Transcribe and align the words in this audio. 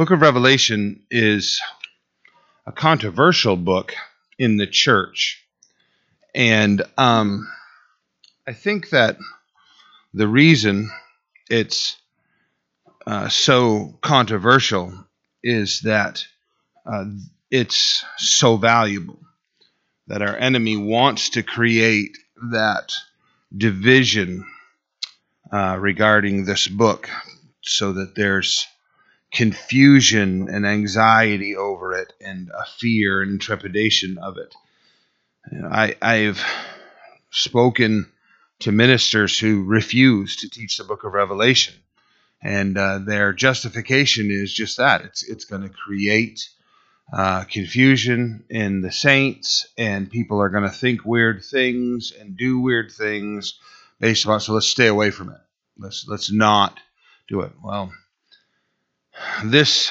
Book 0.00 0.12
of 0.12 0.22
Revelation 0.22 1.02
is 1.10 1.60
a 2.66 2.72
controversial 2.72 3.54
book 3.54 3.92
in 4.38 4.56
the 4.56 4.66
church. 4.66 5.44
And 6.34 6.82
um, 6.96 7.46
I 8.46 8.54
think 8.54 8.88
that 8.88 9.18
the 10.14 10.26
reason 10.26 10.88
it's 11.50 11.98
uh, 13.06 13.28
so 13.28 13.98
controversial 14.00 15.06
is 15.44 15.82
that 15.82 16.24
uh, 16.86 17.04
it's 17.50 18.02
so 18.16 18.56
valuable 18.56 19.18
that 20.06 20.22
our 20.22 20.34
enemy 20.34 20.78
wants 20.78 21.28
to 21.28 21.42
create 21.42 22.16
that 22.52 22.90
division 23.54 24.46
uh, 25.52 25.76
regarding 25.78 26.46
this 26.46 26.68
book 26.68 27.10
so 27.60 27.92
that 27.92 28.14
there's 28.14 28.66
confusion 29.32 30.48
and 30.48 30.66
anxiety 30.66 31.56
over 31.56 31.92
it 31.92 32.12
and 32.20 32.50
a 32.50 32.64
fear 32.78 33.22
and 33.22 33.40
trepidation 33.40 34.18
of 34.18 34.36
it. 34.38 34.54
I, 35.70 35.96
I've 36.02 36.44
spoken 37.30 38.10
to 38.60 38.72
ministers 38.72 39.38
who 39.38 39.64
refuse 39.64 40.36
to 40.36 40.50
teach 40.50 40.76
the 40.76 40.84
book 40.84 41.04
of 41.04 41.12
Revelation. 41.12 41.74
And 42.42 42.76
uh, 42.76 42.98
their 42.98 43.32
justification 43.32 44.30
is 44.30 44.52
just 44.52 44.78
that 44.78 45.02
it's, 45.04 45.22
it's 45.22 45.44
going 45.44 45.62
to 45.62 45.68
create 45.68 46.48
uh, 47.12 47.44
confusion 47.44 48.44
in 48.48 48.80
the 48.80 48.92
saints, 48.92 49.66
and 49.76 50.10
people 50.10 50.40
are 50.40 50.48
going 50.48 50.64
to 50.64 50.70
think 50.70 51.04
weird 51.04 51.44
things 51.44 52.12
and 52.18 52.36
do 52.36 52.60
weird 52.60 52.92
things 52.92 53.58
based 53.98 54.24
upon. 54.24 54.40
So 54.40 54.54
let's 54.54 54.68
stay 54.68 54.86
away 54.86 55.10
from 55.10 55.30
it. 55.30 55.40
Let's 55.76 56.06
let's 56.06 56.30
not 56.30 56.78
do 57.28 57.40
it. 57.40 57.52
Well, 57.62 57.92
this 59.44 59.90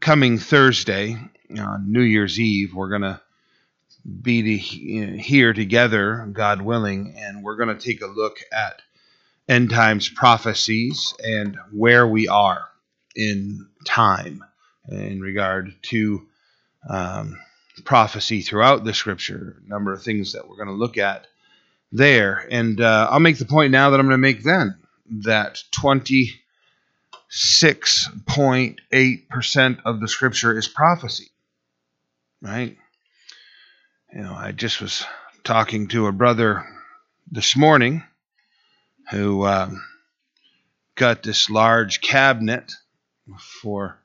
coming 0.00 0.38
Thursday 0.38 1.16
on 1.58 1.92
New 1.92 2.02
Year's 2.02 2.38
Eve, 2.38 2.74
we're 2.74 2.88
going 2.88 3.02
to 3.02 3.20
be 4.22 4.56
here 4.56 5.52
together, 5.52 6.28
God 6.32 6.62
willing, 6.62 7.14
and 7.18 7.42
we're 7.44 7.56
going 7.56 7.76
to 7.76 7.84
take 7.84 8.02
a 8.02 8.06
look 8.06 8.38
at 8.52 8.82
end 9.48 9.70
times 9.70 10.08
prophecies 10.08 11.14
and 11.24 11.56
where 11.72 12.06
we 12.06 12.28
are 12.28 12.68
in 13.14 13.68
time 13.84 14.44
in 14.88 15.20
regard 15.20 15.74
to 15.82 16.26
um, 16.88 17.38
prophecy 17.84 18.40
throughout 18.40 18.84
the 18.84 18.94
scripture. 18.94 19.56
A 19.64 19.68
number 19.68 19.92
of 19.92 20.02
things 20.02 20.32
that 20.32 20.48
we're 20.48 20.56
going 20.56 20.68
to 20.68 20.74
look 20.74 20.98
at 20.98 21.26
there. 21.92 22.46
And 22.50 22.80
uh, 22.80 23.08
I'll 23.10 23.20
make 23.20 23.38
the 23.38 23.44
point 23.44 23.70
now 23.70 23.90
that 23.90 24.00
I'm 24.00 24.06
going 24.06 24.14
to 24.14 24.18
make 24.18 24.42
then 24.42 24.78
that 25.24 25.62
26.8% 27.32 29.82
of 29.84 30.00
the 30.00 30.08
scripture 30.08 30.56
is 30.56 30.68
prophecy, 30.68 31.30
right? 32.42 32.76
You 34.14 34.22
know, 34.22 34.34
I 34.34 34.52
just 34.52 34.80
was 34.80 35.04
talking 35.44 35.88
to 35.88 36.06
a 36.08 36.12
brother 36.12 36.64
this 37.30 37.56
morning 37.56 38.02
who 39.10 39.46
um, 39.46 39.82
got 40.96 41.22
this 41.22 41.50
large 41.50 42.02
cabinet 42.02 42.72
for 43.62 43.98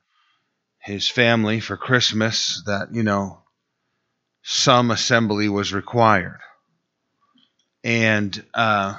his 0.80 1.08
family 1.08 1.60
for 1.60 1.76
Christmas 1.76 2.62
that, 2.66 2.94
you 2.94 3.02
know, 3.02 3.42
some 4.42 4.90
assembly 4.90 5.48
was 5.50 5.74
required. 5.74 6.38
And 7.84 8.42
uh, 8.54 8.98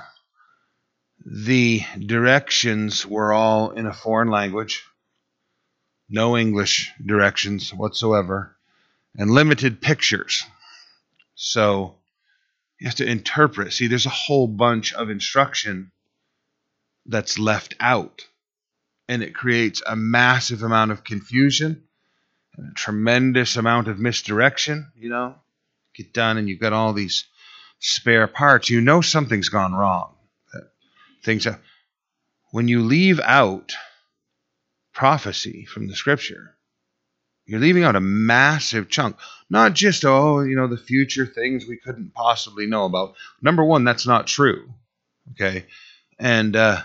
the 1.31 1.83
directions 2.07 3.05
were 3.05 3.31
all 3.31 3.69
in 3.69 3.85
a 3.85 3.93
foreign 3.93 4.29
language, 4.29 4.83
no 6.09 6.35
English 6.35 6.91
directions 7.05 7.71
whatsoever, 7.71 8.55
and 9.15 9.29
limited 9.29 9.79
pictures. 9.79 10.43
So 11.35 11.97
you 12.79 12.87
have 12.87 12.95
to 12.95 13.05
interpret. 13.05 13.73
See, 13.73 13.85
there's 13.85 14.07
a 14.07 14.09
whole 14.09 14.47
bunch 14.47 14.91
of 14.93 15.11
instruction 15.11 15.91
that's 17.05 17.37
left 17.37 17.75
out. 17.79 18.25
And 19.07 19.21
it 19.21 19.35
creates 19.35 19.83
a 19.85 19.95
massive 19.95 20.63
amount 20.63 20.91
of 20.91 21.03
confusion 21.03 21.83
and 22.57 22.71
a 22.71 22.73
tremendous 22.73 23.55
amount 23.55 23.87
of 23.87 23.99
misdirection. 23.99 24.91
You 24.95 25.09
know, 25.09 25.35
get 25.93 26.11
done 26.11 26.37
and 26.37 26.49
you've 26.49 26.59
got 26.59 26.73
all 26.73 26.93
these 26.93 27.25
spare 27.77 28.27
parts. 28.27 28.71
You 28.71 28.81
know 28.81 29.01
something's 29.01 29.49
gone 29.49 29.73
wrong. 29.73 30.15
Things 31.23 31.47
when 32.51 32.67
you 32.67 32.81
leave 32.81 33.19
out 33.19 33.73
prophecy 34.93 35.65
from 35.65 35.87
the 35.87 35.95
scripture, 35.95 36.55
you're 37.45 37.59
leaving 37.59 37.83
out 37.83 37.95
a 37.95 38.01
massive 38.01 38.89
chunk. 38.89 39.17
Not 39.49 39.73
just, 39.73 40.05
oh, 40.05 40.41
you 40.41 40.55
know, 40.55 40.67
the 40.67 40.77
future 40.77 41.25
things 41.25 41.65
we 41.65 41.77
couldn't 41.77 42.13
possibly 42.13 42.67
know 42.67 42.85
about. 42.85 43.15
Number 43.41 43.63
one, 43.63 43.83
that's 43.83 44.05
not 44.05 44.27
true. 44.27 44.73
Okay. 45.31 45.65
And 46.19 46.55
uh, 46.55 46.81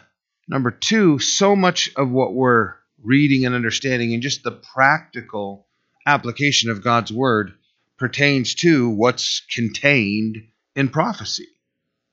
Number 0.46 0.70
two, 0.70 1.18
so 1.18 1.56
much 1.56 1.90
of 1.96 2.10
what 2.10 2.34
we're 2.34 2.74
reading 3.02 3.46
and 3.46 3.54
understanding 3.54 4.12
and 4.12 4.22
just 4.22 4.42
the 4.42 4.50
practical 4.50 5.66
application 6.06 6.70
of 6.70 6.84
God's 6.84 7.12
word 7.12 7.54
pertains 7.96 8.54
to 8.56 8.90
what's 8.90 9.40
contained 9.54 10.48
in 10.76 10.88
prophecy. 10.90 11.48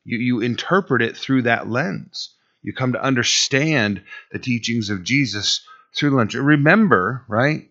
You, 0.04 0.18
you 0.18 0.42
interpret 0.42 1.02
it 1.02 1.18
through 1.18 1.44
that 1.44 1.70
lens. 1.70 2.36
You 2.62 2.74
come 2.74 2.94
to 2.94 3.04
understand 3.04 4.04
the 4.32 4.40
teachings 4.40 4.90
of 4.90 5.04
Jesus 5.04 5.62
through 5.96 6.12
lens. 6.12 6.36
Remember, 6.36 7.26
right? 7.28 7.70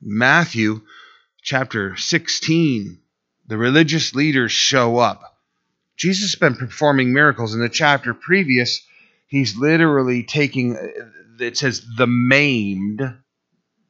Matthew 0.00 0.82
chapter 1.42 1.96
16, 1.96 3.00
the 3.46 3.58
religious 3.58 4.14
leaders 4.14 4.52
show 4.52 4.98
up. 4.98 5.22
Jesus 5.96 6.32
has 6.32 6.38
been 6.40 6.56
performing 6.56 7.12
miracles 7.12 7.54
in 7.54 7.60
the 7.60 7.68
chapter 7.68 8.14
previous 8.14 8.82
he's 9.30 9.56
literally 9.56 10.22
taking 10.24 10.76
uh, 10.76 10.86
it 11.38 11.56
says 11.56 11.82
the 11.96 12.06
maimed 12.06 13.00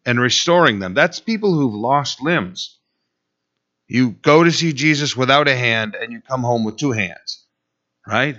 and 0.06 0.21
restoring 0.21 0.78
them. 0.78 0.94
That's 0.94 1.19
people 1.19 1.53
who've 1.53 1.75
lost 1.75 2.22
limbs. 2.22 2.78
You 3.88 4.10
go 4.10 4.44
to 4.44 4.53
see 4.53 4.72
Jesus 4.72 5.16
without 5.16 5.48
a 5.48 5.56
hand 5.56 5.97
and 6.00 6.12
you 6.12 6.21
come 6.21 6.42
home 6.42 6.62
with 6.62 6.77
two 6.77 6.92
hands, 6.92 7.44
right? 8.10 8.37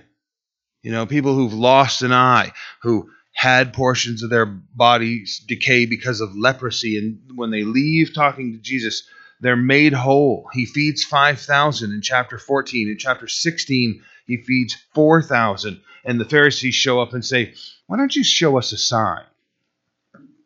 You 0.83 0.91
know, 0.91 1.05
people 1.05 1.35
who've 1.35 1.53
lost 1.53 2.01
an 2.01 2.11
eye, 2.11 2.51
who 2.81 3.09
had 3.33 3.73
portions 3.73 4.23
of 4.23 4.29
their 4.29 4.45
bodies 4.45 5.43
decay 5.47 5.85
because 5.85 6.21
of 6.21 6.35
leprosy, 6.35 6.97
and 6.97 7.37
when 7.37 7.51
they 7.51 7.63
leave 7.63 8.13
talking 8.13 8.53
to 8.53 8.59
Jesus, 8.59 9.03
they're 9.39 9.55
made 9.55 9.93
whole. 9.93 10.47
He 10.53 10.65
feeds 10.65 11.03
5,000 11.03 11.91
in 11.91 12.01
chapter 12.01 12.37
14. 12.37 12.89
In 12.89 12.97
chapter 12.97 13.27
16, 13.27 14.03
he 14.27 14.37
feeds 14.37 14.75
4,000 14.93 15.81
and 16.03 16.19
the 16.19 16.25
Pharisees 16.25 16.75
show 16.75 16.99
up 16.99 17.13
and 17.13 17.23
say, 17.23 17.53
Why 17.87 17.97
don't 17.97 18.15
you 18.15 18.23
show 18.23 18.57
us 18.57 18.71
a 18.71 18.77
sign? 18.77 19.23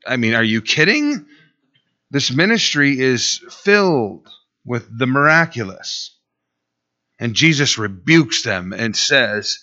I 0.06 0.18
mean, 0.18 0.34
are 0.36 0.44
you 0.44 0.62
kidding? 0.62 1.26
This 2.12 2.32
ministry 2.32 3.00
is 3.00 3.42
filled 3.50 4.28
with 4.66 4.88
the 4.98 5.08
miraculous. 5.08 6.15
And 7.20 7.34
Jesus 7.34 7.78
rebukes 7.78 8.44
them 8.44 8.74
and 8.74 8.96
says, 8.96 9.60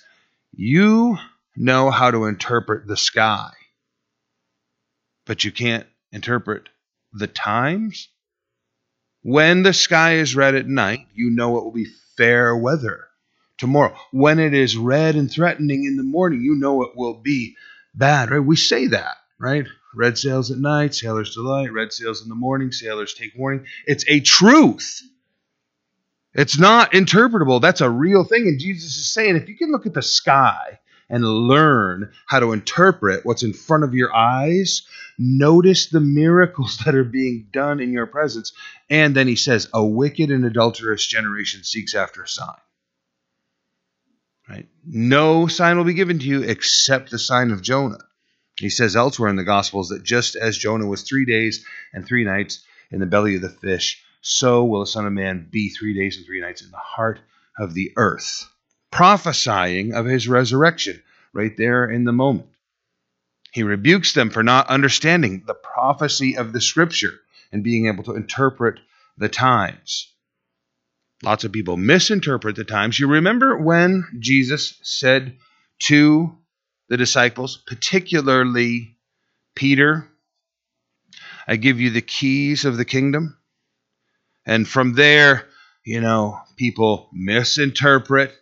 You 0.52 1.18
know 1.56 1.90
how 1.90 2.10
to 2.10 2.24
interpret 2.24 2.86
the 2.86 2.96
sky, 2.96 3.50
but 5.26 5.44
you 5.44 5.52
can't 5.52 5.86
interpret 6.12 6.68
the 7.12 7.26
times? 7.26 8.08
When 9.22 9.62
the 9.62 9.72
sky 9.72 10.14
is 10.16 10.34
red 10.34 10.54
at 10.54 10.66
night, 10.66 11.06
you 11.14 11.30
know 11.30 11.58
it 11.58 11.64
will 11.64 11.72
be 11.72 11.86
fair 12.16 12.56
weather 12.56 13.06
tomorrow. 13.58 13.96
When 14.10 14.41
it 14.41 14.54
is 14.54 14.76
red 14.76 15.14
and 15.14 15.30
threatening 15.30 15.84
in 15.84 15.96
the 15.96 16.02
morning, 16.02 16.41
you 16.41 16.56
know 16.56 16.82
it 16.82 16.96
will 16.96 17.14
be 17.14 17.56
bad, 17.94 18.30
right? 18.30 18.41
We 18.41 18.56
say 18.56 18.88
that, 18.88 19.16
right? 19.38 19.66
Red 19.94 20.18
sails 20.18 20.50
at 20.50 20.58
night, 20.58 20.94
sailors 20.94 21.34
delight. 21.34 21.72
Red 21.72 21.92
sails 21.92 22.22
in 22.22 22.28
the 22.28 22.34
morning, 22.34 22.72
sailors 22.72 23.15
take 23.15 23.32
warning. 23.36 23.66
It's 23.86 24.04
a 24.09 24.21
truth. 24.21 25.03
It's 26.34 26.58
not 26.58 26.92
interpretable. 26.92 27.60
That's 27.60 27.82
a 27.82 27.90
real 27.90 28.24
thing. 28.24 28.48
And 28.48 28.58
Jesus 28.58 28.96
is 28.96 29.12
saying 29.12 29.36
if 29.36 29.48
you 29.48 29.56
can 29.56 29.70
look 29.70 29.86
at 29.86 29.94
the 29.94 30.02
sky 30.02 30.78
and 31.10 31.24
learn 31.24 32.10
how 32.26 32.40
to 32.40 32.52
interpret 32.52 33.26
what's 33.26 33.42
in 33.42 33.52
front 33.52 33.84
of 33.84 33.92
your 33.92 34.14
eyes, 34.14 34.82
notice 35.18 35.88
the 35.88 36.00
miracles 36.00 36.78
that 36.84 36.94
are 36.94 37.04
being 37.04 37.48
done 37.52 37.80
in 37.80 37.92
your 37.92 38.06
presence. 38.06 38.52
And 38.88 39.14
then 39.14 39.28
he 39.28 39.36
says, 39.36 39.68
A 39.74 39.84
wicked 39.84 40.30
and 40.30 40.44
adulterous 40.44 41.06
generation 41.06 41.64
seeks 41.64 41.94
after 41.94 42.22
a 42.22 42.28
sign. 42.28 42.56
Right? 44.48 44.68
No 44.84 45.46
sign 45.46 45.76
will 45.76 45.84
be 45.84 45.94
given 45.94 46.18
to 46.18 46.26
you 46.26 46.42
except 46.42 47.10
the 47.10 47.18
sign 47.18 47.50
of 47.50 47.62
Jonah. 47.62 48.04
He 48.58 48.70
says 48.70 48.96
elsewhere 48.96 49.30
in 49.30 49.36
the 49.36 49.44
Gospels 49.44 49.88
that 49.88 50.02
just 50.02 50.36
as 50.36 50.58
Jonah 50.58 50.86
was 50.86 51.02
three 51.02 51.24
days 51.24 51.64
and 51.92 52.06
three 52.06 52.24
nights 52.24 52.64
in 52.90 53.00
the 53.00 53.06
belly 53.06 53.36
of 53.36 53.42
the 53.42 53.48
fish, 53.48 54.02
so 54.22 54.65
will 54.65 54.80
the 54.80 54.86
Son 54.86 55.04
of 55.04 55.13
Man 55.13 55.48
be 55.51 55.69
three 55.69 55.95
days 55.95 56.16
and 56.16 56.24
three 56.24 56.41
nights 56.41 56.63
in 56.63 56.71
the 56.71 56.77
heart 56.78 57.21
of 57.59 57.74
the 57.74 57.92
earth, 57.97 58.48
prophesying 58.91 59.92
of 59.95 60.07
his 60.07 60.28
resurrection 60.28 61.03
right 61.33 61.57
there 61.57 61.91
in 61.91 62.04
the 62.04 62.13
moment. 62.13 62.48
He 63.53 63.65
rebukes 63.65 64.15
them 64.15 64.30
for 64.30 64.42
not 64.42 64.69
understanding 64.69 65.42
the 65.47 65.54
prophecy 65.54 66.36
of 66.36 66.53
the 66.53 66.60
scripture 66.60 67.21
and 67.51 67.65
being 67.65 67.86
able 67.86 68.04
to 68.04 68.15
interpret 68.15 68.78
the 69.19 69.28
times. 69.28 70.10
Lots 71.22 71.45
of 71.45 71.53
people 71.53 71.77
misinterpret 71.77 72.57
the 72.57 72.65
times. 72.65 72.98
You 72.98 73.09
remember 73.09 73.57
when 73.57 74.04
Jesus 74.21 74.78
said 74.83 75.36
to 75.80 76.39
the 76.89 76.97
disciples, 76.97 77.57
particularly 77.66 78.97
Peter, 79.54 80.09
I 81.47 81.57
give 81.57 81.80
you 81.80 81.91
the 81.91 82.01
keys 82.01 82.65
of 82.65 82.77
the 82.77 82.84
kingdom? 82.84 83.36
And 84.44 84.66
from 84.66 84.94
there, 84.94 85.47
you 85.84 86.00
know, 86.00 86.39
people 86.56 87.09
misinterpret 87.12 88.33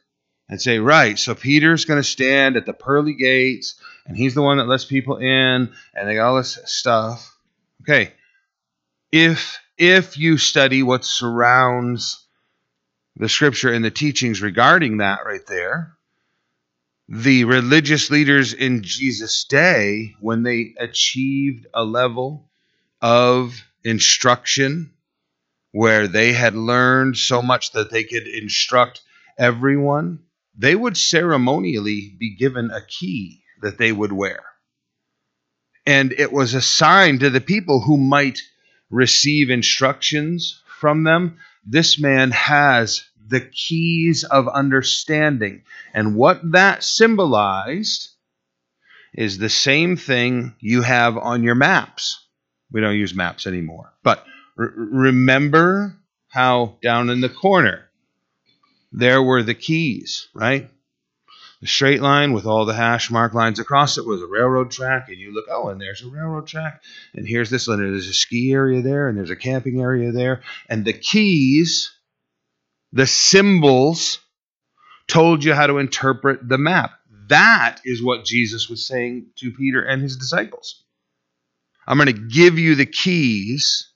and 0.49 0.61
say, 0.61 0.79
right, 0.79 1.19
so 1.19 1.35
Peter's 1.35 1.85
going 1.85 2.00
to 2.00 2.08
stand 2.08 2.56
at 2.56 2.67
the 2.67 2.73
pearly 2.73 3.14
gates 3.14 3.81
and 4.06 4.17
he's 4.17 4.35
the 4.35 4.43
one 4.43 4.58
that 4.58 4.67
lets 4.67 4.85
people 4.85 5.17
in 5.19 5.73
and 5.94 6.08
they 6.08 6.14
got 6.14 6.29
all 6.29 6.37
this 6.37 6.58
stuff. 6.64 7.37
Okay. 7.82 8.12
If 9.12 9.58
if 9.79 10.19
you 10.19 10.37
study 10.37 10.82
what 10.82 11.05
surrounds 11.05 12.26
the 13.17 13.29
scripture 13.29 13.73
and 13.73 13.85
the 13.85 13.91
teachings 13.91 14.43
regarding 14.43 14.99
that 14.99 15.25
right 15.25 15.47
there, 15.47 15.97
the 17.08 17.44
religious 17.44 18.11
leaders 18.11 18.52
in 18.52 18.82
Jesus' 18.82 19.44
day, 19.44 20.14
when 20.20 20.43
they 20.43 20.75
achieved 20.79 21.67
a 21.75 21.82
level 21.82 22.49
of 23.00 23.64
instruction 23.82 24.93
where 25.72 26.08
they 26.08 26.32
had 26.32 26.55
learned 26.55 27.17
so 27.17 27.43
much 27.43 27.72
that 27.72 27.90
they 27.90 28.05
could 28.05 28.26
instruct 28.26 29.00
everyone, 29.38 30.20
they 30.56 30.75
would 30.75 30.96
ceremonially 30.96 32.14
be 32.19 32.37
given 32.37 32.70
a 32.70 32.84
key 32.84 33.43
that 33.62 33.78
they 33.78 33.93
would 33.93 34.12
wear. 34.12 34.43
And 35.87 36.12
it 36.12 36.32
was 36.32 36.55
a 36.55 36.61
sign 36.61 37.19
to 37.20 37.31
the 37.31 37.40
people 37.40 37.81
who 37.81 37.96
might 37.96 38.40
receive 38.90 39.50
instructions 39.50 40.62
from 40.81 41.05
them. 41.05 41.38
This 41.64 41.99
man 41.99 42.31
has 42.32 43.05
the 43.26 43.40
keys 43.40 44.25
of 44.25 44.49
understanding. 44.49 45.62
And 45.94 46.16
what 46.16 46.40
that 46.52 46.82
symbolized 46.82 48.08
is 49.14 49.38
the 49.38 49.49
same 49.49 49.96
thing 49.96 50.55
you 50.61 50.82
have 50.82 51.16
on 51.16 51.43
your 51.43 51.55
maps. 51.55 52.26
We 52.73 52.81
don't 52.81 52.96
use 52.96 53.14
maps 53.14 53.46
anymore. 53.46 53.93
But 54.02 54.25
remember 54.61 55.97
how 56.29 56.77
down 56.83 57.11
in 57.11 57.21
the 57.21 57.29
corner 57.29 57.89
there 58.93 59.23
were 59.23 59.43
the 59.43 59.55
keys, 59.55 60.29
right? 60.35 60.69
The 61.61 61.67
straight 61.67 62.01
line 62.01 62.33
with 62.33 62.47
all 62.47 62.65
the 62.65 62.75
hash 62.75 63.11
mark 63.11 63.35
lines 63.35 63.59
across 63.59 63.99
it 63.99 64.07
was 64.07 64.23
a 64.23 64.27
railroad 64.27 64.71
track, 64.71 65.09
and 65.09 65.19
you 65.19 65.33
look, 65.35 65.45
oh, 65.51 65.69
and 65.69 65.81
there's 65.81 66.03
a 66.03 66.09
railroad 66.09 66.47
track, 66.47 66.83
and 67.15 67.29
here's 67.29 67.51
this, 67.51 67.69
and 67.69 67.79
there's 67.79 68.09
a 68.09 68.15
ski 68.15 68.53
area 68.53 68.81
there, 68.81 69.09
and 69.09 69.19
there's 69.19 69.31
a 69.31 69.37
camping 69.37 69.81
area 69.81 70.11
there, 70.11 70.43
and 70.69 70.85
the 70.85 70.95
keys, 70.95 71.93
the 72.93 73.07
symbols, 73.07 74.21
told 75.07 75.45
you 75.45 75.53
how 75.53 75.67
to 75.67 75.79
interpret 75.79 76.49
the 76.49 76.59
map. 76.59 76.93
That 77.29 77.81
is 77.85 78.03
what 78.03 78.25
Jesus 78.25 78.69
was 78.69 78.87
saying 78.87 79.27
to 79.37 79.53
Peter 79.53 79.83
and 79.83 80.01
his 80.03 80.17
disciples. 80.17 80.83
I'm 81.87 81.99
going 81.99 82.07
to 82.07 82.29
give 82.29 82.59
you 82.59 82.75
the 82.75 82.87
keys 82.87 83.89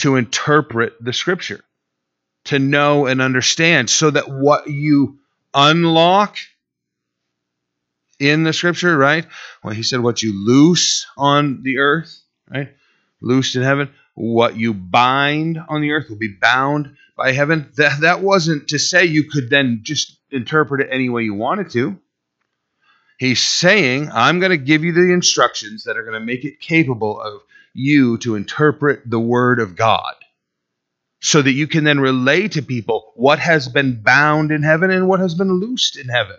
to 0.00 0.16
interpret 0.16 0.94
the 1.00 1.12
scripture, 1.12 1.60
to 2.46 2.58
know 2.58 3.06
and 3.06 3.20
understand, 3.20 3.88
so 3.88 4.10
that 4.10 4.28
what 4.28 4.66
you 4.66 5.18
unlock 5.54 6.36
in 8.18 8.42
the 8.42 8.52
scripture, 8.52 8.96
right? 8.96 9.26
Well, 9.64 9.74
he 9.74 9.82
said, 9.82 10.00
What 10.00 10.22
you 10.22 10.46
loose 10.46 11.06
on 11.16 11.62
the 11.62 11.78
earth, 11.78 12.22
right? 12.48 12.68
Loosed 13.20 13.56
in 13.56 13.62
heaven. 13.62 13.90
What 14.14 14.56
you 14.56 14.74
bind 14.74 15.58
on 15.68 15.80
the 15.80 15.92
earth 15.92 16.08
will 16.08 16.16
be 16.16 16.36
bound 16.40 16.96
by 17.16 17.32
heaven. 17.32 17.70
That, 17.76 18.00
that 18.00 18.20
wasn't 18.20 18.68
to 18.68 18.78
say 18.78 19.06
you 19.06 19.24
could 19.30 19.50
then 19.50 19.80
just 19.82 20.18
interpret 20.30 20.82
it 20.82 20.88
any 20.90 21.08
way 21.08 21.22
you 21.22 21.34
wanted 21.34 21.70
to. 21.70 21.98
He's 23.18 23.42
saying, 23.42 24.10
I'm 24.12 24.40
going 24.40 24.50
to 24.50 24.56
give 24.56 24.82
you 24.82 24.92
the 24.92 25.12
instructions 25.12 25.84
that 25.84 25.96
are 25.98 26.02
going 26.02 26.18
to 26.18 26.24
make 26.24 26.44
it 26.44 26.60
capable 26.60 27.20
of 27.20 27.42
you 27.72 28.18
to 28.18 28.34
interpret 28.34 29.08
the 29.08 29.20
Word 29.20 29.60
of 29.60 29.76
God 29.76 30.14
so 31.20 31.42
that 31.42 31.52
you 31.52 31.66
can 31.66 31.84
then 31.84 32.00
relay 32.00 32.48
to 32.48 32.62
people 32.62 33.12
what 33.14 33.38
has 33.38 33.68
been 33.68 34.02
bound 34.02 34.50
in 34.50 34.62
heaven 34.62 34.90
and 34.90 35.06
what 35.06 35.20
has 35.20 35.34
been 35.34 35.52
loosed 35.52 35.96
in 35.96 36.08
heaven. 36.08 36.36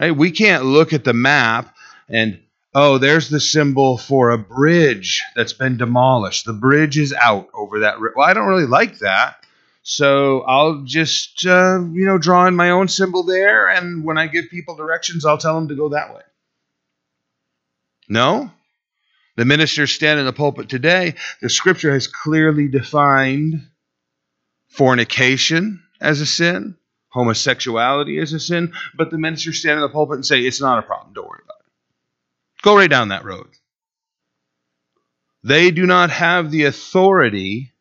Right? 0.00 0.16
We 0.16 0.30
can't 0.30 0.64
look 0.64 0.92
at 0.92 1.04
the 1.04 1.12
map 1.12 1.74
and, 2.08 2.40
oh, 2.74 2.98
there's 2.98 3.28
the 3.28 3.40
symbol 3.40 3.98
for 3.98 4.30
a 4.30 4.38
bridge 4.38 5.22
that's 5.34 5.52
been 5.52 5.76
demolished. 5.76 6.44
The 6.44 6.52
bridge 6.52 6.96
is 6.96 7.12
out 7.12 7.48
over 7.52 7.80
that. 7.80 8.00
Well, 8.00 8.26
I 8.26 8.32
don't 8.32 8.48
really 8.48 8.66
like 8.66 8.98
that. 9.00 9.44
So 9.82 10.42
I'll 10.42 10.82
just, 10.84 11.46
uh, 11.46 11.80
you 11.92 12.04
know, 12.04 12.18
draw 12.18 12.46
in 12.46 12.54
my 12.54 12.70
own 12.70 12.88
symbol 12.88 13.22
there, 13.22 13.68
and 13.68 14.04
when 14.04 14.18
I 14.18 14.26
give 14.26 14.50
people 14.50 14.76
directions, 14.76 15.24
I'll 15.24 15.38
tell 15.38 15.54
them 15.54 15.68
to 15.68 15.74
go 15.74 15.88
that 15.88 16.14
way. 16.14 16.20
No. 18.08 18.50
The 19.36 19.44
ministers 19.44 19.92
stand 19.92 20.20
in 20.20 20.26
the 20.26 20.32
pulpit 20.32 20.68
today. 20.68 21.14
The 21.40 21.50
scripture 21.50 21.92
has 21.92 22.06
clearly 22.06 22.68
defined 22.68 23.66
fornication 24.68 25.82
as 26.00 26.20
a 26.20 26.26
sin, 26.26 26.76
homosexuality 27.08 28.18
as 28.18 28.32
a 28.32 28.40
sin, 28.40 28.72
but 28.96 29.10
the 29.10 29.18
ministers 29.18 29.60
stand 29.60 29.76
in 29.76 29.82
the 29.82 29.88
pulpit 29.88 30.16
and 30.16 30.26
say, 30.26 30.40
it's 30.40 30.60
not 30.60 30.78
a 30.78 30.82
problem. 30.82 31.12
Don't 31.14 31.28
worry 31.28 31.40
about 31.44 31.56
it. 31.60 32.62
Go 32.62 32.76
right 32.76 32.90
down 32.90 33.08
that 33.08 33.24
road. 33.24 33.48
They 35.42 35.70
do 35.70 35.86
not 35.86 36.10
have 36.10 36.50
the 36.50 36.64
authority 36.64 37.72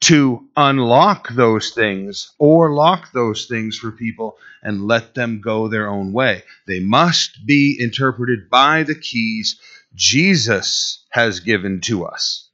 to 0.00 0.48
unlock 0.56 1.28
those 1.28 1.70
things 1.70 2.32
or 2.38 2.72
lock 2.72 3.12
those 3.12 3.46
things 3.46 3.78
for 3.78 3.92
people 3.92 4.36
and 4.60 4.88
let 4.88 5.14
them 5.14 5.40
go 5.40 5.68
their 5.68 5.88
own 5.88 6.12
way. 6.12 6.42
They 6.66 6.80
must 6.80 7.46
be 7.46 7.76
interpreted 7.78 8.50
by 8.50 8.82
the 8.82 8.96
keys 8.96 9.60
Jesus 9.94 11.04
has 11.10 11.40
given 11.40 11.80
to 11.82 12.04
us. 12.04 12.48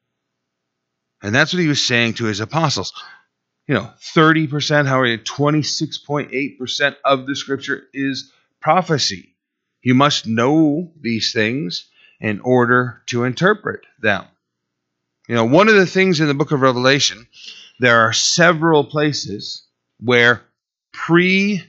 And 1.23 1.35
that's 1.35 1.53
what 1.53 1.63
he 1.63 1.69
was 1.69 1.85
saying 1.85 2.15
to 2.15 2.25
his 2.25 2.41
apostles. 2.41 2.93
You 3.67 3.75
know, 3.75 3.91
30%, 4.15 4.87
how 4.87 5.01
are 5.01 5.07
you? 5.07 5.19
26.8% 5.19 6.97
of 7.05 7.27
the 7.27 7.37
scripture 7.37 7.83
is 7.93 8.33
prophecy. 8.61 9.35
You 9.83 9.95
must 9.95 10.27
know 10.27 10.93
these 11.01 11.33
things 11.33 11.89
in 12.21 12.41
order 12.41 13.03
to 13.07 13.25
interpret 13.25 13.81
them. 14.01 14.25
You 15.29 15.35
know, 15.35 15.45
one 15.45 15.69
of 15.69 15.75
the 15.75 15.87
things 15.87 16.21
in 16.21 16.27
the 16.27 16.35
book 16.35 16.53
of 16.53 16.63
Revelation, 16.63 17.27
there 17.79 18.01
are 18.01 18.13
several 18.13 18.85
places 18.85 19.67
where 20.01 20.43
pre 20.93 21.63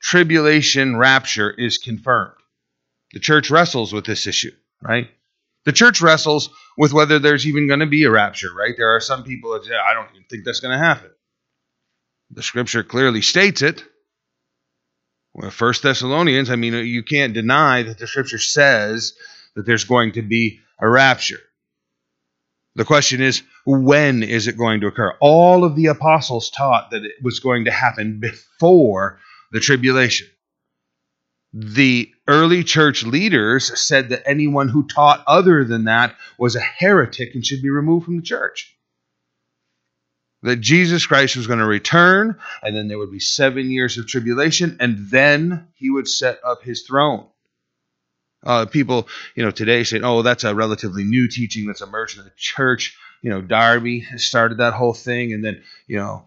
tribulation 0.00 0.96
rapture 0.96 1.50
is 1.50 1.78
confirmed. 1.78 2.34
The 3.12 3.20
church 3.20 3.50
wrestles 3.50 3.92
with 3.92 4.04
this 4.04 4.26
issue, 4.26 4.52
right? 4.82 5.08
The 5.64 5.72
church 5.72 6.00
wrestles 6.00 6.50
with 6.76 6.92
whether 6.92 7.18
there's 7.18 7.46
even 7.46 7.66
going 7.66 7.80
to 7.80 7.86
be 7.86 8.04
a 8.04 8.10
rapture, 8.10 8.52
right? 8.56 8.74
There 8.76 8.94
are 8.94 9.00
some 9.00 9.24
people 9.24 9.52
that 9.52 9.64
say, 9.64 9.74
I 9.74 9.94
don't 9.94 10.08
even 10.10 10.24
think 10.28 10.44
that's 10.44 10.60
going 10.60 10.72
to 10.72 10.84
happen. 10.84 11.10
The 12.30 12.42
scripture 12.42 12.82
clearly 12.82 13.22
states 13.22 13.62
it. 13.62 13.84
Well, 15.34 15.50
First 15.50 15.82
Thessalonians, 15.82 16.50
I 16.50 16.56
mean, 16.56 16.72
you 16.72 17.02
can't 17.02 17.34
deny 17.34 17.82
that 17.82 17.98
the 17.98 18.06
scripture 18.06 18.38
says 18.38 19.14
that 19.54 19.66
there's 19.66 19.84
going 19.84 20.12
to 20.12 20.22
be 20.22 20.60
a 20.80 20.88
rapture. 20.88 21.40
The 22.76 22.84
question 22.84 23.20
is, 23.20 23.42
when 23.66 24.22
is 24.22 24.46
it 24.48 24.56
going 24.56 24.80
to 24.80 24.86
occur? 24.86 25.16
All 25.20 25.64
of 25.64 25.76
the 25.76 25.86
apostles 25.86 26.50
taught 26.50 26.90
that 26.92 27.04
it 27.04 27.16
was 27.22 27.40
going 27.40 27.64
to 27.66 27.70
happen 27.70 28.20
before 28.20 29.18
the 29.52 29.60
tribulation. 29.60 30.28
The 31.52 32.12
early 32.28 32.62
church 32.62 33.02
leaders 33.02 33.78
said 33.80 34.10
that 34.10 34.22
anyone 34.24 34.68
who 34.68 34.86
taught 34.86 35.24
other 35.26 35.64
than 35.64 35.84
that 35.84 36.14
was 36.38 36.54
a 36.54 36.60
heretic 36.60 37.34
and 37.34 37.44
should 37.44 37.62
be 37.62 37.70
removed 37.70 38.04
from 38.04 38.16
the 38.16 38.22
church. 38.22 38.76
That 40.42 40.60
Jesus 40.60 41.04
Christ 41.04 41.36
was 41.36 41.46
going 41.46 41.58
to 41.58 41.66
return, 41.66 42.38
and 42.62 42.74
then 42.74 42.88
there 42.88 42.98
would 42.98 43.10
be 43.10 43.20
seven 43.20 43.70
years 43.70 43.98
of 43.98 44.06
tribulation, 44.06 44.76
and 44.80 45.10
then 45.10 45.68
he 45.74 45.90
would 45.90 46.08
set 46.08 46.40
up 46.44 46.62
his 46.62 46.82
throne. 46.82 47.26
Uh, 48.42 48.64
people, 48.64 49.06
you 49.34 49.44
know, 49.44 49.50
today 49.50 49.84
say, 49.84 50.00
"Oh, 50.00 50.22
that's 50.22 50.44
a 50.44 50.54
relatively 50.54 51.04
new 51.04 51.28
teaching 51.28 51.66
that's 51.66 51.82
emerged 51.82 52.16
in 52.16 52.24
the 52.24 52.32
church." 52.36 52.96
You 53.20 53.28
know, 53.28 53.42
Darby 53.42 54.06
started 54.16 54.58
that 54.58 54.72
whole 54.72 54.94
thing, 54.94 55.34
and 55.34 55.44
then 55.44 55.62
you 55.86 55.98
know, 55.98 56.26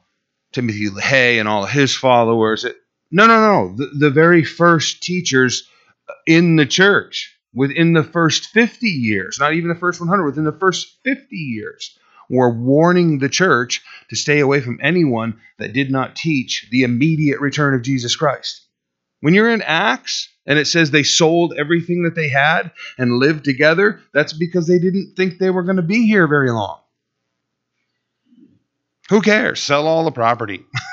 Timothy 0.51 0.89
LaHaye 0.89 1.39
and 1.39 1.49
all 1.49 1.63
of 1.63 1.71
his 1.71 1.95
followers. 1.95 2.65
It, 2.65 2.75
no, 3.13 3.27
no, 3.27 3.39
no. 3.39 3.75
The, 3.75 3.91
the 3.98 4.10
very 4.10 4.43
first 4.43 5.03
teachers 5.03 5.70
in 6.25 6.55
the 6.55 6.65
church, 6.65 7.38
within 7.53 7.93
the 7.93 8.03
first 8.03 8.48
fifty 8.48 8.89
years, 8.89 9.38
not 9.39 9.53
even 9.53 9.70
the 9.70 9.75
first 9.75 10.01
one 10.01 10.10
hundred, 10.10 10.25
within 10.25 10.46
the 10.46 10.58
first 10.60 10.98
fifty 11.03 11.38
years, 11.38 11.96
were 12.27 12.50
warning 12.50 13.20
the 13.20 13.29
church 13.29 13.84
to 14.10 14.15
stay 14.15 14.39
away 14.39 14.62
from 14.62 14.79
anyone 14.82 15.39
that 15.60 15.74
did 15.74 15.91
not 15.91 16.15
teach 16.15 16.67
the 16.72 16.82
immediate 16.82 17.39
return 17.39 17.75
of 17.75 17.84
Jesus 17.84 18.15
Christ. 18.15 18.65
When 19.22 19.36
you're 19.36 19.53
in 19.53 19.62
Acts, 19.62 20.29
and 20.48 20.58
it 20.58 20.65
says 20.65 20.89
they 20.89 21.03
sold 21.03 21.53
everything 21.58 22.03
that 22.03 22.15
they 22.15 22.29
had 22.29 22.72
and 22.98 23.20
lived 23.20 23.46
together, 23.46 24.01
that's 24.12 24.34
because 24.34 24.67
they 24.67 24.79
didn't 24.79 25.13
think 25.15 25.38
they 25.38 25.51
were 25.51 25.63
going 25.63 25.77
to 25.77 25.84
be 25.84 26.08
here 26.08 26.27
very 26.27 26.50
long. 26.50 26.79
Who 29.10 29.22
cares? 29.22 29.62
Sell 29.62 29.88
all 29.88 30.03
the 30.03 30.12
property. 30.12 30.65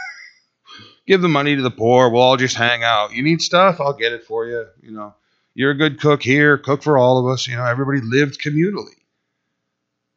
Give 1.10 1.20
the 1.20 1.26
money 1.26 1.56
to 1.56 1.62
the 1.62 1.72
poor. 1.72 2.08
We'll 2.08 2.22
all 2.22 2.36
just 2.36 2.54
hang 2.54 2.84
out. 2.84 3.12
You 3.12 3.24
need 3.24 3.42
stuff? 3.42 3.80
I'll 3.80 3.94
get 3.94 4.12
it 4.12 4.22
for 4.22 4.46
you. 4.46 4.66
You 4.80 4.92
know, 4.92 5.12
you're 5.54 5.72
a 5.72 5.76
good 5.76 5.98
cook 5.98 6.22
here. 6.22 6.56
Cook 6.56 6.84
for 6.84 6.96
all 6.96 7.18
of 7.18 7.26
us. 7.26 7.48
You 7.48 7.56
know, 7.56 7.64
everybody 7.64 8.00
lived 8.00 8.40
communally 8.40 8.94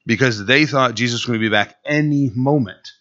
because 0.06 0.46
they 0.46 0.68
thought 0.68 0.94
Jesus 0.94 1.22
was 1.22 1.26
going 1.26 1.40
to 1.40 1.44
be 1.44 1.50
back 1.50 1.78
any 1.84 2.30
moment. 2.36 2.92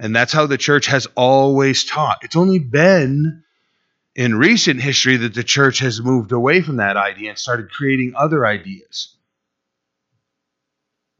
And 0.00 0.16
that's 0.16 0.32
how 0.32 0.46
the 0.46 0.58
church 0.58 0.86
has 0.86 1.06
always 1.14 1.84
taught. 1.84 2.24
It's 2.24 2.34
only 2.34 2.58
been 2.58 3.44
in 4.16 4.34
recent 4.34 4.80
history 4.80 5.18
that 5.18 5.32
the 5.32 5.44
church 5.44 5.78
has 5.78 6.02
moved 6.02 6.32
away 6.32 6.60
from 6.60 6.78
that 6.78 6.96
idea 6.96 7.30
and 7.30 7.38
started 7.38 7.70
creating 7.70 8.14
other 8.16 8.44
ideas. 8.44 9.14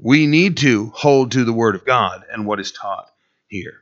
We 0.01 0.27
need 0.27 0.57
to 0.57 0.87
hold 0.97 1.31
to 1.31 1.45
the 1.45 1.53
Word 1.53 1.77
of 1.77 1.85
God 1.85 2.25
and 2.29 2.45
what 2.45 2.59
is 2.59 2.73
taught 2.73 3.09
here. 3.47 3.82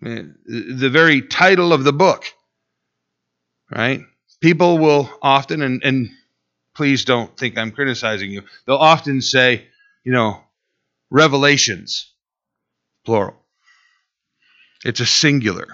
The 0.00 0.90
very 0.92 1.22
title 1.22 1.72
of 1.72 1.84
the 1.84 1.92
book, 1.92 2.24
right? 3.70 4.02
People 4.40 4.78
will 4.78 5.10
often, 5.20 5.62
and, 5.62 5.82
and 5.82 6.10
please 6.76 7.04
don't 7.04 7.36
think 7.36 7.58
I'm 7.58 7.72
criticizing 7.72 8.30
you, 8.30 8.42
they'll 8.66 8.76
often 8.76 9.20
say, 9.20 9.66
you 10.04 10.12
know, 10.12 10.40
revelations, 11.10 12.12
plural. 13.04 13.36
It's 14.84 15.00
a 15.00 15.06
singular, 15.06 15.66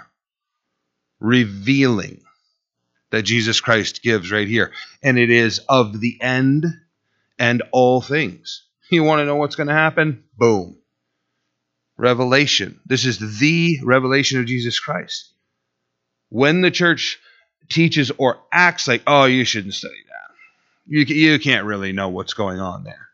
revealing 1.21 2.23
that 3.11 3.23
Jesus 3.23 3.61
Christ 3.61 4.02
gives 4.02 4.33
right 4.33 4.49
here. 4.49 4.73
And 5.02 5.19
it 5.19 5.31
is 5.31 5.59
of 5.69 6.00
the 6.00 6.19
end 6.21 6.64
and 7.38 7.62
all 7.71 8.00
things. 8.00 8.64
You 8.90 9.04
want 9.04 9.21
to 9.21 9.25
know 9.26 9.37
what's 9.37 9.57
going 9.57 9.69
to 9.69 9.75
happen? 9.75 10.25
Boom. 10.37 10.78
Revelation. 11.96 12.80
This 12.86 13.04
is 13.04 13.38
the 13.38 13.78
revelation 13.82 14.40
of 14.40 14.46
Jesus 14.46 14.80
Christ. 14.80 15.32
When 16.28 16.60
the 16.60 16.70
church 16.70 17.18
teaches 17.70 18.10
or 18.18 18.40
acts 18.52 18.88
like, 18.88 19.02
oh, 19.06 19.24
you 19.24 19.44
shouldn't 19.44 19.74
study 19.74 19.94
that, 20.08 20.34
you, 20.86 21.04
you 21.04 21.38
can't 21.38 21.66
really 21.66 21.92
know 21.92 22.08
what's 22.08 22.34
going 22.34 22.60
on 22.60 22.84
there. 22.84 23.08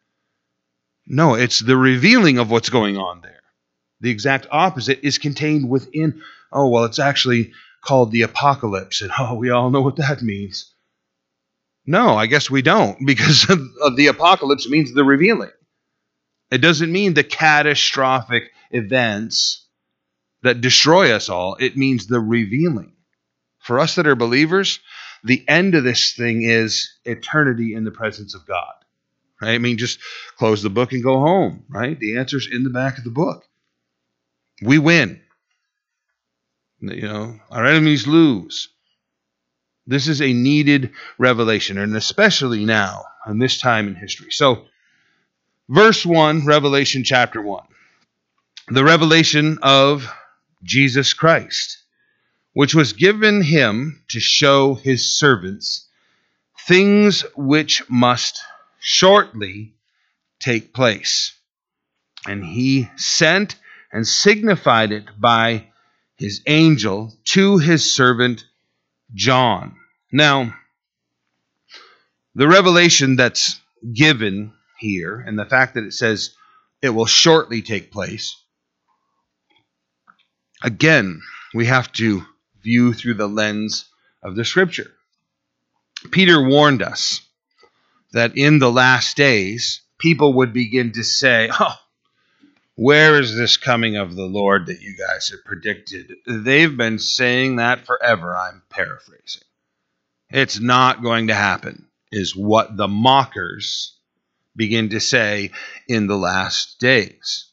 No, 1.06 1.34
it's 1.34 1.58
the 1.58 1.76
revealing 1.76 2.38
of 2.38 2.50
what's 2.50 2.70
going 2.70 2.96
on 2.96 3.20
there. 3.20 3.42
The 4.00 4.10
exact 4.10 4.46
opposite 4.50 5.00
is 5.02 5.18
contained 5.18 5.68
within, 5.68 6.22
oh, 6.52 6.68
well, 6.68 6.84
it's 6.84 6.98
actually 6.98 7.52
called 7.84 8.12
the 8.12 8.22
apocalypse. 8.22 9.02
And 9.02 9.10
oh, 9.18 9.34
we 9.34 9.50
all 9.50 9.70
know 9.70 9.82
what 9.82 9.96
that 9.96 10.22
means. 10.22 10.72
No, 11.86 12.14
I 12.14 12.26
guess 12.26 12.50
we 12.50 12.62
don't, 12.62 12.96
because 13.06 13.46
the 13.46 14.06
apocalypse 14.08 14.68
means 14.68 14.92
the 14.94 15.04
revealing. 15.04 15.50
It 16.50 16.58
doesn't 16.58 16.90
mean 16.90 17.14
the 17.14 17.24
catastrophic 17.24 18.44
events 18.70 19.66
that 20.42 20.60
destroy 20.60 21.12
us 21.12 21.28
all, 21.28 21.56
it 21.56 21.76
means 21.76 22.06
the 22.06 22.20
revealing. 22.20 22.92
For 23.58 23.78
us 23.78 23.96
that 23.96 24.06
are 24.06 24.16
believers, 24.16 24.80
the 25.22 25.44
end 25.46 25.74
of 25.74 25.84
this 25.84 26.14
thing 26.14 26.42
is 26.42 26.94
eternity 27.04 27.74
in 27.74 27.84
the 27.84 27.90
presence 27.90 28.34
of 28.34 28.46
God. 28.46 28.72
Right? 29.40 29.54
I 29.54 29.58
mean, 29.58 29.78
just 29.78 29.98
close 30.36 30.62
the 30.62 30.70
book 30.70 30.92
and 30.92 31.02
go 31.02 31.20
home, 31.20 31.64
right? 31.68 31.98
The 31.98 32.18
answer's 32.18 32.48
in 32.50 32.64
the 32.64 32.70
back 32.70 32.98
of 32.98 33.04
the 33.04 33.10
book. 33.10 33.44
We 34.62 34.78
win. 34.78 35.20
You 36.80 37.02
know, 37.02 37.40
our 37.50 37.66
enemies 37.66 38.06
lose. 38.06 38.68
This 39.86 40.08
is 40.08 40.22
a 40.22 40.32
needed 40.32 40.92
revelation, 41.18 41.78
and 41.78 41.96
especially 41.96 42.64
now, 42.64 43.04
in 43.26 43.38
this 43.38 43.58
time 43.58 43.88
in 43.88 43.94
history. 43.94 44.30
So, 44.30 44.66
verse 45.68 46.06
1, 46.06 46.46
Revelation 46.46 47.02
chapter 47.04 47.42
1. 47.42 47.64
The 48.72 48.84
revelation 48.84 49.58
of 49.62 50.08
Jesus 50.62 51.12
Christ, 51.12 51.78
which 52.52 52.72
was 52.72 52.92
given 52.92 53.42
him 53.42 54.04
to 54.10 54.20
show 54.20 54.74
his 54.74 55.12
servants 55.12 55.88
things 56.68 57.22
which 57.34 57.82
must 57.90 58.40
shortly 58.78 59.74
take 60.38 60.72
place. 60.72 61.32
And 62.28 62.44
he 62.44 62.88
sent 62.94 63.56
and 63.92 64.06
signified 64.06 64.92
it 64.92 65.04
by 65.18 65.66
his 66.16 66.40
angel 66.46 67.12
to 67.24 67.58
his 67.58 67.92
servant 67.92 68.44
John. 69.14 69.74
Now, 70.12 70.54
the 72.36 72.46
revelation 72.46 73.16
that's 73.16 73.58
given 73.92 74.52
here, 74.78 75.18
and 75.18 75.36
the 75.36 75.44
fact 75.44 75.74
that 75.74 75.82
it 75.82 75.92
says 75.92 76.36
it 76.80 76.90
will 76.90 77.06
shortly 77.06 77.62
take 77.62 77.90
place, 77.90 78.36
again, 80.62 81.22
we 81.54 81.66
have 81.66 81.90
to 81.92 82.22
view 82.62 82.92
through 82.92 83.14
the 83.14 83.28
lens 83.28 83.86
of 84.22 84.36
the 84.36 84.44
scripture. 84.44 84.90
Peter 86.10 86.42
warned 86.42 86.82
us 86.82 87.20
that 88.12 88.36
in 88.36 88.58
the 88.58 88.70
last 88.70 89.16
days, 89.16 89.82
people 89.98 90.34
would 90.34 90.52
begin 90.52 90.92
to 90.92 91.04
say, 91.04 91.50
Oh, 91.60 91.76
where 92.76 93.20
is 93.20 93.36
this 93.36 93.56
coming 93.56 93.96
of 93.96 94.16
the 94.16 94.24
Lord 94.24 94.66
that 94.66 94.80
you 94.80 94.96
guys 94.96 95.28
have 95.28 95.44
predicted? 95.44 96.14
They've 96.26 96.74
been 96.74 96.98
saying 96.98 97.56
that 97.56 97.84
forever. 97.84 98.36
I'm 98.36 98.62
paraphrasing. 98.70 99.42
It's 100.30 100.60
not 100.60 101.02
going 101.02 101.26
to 101.26 101.34
happen, 101.34 101.86
is 102.10 102.34
what 102.34 102.76
the 102.76 102.88
mockers 102.88 103.98
begin 104.56 104.90
to 104.90 105.00
say 105.00 105.50
in 105.88 106.06
the 106.06 106.16
last 106.16 106.78
days. 106.78 107.46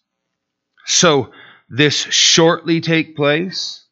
So, 0.86 1.32
this 1.70 1.96
shortly 1.96 2.82
take 2.82 3.16
place. 3.16 3.84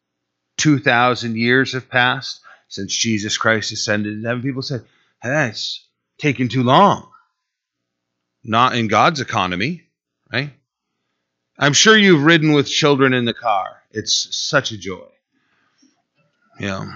2,000 0.58 1.36
years 1.36 1.74
have 1.74 1.90
passed 1.90 2.40
since 2.68 2.94
Jesus 2.94 3.36
Christ 3.36 3.72
ascended 3.72 4.14
in 4.14 4.24
heaven. 4.24 4.42
People 4.42 4.62
said, 4.62 4.84
hey, 5.22 5.28
that's 5.28 5.86
taken 6.18 6.48
too 6.48 6.62
long. 6.62 7.08
Not 8.42 8.74
in 8.74 8.88
God's 8.88 9.20
economy, 9.20 9.82
right? 10.32 10.52
I'm 11.58 11.72
sure 11.72 11.96
you've 11.96 12.24
ridden 12.24 12.52
with 12.52 12.68
children 12.68 13.12
in 13.12 13.24
the 13.24 13.34
car. 13.34 13.82
It's 13.90 14.34
such 14.36 14.72
a 14.72 14.78
joy. 14.78 15.08
Know, 16.58 16.90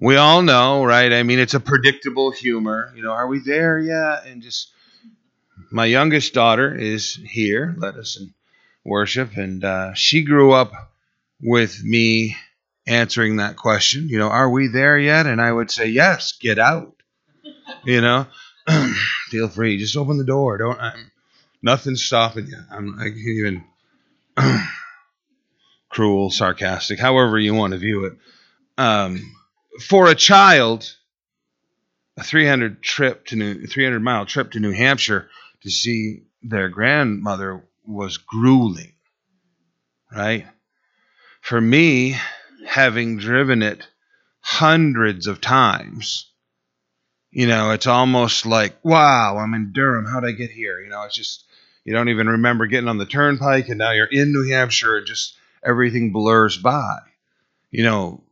we 0.00 0.16
all 0.16 0.40
know, 0.40 0.82
right? 0.84 1.12
I 1.12 1.22
mean, 1.24 1.38
it's 1.38 1.52
a 1.52 1.60
predictable 1.60 2.30
humor. 2.30 2.90
You 2.96 3.02
know, 3.02 3.12
are 3.12 3.26
we 3.26 3.40
there 3.40 3.78
yet? 3.78 4.24
And 4.26 4.40
just 4.40 4.72
my 5.70 5.84
youngest 5.84 6.32
daughter 6.32 6.74
is 6.74 7.14
here. 7.26 7.74
Let 7.78 7.96
us 7.96 8.18
in 8.18 8.32
worship, 8.84 9.36
and 9.36 9.64
uh, 9.64 9.94
she 9.94 10.22
grew 10.22 10.52
up 10.52 10.72
with 11.40 11.82
me 11.82 12.36
answering 12.86 13.36
that 13.36 13.56
question. 13.56 14.08
You 14.08 14.18
know, 14.18 14.28
are 14.28 14.50
we 14.50 14.68
there 14.68 14.98
yet? 14.98 15.26
And 15.26 15.40
I 15.40 15.50
would 15.50 15.70
say, 15.70 15.86
yes. 15.86 16.32
Get 16.32 16.58
out. 16.58 16.94
You 17.84 18.00
know, 18.00 18.26
feel 19.28 19.48
free. 19.48 19.78
Just 19.78 19.96
open 19.96 20.18
the 20.18 20.24
door. 20.24 20.58
Don't. 20.58 20.78
I'm, 20.78 21.10
Nothing's 21.64 22.04
stopping 22.04 22.48
you. 22.48 22.58
I'm, 22.70 22.98
I 23.00 23.04
can't 23.04 23.16
even 23.16 23.64
cruel, 25.88 26.30
sarcastic, 26.30 26.98
however 26.98 27.38
you 27.38 27.54
want 27.54 27.72
to 27.72 27.78
view 27.78 28.04
it. 28.04 28.12
Um, 28.76 29.34
for 29.80 30.10
a 30.10 30.14
child, 30.14 30.94
a 32.18 32.22
300 32.22 32.82
trip 32.82 33.24
to 33.28 33.36
New 33.36 33.66
300 33.66 34.00
mile 34.00 34.26
trip 34.26 34.50
to 34.50 34.60
New 34.60 34.72
Hampshire 34.72 35.30
to 35.62 35.70
see 35.70 36.24
their 36.42 36.68
grandmother 36.68 37.64
was 37.86 38.16
grueling, 38.16 38.92
right? 40.14 40.46
For 41.40 41.60
me, 41.60 42.16
having 42.66 43.18
driven 43.18 43.62
it 43.62 43.86
hundreds 44.40 45.26
of 45.26 45.40
times, 45.40 46.30
you 47.30 47.46
know, 47.46 47.72
it's 47.72 47.86
almost 47.86 48.46
like, 48.46 48.76
wow, 48.84 49.38
I'm 49.38 49.54
in 49.54 49.72
Durham. 49.72 50.06
How'd 50.06 50.24
I 50.24 50.32
get 50.32 50.50
here? 50.50 50.80
You 50.80 50.88
know, 50.88 51.02
it's 51.02 51.16
just 51.16 51.44
you 51.84 51.92
don't 51.92 52.08
even 52.08 52.28
remember 52.28 52.66
getting 52.66 52.88
on 52.88 52.98
the 52.98 53.06
turnpike, 53.06 53.68
and 53.68 53.78
now 53.78 53.92
you're 53.92 54.06
in 54.06 54.32
New 54.32 54.48
Hampshire, 54.48 54.98
and 54.98 55.06
just 55.06 55.36
everything 55.62 56.12
blurs 56.12 56.56
by. 56.56 56.98
You 57.70 57.82
know, 57.82 58.22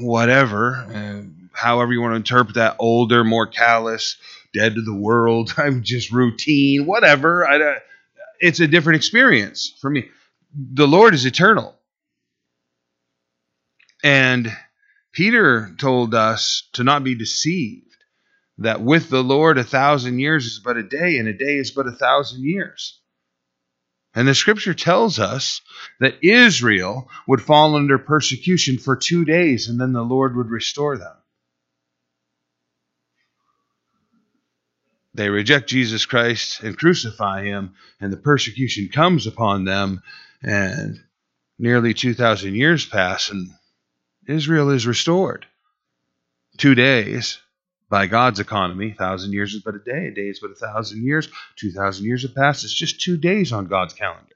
whatever, 0.00 0.74
uh, 0.74 1.22
however 1.52 1.92
you 1.92 2.00
want 2.00 2.12
to 2.12 2.16
interpret 2.16 2.56
that, 2.56 2.76
older, 2.78 3.22
more 3.22 3.46
callous, 3.46 4.16
dead 4.52 4.74
to 4.74 4.82
the 4.82 4.94
world. 4.94 5.54
I'm 5.58 5.82
just 5.82 6.10
routine, 6.10 6.86
whatever. 6.86 7.46
I, 7.46 7.60
uh, 7.60 7.78
it's 8.40 8.60
a 8.60 8.66
different 8.66 8.96
experience 8.96 9.76
for 9.80 9.90
me. 9.90 10.08
The 10.54 10.88
Lord 10.88 11.14
is 11.14 11.26
eternal. 11.26 11.74
And 14.02 14.50
Peter 15.12 15.74
told 15.78 16.14
us 16.14 16.68
to 16.74 16.84
not 16.84 17.02
be 17.04 17.14
deceived 17.14 17.86
that 18.58 18.80
with 18.80 19.10
the 19.10 19.22
Lord 19.22 19.58
a 19.58 19.64
thousand 19.64 20.18
years 20.18 20.46
is 20.46 20.60
but 20.64 20.76
a 20.76 20.82
day, 20.82 21.18
and 21.18 21.28
a 21.28 21.32
day 21.32 21.56
is 21.56 21.70
but 21.70 21.86
a 21.86 21.92
thousand 21.92 22.44
years. 22.44 23.00
And 24.14 24.26
the 24.26 24.34
scripture 24.34 24.74
tells 24.74 25.18
us 25.18 25.60
that 26.00 26.24
Israel 26.24 27.10
would 27.28 27.42
fall 27.42 27.76
under 27.76 27.98
persecution 27.98 28.78
for 28.78 28.96
two 28.96 29.26
days, 29.26 29.68
and 29.68 29.78
then 29.78 29.92
the 29.92 30.02
Lord 30.02 30.36
would 30.36 30.48
restore 30.48 30.96
them. 30.96 31.14
They 35.16 35.30
reject 35.30 35.68
Jesus 35.68 36.06
Christ 36.06 36.62
and 36.62 36.78
crucify 36.78 37.44
him, 37.44 37.74
and 38.00 38.12
the 38.12 38.16
persecution 38.16 38.88
comes 38.88 39.26
upon 39.26 39.64
them, 39.64 40.02
and 40.42 41.00
nearly 41.58 41.94
2,000 41.94 42.54
years 42.54 42.86
pass, 42.86 43.30
and 43.30 43.50
Israel 44.26 44.70
is 44.70 44.86
restored. 44.86 45.46
Two 46.58 46.74
days 46.74 47.38
by 47.88 48.06
God's 48.06 48.40
economy, 48.40 48.92
thousand 48.92 49.32
years 49.32 49.54
is 49.54 49.62
but 49.62 49.74
a 49.74 49.78
day, 49.78 50.08
a 50.08 50.10
day 50.10 50.28
is 50.28 50.40
but 50.40 50.50
a 50.50 50.54
thousand 50.54 51.04
years, 51.04 51.28
two 51.56 51.70
thousand 51.70 52.06
years 52.06 52.22
have 52.22 52.34
passed. 52.34 52.64
It's 52.64 52.74
just 52.74 53.00
two 53.00 53.16
days 53.16 53.52
on 53.52 53.66
God's 53.66 53.94
calendar. 53.94 54.34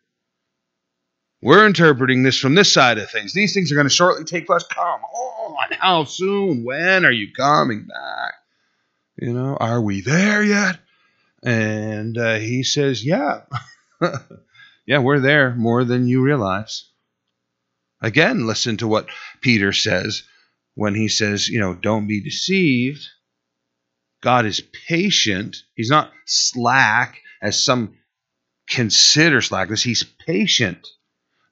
We're 1.42 1.66
interpreting 1.66 2.22
this 2.22 2.38
from 2.38 2.54
this 2.54 2.72
side 2.72 2.99
of 2.99 3.10
things. 3.10 3.32
These 3.32 3.54
things 3.54 3.72
are 3.72 3.75
going 3.75 3.87
to 3.87 3.90
shortly 3.94 4.25
take 4.25 4.46
place. 4.46 4.62
Come 4.64 5.00
on, 5.00 5.72
how 5.78 6.04
soon? 6.04 6.64
When 6.64 7.04
are 7.04 7.10
you 7.10 7.32
coming 7.32 7.87
back? 7.87 8.34
You 9.21 9.35
know, 9.35 9.55
are 9.61 9.83
we 9.83 10.00
there 10.00 10.43
yet? 10.43 10.79
And 11.43 12.17
uh, 12.17 12.37
he 12.37 12.62
says, 12.62 13.05
Yeah. 13.05 13.43
yeah, 14.87 14.99
we're 14.99 15.21
there 15.21 15.55
more 15.55 15.85
than 15.85 16.09
you 16.09 16.23
realize. 16.23 16.89
Again, 18.00 18.47
listen 18.47 18.79
to 18.79 18.89
what 18.89 19.11
Peter 19.43 19.75
says 19.75 20.23
when 20.75 20.95
he 20.95 21.09
says, 21.09 21.50
You 21.50 21.61
know, 21.61 21.75
don't 21.75 22.07
be 22.07 22.23
deceived. 22.23 23.07
God 24.23 24.47
is 24.47 24.62
patient. 24.89 25.59
He's 25.75 25.91
not 25.91 26.11
slack 26.25 27.21
as 27.43 27.62
some 27.62 27.97
consider 28.71 29.43
slackness. 29.43 29.83
He's 29.83 30.03
patient, 30.03 30.87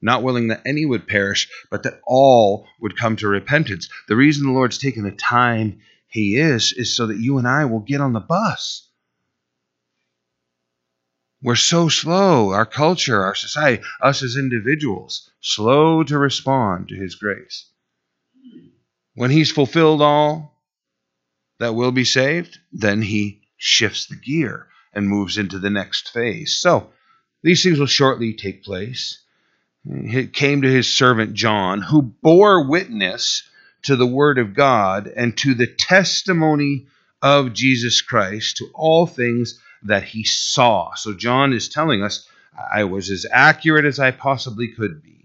not 0.01 0.23
willing 0.23 0.47
that 0.47 0.63
any 0.65 0.85
would 0.85 1.07
perish, 1.07 1.47
but 1.69 1.83
that 1.83 2.01
all 2.03 2.67
would 2.81 2.97
come 2.97 3.15
to 3.17 3.27
repentance. 3.27 3.89
The 4.07 4.15
reason 4.15 4.47
the 4.47 4.53
Lord's 4.53 4.79
taken 4.79 5.03
the 5.03 5.11
time 5.11 5.81
he 6.09 6.37
is, 6.37 6.73
is 6.73 6.95
so 6.95 7.07
that 7.07 7.19
you 7.19 7.37
and 7.37 7.47
I 7.47 7.65
will 7.65 7.79
get 7.79 8.01
on 8.01 8.13
the 8.13 8.19
bus. 8.19 8.87
We're 11.41 11.55
so 11.55 11.87
slow, 11.87 12.49
our 12.51 12.65
culture, 12.65 13.23
our 13.23 13.35
society, 13.35 13.83
us 14.01 14.23
as 14.23 14.35
individuals, 14.35 15.29
slow 15.39 16.03
to 16.03 16.17
respond 16.17 16.89
to 16.89 16.95
His 16.95 17.15
grace. 17.15 17.69
When 19.13 19.31
He's 19.31 19.51
fulfilled 19.51 20.01
all 20.01 20.61
that 21.59 21.75
will 21.75 21.91
be 21.91 22.03
saved, 22.03 22.57
then 22.73 23.03
He 23.03 23.43
shifts 23.55 24.07
the 24.07 24.15
gear 24.15 24.67
and 24.91 25.07
moves 25.07 25.37
into 25.37 25.59
the 25.59 25.69
next 25.69 26.09
phase. 26.09 26.55
So, 26.55 26.91
these 27.43 27.63
things 27.63 27.79
will 27.79 27.87
shortly 27.87 28.33
take 28.33 28.63
place. 28.63 29.21
It 29.85 30.33
came 30.33 30.63
to 30.63 30.71
his 30.71 30.91
servant 30.91 31.35
John, 31.35 31.81
who 31.81 32.01
bore 32.01 32.67
witness 32.67 33.48
to 33.83 33.95
the 33.95 34.07
Word 34.07 34.37
of 34.37 34.53
God 34.53 35.07
and 35.07 35.37
to 35.37 35.53
the 35.53 35.67
testimony 35.67 36.87
of 37.21 37.53
Jesus 37.53 38.01
Christ, 38.01 38.57
to 38.57 38.69
all 38.73 39.05
things 39.05 39.59
that 39.83 40.03
he 40.03 40.23
saw. 40.23 40.93
So 40.95 41.13
John 41.13 41.53
is 41.53 41.69
telling 41.69 42.03
us, 42.03 42.27
I 42.71 42.83
was 42.83 43.09
as 43.09 43.25
accurate 43.31 43.85
as 43.85 43.99
I 43.99 44.11
possibly 44.11 44.69
could 44.69 45.01
be. 45.01 45.19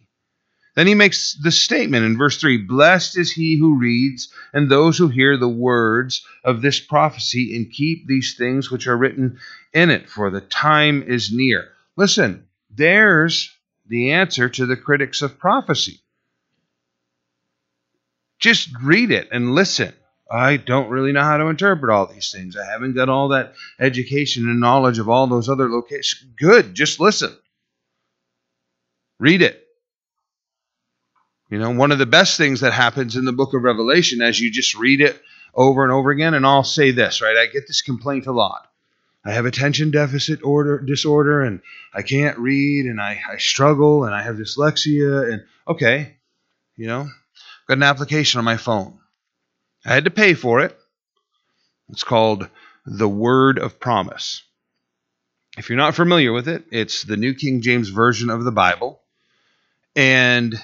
Then 0.74 0.86
he 0.88 0.94
makes 0.94 1.34
the 1.34 1.52
statement 1.52 2.04
in 2.04 2.18
verse 2.18 2.40
3 2.40 2.58
Blessed 2.58 3.16
is 3.16 3.30
he 3.30 3.56
who 3.58 3.78
reads, 3.78 4.32
and 4.52 4.68
those 4.68 4.98
who 4.98 5.08
hear 5.08 5.36
the 5.36 5.48
words 5.48 6.26
of 6.42 6.62
this 6.62 6.80
prophecy, 6.80 7.56
and 7.56 7.70
keep 7.70 8.06
these 8.06 8.34
things 8.36 8.70
which 8.70 8.86
are 8.88 8.96
written 8.96 9.38
in 9.72 9.90
it, 9.90 10.08
for 10.08 10.30
the 10.30 10.40
time 10.40 11.02
is 11.02 11.32
near. 11.32 11.68
Listen, 11.96 12.44
there's 12.70 13.56
the 13.86 14.12
answer 14.12 14.48
to 14.48 14.66
the 14.66 14.76
critics 14.76 15.22
of 15.22 15.38
prophecy. 15.38 16.00
Just 18.44 18.68
read 18.82 19.10
it 19.10 19.28
and 19.32 19.54
listen. 19.54 19.94
I 20.30 20.58
don't 20.58 20.90
really 20.90 21.12
know 21.12 21.22
how 21.22 21.38
to 21.38 21.46
interpret 21.46 21.90
all 21.90 22.04
these 22.04 22.30
things. 22.30 22.58
I 22.58 22.66
haven't 22.66 22.94
got 22.94 23.08
all 23.08 23.28
that 23.28 23.54
education 23.80 24.50
and 24.50 24.60
knowledge 24.60 24.98
of 24.98 25.08
all 25.08 25.26
those 25.26 25.48
other 25.48 25.70
locations. 25.70 26.30
Good, 26.38 26.74
just 26.74 27.00
listen. 27.00 27.34
Read 29.18 29.40
it. 29.40 29.66
You 31.48 31.58
know, 31.58 31.70
one 31.70 31.90
of 31.90 31.98
the 31.98 32.04
best 32.04 32.36
things 32.36 32.60
that 32.60 32.74
happens 32.74 33.16
in 33.16 33.24
the 33.24 33.32
book 33.32 33.54
of 33.54 33.62
Revelation 33.62 34.20
as 34.20 34.38
you 34.38 34.50
just 34.50 34.74
read 34.74 35.00
it 35.00 35.18
over 35.54 35.82
and 35.82 35.90
over 35.90 36.10
again, 36.10 36.34
and 36.34 36.44
I'll 36.44 36.64
say 36.64 36.90
this, 36.90 37.22
right? 37.22 37.38
I 37.38 37.46
get 37.46 37.66
this 37.66 37.80
complaint 37.80 38.26
a 38.26 38.32
lot. 38.32 38.70
I 39.24 39.32
have 39.32 39.46
attention 39.46 39.90
deficit 39.90 40.44
order 40.44 40.80
disorder 40.80 41.40
and 41.40 41.62
I 41.94 42.02
can't 42.02 42.38
read 42.38 42.84
and 42.84 43.00
I, 43.00 43.22
I 43.26 43.38
struggle 43.38 44.04
and 44.04 44.14
I 44.14 44.20
have 44.20 44.36
dyslexia 44.36 45.32
and 45.32 45.44
okay, 45.66 46.16
you 46.76 46.88
know, 46.88 47.08
got 47.66 47.78
an 47.78 47.82
application 47.82 48.38
on 48.38 48.44
my 48.44 48.56
phone. 48.56 48.98
I 49.84 49.94
had 49.94 50.04
to 50.04 50.10
pay 50.10 50.34
for 50.34 50.60
it. 50.60 50.78
It's 51.90 52.04
called 52.04 52.48
the 52.86 53.08
Word 53.08 53.58
of 53.58 53.78
Promise. 53.78 54.42
If 55.56 55.68
you're 55.68 55.78
not 55.78 55.94
familiar 55.94 56.32
with 56.32 56.48
it, 56.48 56.64
it's 56.70 57.04
the 57.04 57.16
New 57.16 57.34
King 57.34 57.60
James 57.60 57.88
Version 57.88 58.30
of 58.30 58.44
the 58.44 58.52
Bible. 58.52 59.00
And 59.94 60.54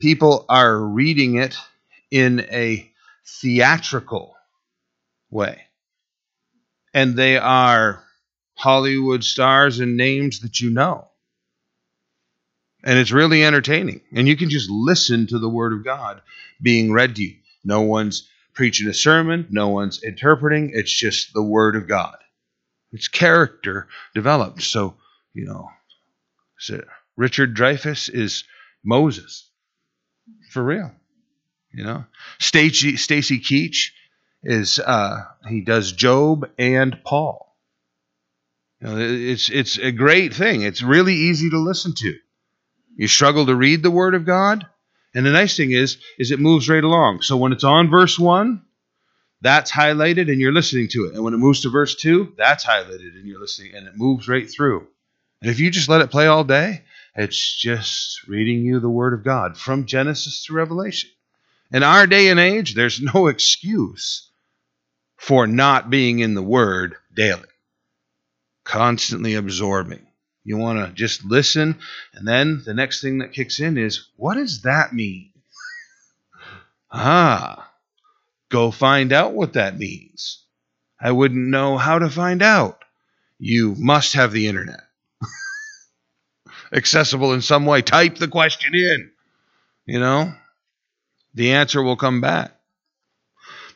people 0.00 0.44
are 0.48 0.76
reading 0.76 1.36
it 1.36 1.56
in 2.10 2.40
a 2.50 2.90
theatrical 3.24 4.34
way. 5.30 5.62
And 6.92 7.16
they 7.16 7.38
are 7.38 8.02
Hollywood 8.54 9.24
stars 9.24 9.80
and 9.80 9.96
names 9.96 10.40
that 10.40 10.60
you 10.60 10.70
know 10.70 11.11
and 12.84 12.98
it's 12.98 13.12
really 13.12 13.44
entertaining. 13.44 14.00
And 14.14 14.26
you 14.26 14.36
can 14.36 14.50
just 14.50 14.70
listen 14.70 15.26
to 15.28 15.38
the 15.38 15.48
Word 15.48 15.72
of 15.72 15.84
God 15.84 16.22
being 16.60 16.92
read 16.92 17.16
to 17.16 17.22
you. 17.22 17.36
No 17.64 17.82
one's 17.82 18.28
preaching 18.54 18.88
a 18.88 18.94
sermon, 18.94 19.46
no 19.50 19.68
one's 19.68 20.02
interpreting. 20.02 20.72
It's 20.74 20.92
just 20.92 21.32
the 21.32 21.42
Word 21.42 21.76
of 21.76 21.88
God. 21.88 22.16
It's 22.92 23.08
character 23.08 23.88
developed. 24.14 24.62
So, 24.62 24.96
you 25.32 25.46
know, 25.46 25.68
Richard 27.16 27.56
Dreyfuss 27.56 28.10
is 28.12 28.44
Moses. 28.84 29.48
For 30.50 30.62
real. 30.62 30.92
You 31.72 31.84
know, 31.84 32.04
Stacy 32.38 32.96
Stacy 32.96 33.40
Keach 33.40 33.92
is 34.42 34.78
uh, 34.78 35.22
he 35.48 35.62
does 35.62 35.92
Job 35.92 36.50
and 36.58 36.98
Paul. 37.04 37.56
You 38.80 38.88
know, 38.88 38.98
it's 38.98 39.48
it's 39.48 39.78
a 39.78 39.90
great 39.90 40.34
thing. 40.34 40.62
It's 40.62 40.82
really 40.82 41.14
easy 41.14 41.48
to 41.48 41.58
listen 41.58 41.94
to. 41.94 42.14
You 42.96 43.08
struggle 43.08 43.46
to 43.46 43.54
read 43.54 43.82
the 43.82 43.90
Word 43.90 44.14
of 44.14 44.24
God. 44.24 44.66
And 45.14 45.26
the 45.26 45.30
nice 45.30 45.56
thing 45.56 45.72
is, 45.72 45.98
is 46.18 46.30
it 46.30 46.40
moves 46.40 46.68
right 46.68 46.82
along. 46.82 47.22
So 47.22 47.36
when 47.36 47.52
it's 47.52 47.64
on 47.64 47.90
verse 47.90 48.18
1, 48.18 48.62
that's 49.42 49.72
highlighted 49.72 50.30
and 50.30 50.40
you're 50.40 50.52
listening 50.52 50.88
to 50.88 51.06
it. 51.06 51.14
And 51.14 51.24
when 51.24 51.34
it 51.34 51.38
moves 51.38 51.60
to 51.62 51.70
verse 51.70 51.94
2, 51.96 52.34
that's 52.38 52.64
highlighted 52.64 53.14
and 53.14 53.26
you're 53.26 53.40
listening 53.40 53.74
and 53.74 53.86
it 53.86 53.96
moves 53.96 54.28
right 54.28 54.48
through. 54.48 54.86
And 55.42 55.50
if 55.50 55.58
you 55.58 55.70
just 55.70 55.88
let 55.88 56.00
it 56.00 56.10
play 56.10 56.28
all 56.28 56.44
day, 56.44 56.84
it's 57.16 57.58
just 57.58 58.26
reading 58.28 58.64
you 58.64 58.80
the 58.80 58.88
Word 58.88 59.12
of 59.12 59.24
God 59.24 59.58
from 59.58 59.86
Genesis 59.86 60.44
to 60.46 60.54
Revelation. 60.54 61.10
In 61.72 61.82
our 61.82 62.06
day 62.06 62.28
and 62.28 62.38
age, 62.38 62.74
there's 62.74 63.00
no 63.00 63.26
excuse 63.28 64.30
for 65.16 65.46
not 65.46 65.90
being 65.90 66.20
in 66.20 66.34
the 66.34 66.42
Word 66.42 66.94
daily, 67.12 67.42
constantly 68.64 69.34
absorbing. 69.34 70.06
You 70.44 70.56
want 70.56 70.78
to 70.78 70.92
just 70.92 71.24
listen. 71.24 71.78
And 72.14 72.26
then 72.26 72.62
the 72.64 72.74
next 72.74 73.00
thing 73.00 73.18
that 73.18 73.32
kicks 73.32 73.60
in 73.60 73.78
is 73.78 74.08
what 74.16 74.34
does 74.34 74.62
that 74.62 74.92
mean? 74.92 75.32
ah, 76.92 77.70
go 78.50 78.70
find 78.70 79.12
out 79.12 79.32
what 79.32 79.54
that 79.54 79.78
means. 79.78 80.44
I 81.00 81.10
wouldn't 81.10 81.48
know 81.48 81.78
how 81.78 81.98
to 81.98 82.10
find 82.10 82.42
out. 82.42 82.84
You 83.38 83.74
must 83.76 84.14
have 84.14 84.30
the 84.30 84.46
internet. 84.46 84.82
Accessible 86.72 87.32
in 87.32 87.40
some 87.40 87.66
way. 87.66 87.82
Type 87.82 88.16
the 88.16 88.28
question 88.28 88.74
in. 88.74 89.10
You 89.86 89.98
know, 89.98 90.32
the 91.34 91.52
answer 91.52 91.82
will 91.82 91.96
come 91.96 92.20
back. 92.20 92.56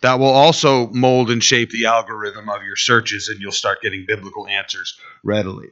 That 0.03 0.21
will 0.21 0.27
also 0.27 0.89
mold 0.89 1.31
and 1.31 1.43
shape 1.43 1.71
the 1.71 1.87
algorithm 1.87 2.49
of 2.49 2.63
your 2.63 2.77
searches, 2.77 3.29
and 3.29 3.41
you'll 3.41 3.51
start 3.51 3.83
getting 3.83 4.05
biblical 4.07 4.47
answers 4.47 5.01
readily. 5.25 5.71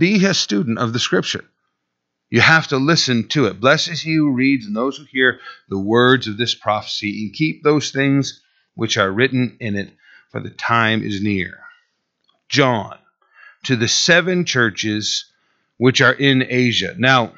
Be 0.00 0.24
a 0.24 0.32
student 0.32 0.78
of 0.78 0.94
the 0.94 0.98
scripture. 0.98 1.44
You 2.30 2.40
have 2.40 2.68
to 2.68 2.78
listen 2.78 3.28
to 3.28 3.44
it. 3.48 3.60
Blessed 3.60 3.88
is 3.88 4.00
he 4.00 4.14
who 4.14 4.32
reads 4.32 4.64
and 4.64 4.74
those 4.74 4.96
who 4.96 5.04
hear 5.04 5.40
the 5.68 5.78
words 5.78 6.26
of 6.26 6.38
this 6.38 6.54
prophecy 6.54 7.26
and 7.26 7.34
keep 7.34 7.62
those 7.62 7.90
things 7.90 8.40
which 8.74 8.96
are 8.96 9.12
written 9.12 9.58
in 9.60 9.76
it, 9.76 9.92
for 10.30 10.40
the 10.40 10.48
time 10.48 11.02
is 11.02 11.22
near. 11.22 11.60
John, 12.48 12.96
to 13.64 13.76
the 13.76 13.88
seven 13.88 14.46
churches 14.46 15.26
which 15.76 16.00
are 16.00 16.14
in 16.14 16.46
Asia. 16.48 16.94
Now, 16.96 17.34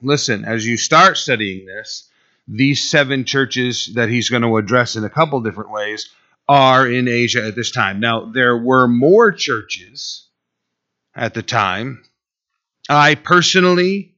listen, 0.00 0.46
as 0.46 0.66
you 0.66 0.78
start 0.78 1.18
studying 1.18 1.66
this, 1.66 2.08
these 2.48 2.88
seven 2.90 3.26
churches 3.26 3.90
that 3.94 4.08
he's 4.08 4.30
going 4.30 4.40
to 4.40 4.56
address 4.56 4.96
in 4.96 5.04
a 5.04 5.10
couple 5.10 5.42
different 5.42 5.70
ways 5.70 6.08
are 6.48 6.88
in 6.90 7.08
Asia 7.08 7.44
at 7.44 7.56
this 7.56 7.72
time. 7.72 8.00
Now, 8.00 8.24
there 8.24 8.56
were 8.56 8.88
more 8.88 9.32
churches 9.32 10.26
at 11.16 11.34
the 11.34 11.42
time. 11.42 12.02
I 12.88 13.14
personally 13.16 14.14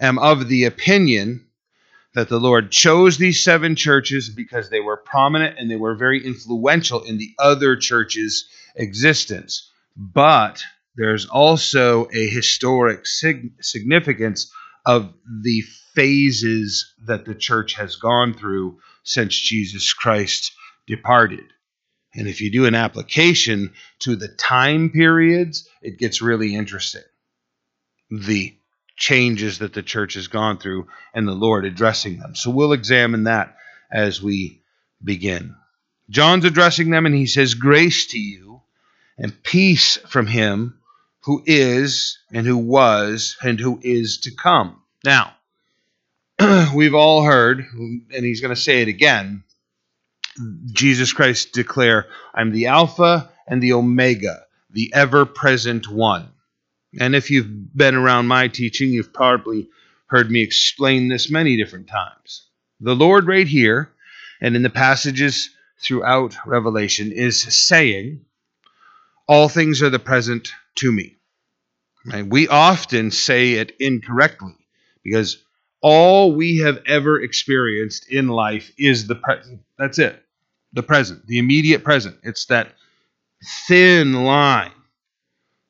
am 0.00 0.18
of 0.18 0.48
the 0.48 0.64
opinion 0.64 1.46
that 2.14 2.28
the 2.28 2.40
Lord 2.40 2.70
chose 2.70 3.18
these 3.18 3.42
seven 3.42 3.76
churches 3.76 4.28
because 4.28 4.70
they 4.70 4.80
were 4.80 4.96
prominent 4.96 5.58
and 5.58 5.70
they 5.70 5.76
were 5.76 5.94
very 5.94 6.24
influential 6.24 7.02
in 7.02 7.18
the 7.18 7.34
other 7.38 7.76
churches' 7.76 8.48
existence. 8.76 9.70
But 9.96 10.62
there's 10.96 11.26
also 11.26 12.08
a 12.12 12.28
historic 12.28 13.06
sig- 13.06 13.52
significance 13.60 14.52
of 14.86 15.12
the 15.42 15.62
phases 15.94 16.94
that 17.06 17.24
the 17.24 17.34
church 17.34 17.74
has 17.74 17.96
gone 17.96 18.34
through 18.34 18.78
since 19.02 19.36
Jesus 19.36 19.92
Christ 19.92 20.52
departed. 20.86 21.44
And 22.14 22.26
if 22.26 22.40
you 22.40 22.50
do 22.50 22.66
an 22.66 22.74
application 22.74 23.72
to 24.00 24.16
the 24.16 24.28
time 24.28 24.90
periods, 24.90 25.68
it 25.82 25.98
gets 25.98 26.22
really 26.22 26.54
interesting. 26.54 27.02
The 28.10 28.54
changes 28.96 29.58
that 29.58 29.74
the 29.74 29.82
church 29.82 30.14
has 30.14 30.28
gone 30.28 30.58
through 30.58 30.88
and 31.14 31.26
the 31.26 31.32
Lord 31.32 31.64
addressing 31.64 32.18
them. 32.18 32.34
So 32.34 32.50
we'll 32.50 32.72
examine 32.72 33.24
that 33.24 33.56
as 33.92 34.22
we 34.22 34.62
begin. 35.02 35.54
John's 36.10 36.44
addressing 36.44 36.90
them 36.90 37.06
and 37.06 37.14
he 37.14 37.26
says, 37.26 37.54
Grace 37.54 38.06
to 38.08 38.18
you 38.18 38.62
and 39.16 39.42
peace 39.42 39.96
from 40.08 40.26
him 40.26 40.78
who 41.22 41.42
is 41.46 42.18
and 42.32 42.46
who 42.46 42.56
was 42.56 43.36
and 43.42 43.60
who 43.60 43.78
is 43.82 44.18
to 44.20 44.30
come. 44.30 44.80
Now, 45.04 45.34
we've 46.74 46.94
all 46.94 47.24
heard, 47.24 47.64
and 47.74 48.24
he's 48.24 48.40
going 48.40 48.54
to 48.54 48.60
say 48.60 48.82
it 48.82 48.88
again 48.88 49.44
Jesus 50.72 51.12
Christ 51.12 51.52
declare, 51.52 52.06
I'm 52.34 52.52
the 52.52 52.66
Alpha 52.66 53.30
and 53.46 53.62
the 53.62 53.72
Omega, 53.72 54.44
the 54.70 54.92
ever 54.94 55.26
present 55.26 55.88
one. 55.88 56.28
And 56.98 57.14
if 57.14 57.30
you've 57.30 57.76
been 57.76 57.94
around 57.94 58.26
my 58.26 58.48
teaching, 58.48 58.90
you've 58.90 59.12
probably 59.12 59.68
heard 60.06 60.30
me 60.30 60.42
explain 60.42 61.08
this 61.08 61.30
many 61.30 61.56
different 61.56 61.88
times. 61.88 62.46
The 62.80 62.94
Lord, 62.94 63.26
right 63.26 63.46
here, 63.46 63.90
and 64.40 64.56
in 64.56 64.62
the 64.62 64.70
passages 64.70 65.50
throughout 65.82 66.34
Revelation, 66.46 67.12
is 67.12 67.40
saying, 67.40 68.24
All 69.26 69.48
things 69.48 69.82
are 69.82 69.90
the 69.90 69.98
present 69.98 70.50
to 70.76 70.90
me. 70.90 71.16
We 72.24 72.48
often 72.48 73.10
say 73.10 73.54
it 73.54 73.76
incorrectly 73.78 74.54
because 75.04 75.42
all 75.82 76.34
we 76.34 76.58
have 76.58 76.82
ever 76.86 77.20
experienced 77.20 78.10
in 78.10 78.28
life 78.28 78.72
is 78.78 79.06
the 79.06 79.14
present. 79.14 79.60
That's 79.78 79.98
it. 79.98 80.22
The 80.72 80.82
present, 80.82 81.26
the 81.26 81.38
immediate 81.38 81.84
present. 81.84 82.18
It's 82.22 82.46
that 82.46 82.74
thin 83.66 84.24
line 84.24 84.72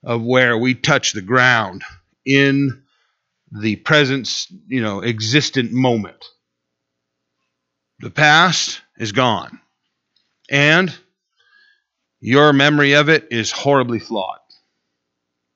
of 0.09 0.23
where 0.23 0.57
we 0.57 0.75
touch 0.75 1.12
the 1.12 1.21
ground 1.21 1.85
in 2.25 2.83
the 3.53 3.77
present, 3.77 4.47
you 4.66 4.81
know, 4.81 5.03
existent 5.03 5.71
moment. 5.71 6.25
The 7.99 8.09
past 8.09 8.81
is 8.97 9.12
gone. 9.12 9.61
And 10.51 10.97
your 12.21 12.55
memory 12.55 12.94
of 12.94 13.11
it 13.11 13.29
is 13.31 13.53
horribly 13.53 13.99
flawed. 13.99 14.38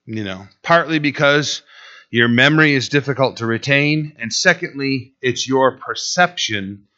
You 0.04 0.22
know, 0.22 0.46
partly 0.62 0.98
because 0.98 1.62
your 2.10 2.28
memory 2.28 2.74
is 2.74 2.90
difficult 2.90 3.38
to 3.38 3.46
retain, 3.46 4.16
and 4.18 4.30
secondly, 4.30 5.14
it's 5.22 5.48
your 5.48 5.78
perception 5.78 6.88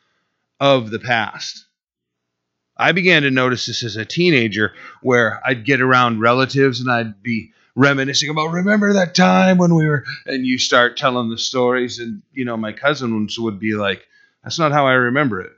of 0.58 0.90
the 0.90 0.98
past. 0.98 1.63
I 2.76 2.92
began 2.92 3.22
to 3.22 3.30
notice 3.30 3.66
this 3.66 3.82
as 3.84 3.96
a 3.96 4.04
teenager 4.04 4.72
where 5.00 5.40
I'd 5.46 5.64
get 5.64 5.80
around 5.80 6.20
relatives 6.20 6.80
and 6.80 6.90
I'd 6.90 7.22
be 7.22 7.52
reminiscing 7.76 8.30
about 8.30 8.52
remember 8.52 8.92
that 8.92 9.14
time 9.14 9.58
when 9.58 9.74
we 9.74 9.86
were 9.86 10.04
and 10.26 10.46
you 10.46 10.58
start 10.58 10.96
telling 10.96 11.28
the 11.28 11.38
stories 11.38 11.98
and 11.98 12.22
you 12.32 12.44
know 12.44 12.56
my 12.56 12.72
cousins 12.72 13.36
would 13.36 13.58
be 13.58 13.74
like 13.74 14.06
that's 14.44 14.58
not 14.58 14.72
how 14.72 14.86
I 14.86 14.92
remember 14.92 15.40
it. 15.40 15.52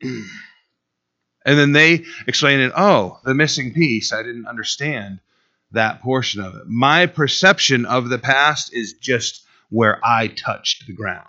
and 0.02 1.58
then 1.58 1.72
they 1.72 2.04
explain 2.26 2.60
it, 2.60 2.72
oh, 2.76 3.18
the 3.24 3.34
missing 3.34 3.74
piece, 3.74 4.12
I 4.12 4.22
didn't 4.22 4.46
understand 4.46 5.18
that 5.72 6.00
portion 6.00 6.40
of 6.40 6.54
it. 6.54 6.62
My 6.66 7.06
perception 7.06 7.84
of 7.84 8.08
the 8.08 8.18
past 8.18 8.72
is 8.72 8.94
just 8.94 9.44
where 9.70 9.98
I 10.04 10.28
touched 10.28 10.86
the 10.86 10.92
ground. 10.92 11.26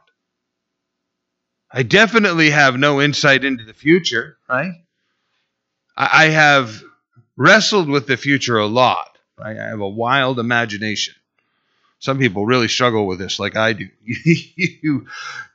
I 1.71 1.83
definitely 1.83 2.51
have 2.51 2.77
no 2.77 3.01
insight 3.01 3.43
into 3.43 3.63
the 3.63 3.73
future, 3.73 4.37
right? 4.47 4.73
I 5.99 6.29
have 6.29 6.81
wrestled 7.35 7.89
with 7.89 8.07
the 8.07 8.15
future 8.15 8.57
a 8.57 8.65
lot. 8.65 9.17
I 9.37 9.53
have 9.53 9.81
a 9.81 9.87
wild 9.87 10.39
imagination. 10.39 11.13
Some 11.99 12.17
people 12.17 12.45
really 12.45 12.69
struggle 12.69 13.05
with 13.05 13.19
this, 13.19 13.37
like 13.37 13.57
I 13.57 13.73
do. 13.73 13.89
you 14.05 15.07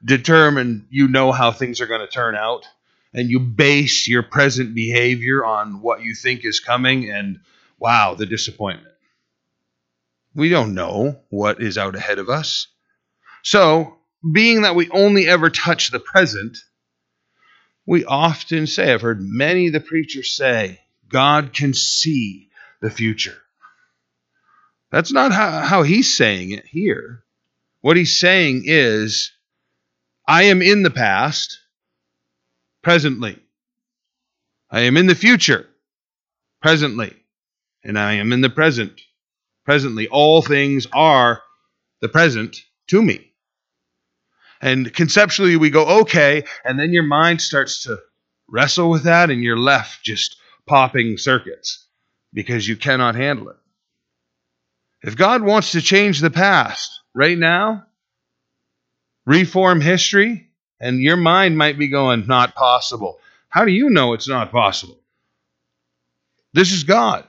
determine, 0.04 0.86
you 0.90 1.08
know 1.08 1.32
how 1.32 1.50
things 1.50 1.80
are 1.80 1.86
going 1.86 2.02
to 2.02 2.06
turn 2.06 2.36
out, 2.36 2.66
and 3.14 3.30
you 3.30 3.40
base 3.40 4.06
your 4.06 4.22
present 4.22 4.74
behavior 4.74 5.42
on 5.42 5.80
what 5.80 6.02
you 6.02 6.14
think 6.14 6.44
is 6.44 6.60
coming, 6.60 7.10
and 7.10 7.40
wow, 7.78 8.14
the 8.14 8.26
disappointment. 8.26 8.94
We 10.34 10.50
don't 10.50 10.74
know 10.74 11.20
what 11.30 11.62
is 11.62 11.78
out 11.78 11.94
ahead 11.94 12.18
of 12.18 12.28
us. 12.28 12.66
So, 13.42 13.96
being 14.30 14.62
that 14.62 14.74
we 14.74 14.90
only 14.90 15.26
ever 15.26 15.48
touch 15.48 15.90
the 15.90 16.00
present, 16.00 16.58
we 17.86 18.04
often 18.04 18.66
say, 18.66 18.92
I've 18.92 19.02
heard 19.02 19.20
many 19.20 19.66
of 19.66 19.72
the 19.72 19.80
preachers 19.80 20.32
say, 20.32 20.80
God 21.08 21.52
can 21.52 21.74
see 21.74 22.48
the 22.80 22.90
future. 22.90 23.36
That's 24.90 25.12
not 25.12 25.32
how, 25.32 25.60
how 25.60 25.82
he's 25.82 26.16
saying 26.16 26.52
it 26.52 26.66
here. 26.66 27.24
What 27.80 27.96
he's 27.96 28.18
saying 28.18 28.62
is, 28.66 29.32
I 30.26 30.44
am 30.44 30.62
in 30.62 30.82
the 30.82 30.90
past, 30.90 31.58
presently. 32.82 33.38
I 34.70 34.80
am 34.80 34.96
in 34.96 35.06
the 35.06 35.14
future, 35.14 35.68
presently. 36.62 37.14
And 37.82 37.98
I 37.98 38.14
am 38.14 38.32
in 38.32 38.40
the 38.40 38.48
present, 38.48 38.98
presently. 39.66 40.08
All 40.08 40.40
things 40.40 40.86
are 40.92 41.42
the 42.00 42.08
present 42.08 42.56
to 42.86 43.02
me. 43.02 43.33
And 44.64 44.90
conceptually, 44.94 45.56
we 45.56 45.68
go, 45.68 46.00
okay, 46.00 46.42
and 46.64 46.80
then 46.80 46.94
your 46.94 47.02
mind 47.02 47.42
starts 47.42 47.82
to 47.82 47.98
wrestle 48.48 48.88
with 48.88 49.02
that, 49.02 49.28
and 49.28 49.42
you're 49.42 49.58
left 49.58 50.02
just 50.02 50.38
popping 50.66 51.18
circuits 51.18 51.86
because 52.32 52.66
you 52.66 52.74
cannot 52.74 53.14
handle 53.14 53.50
it. 53.50 53.56
If 55.02 55.18
God 55.18 55.42
wants 55.42 55.72
to 55.72 55.82
change 55.82 56.20
the 56.20 56.30
past 56.30 56.98
right 57.14 57.36
now, 57.36 57.84
reform 59.26 59.82
history, 59.82 60.48
and 60.80 60.98
your 60.98 61.18
mind 61.18 61.58
might 61.58 61.78
be 61.78 61.88
going, 61.88 62.26
not 62.26 62.54
possible. 62.54 63.20
How 63.50 63.66
do 63.66 63.70
you 63.70 63.90
know 63.90 64.14
it's 64.14 64.28
not 64.28 64.50
possible? 64.50 64.98
This 66.54 66.72
is 66.72 66.84
God. 66.84 67.26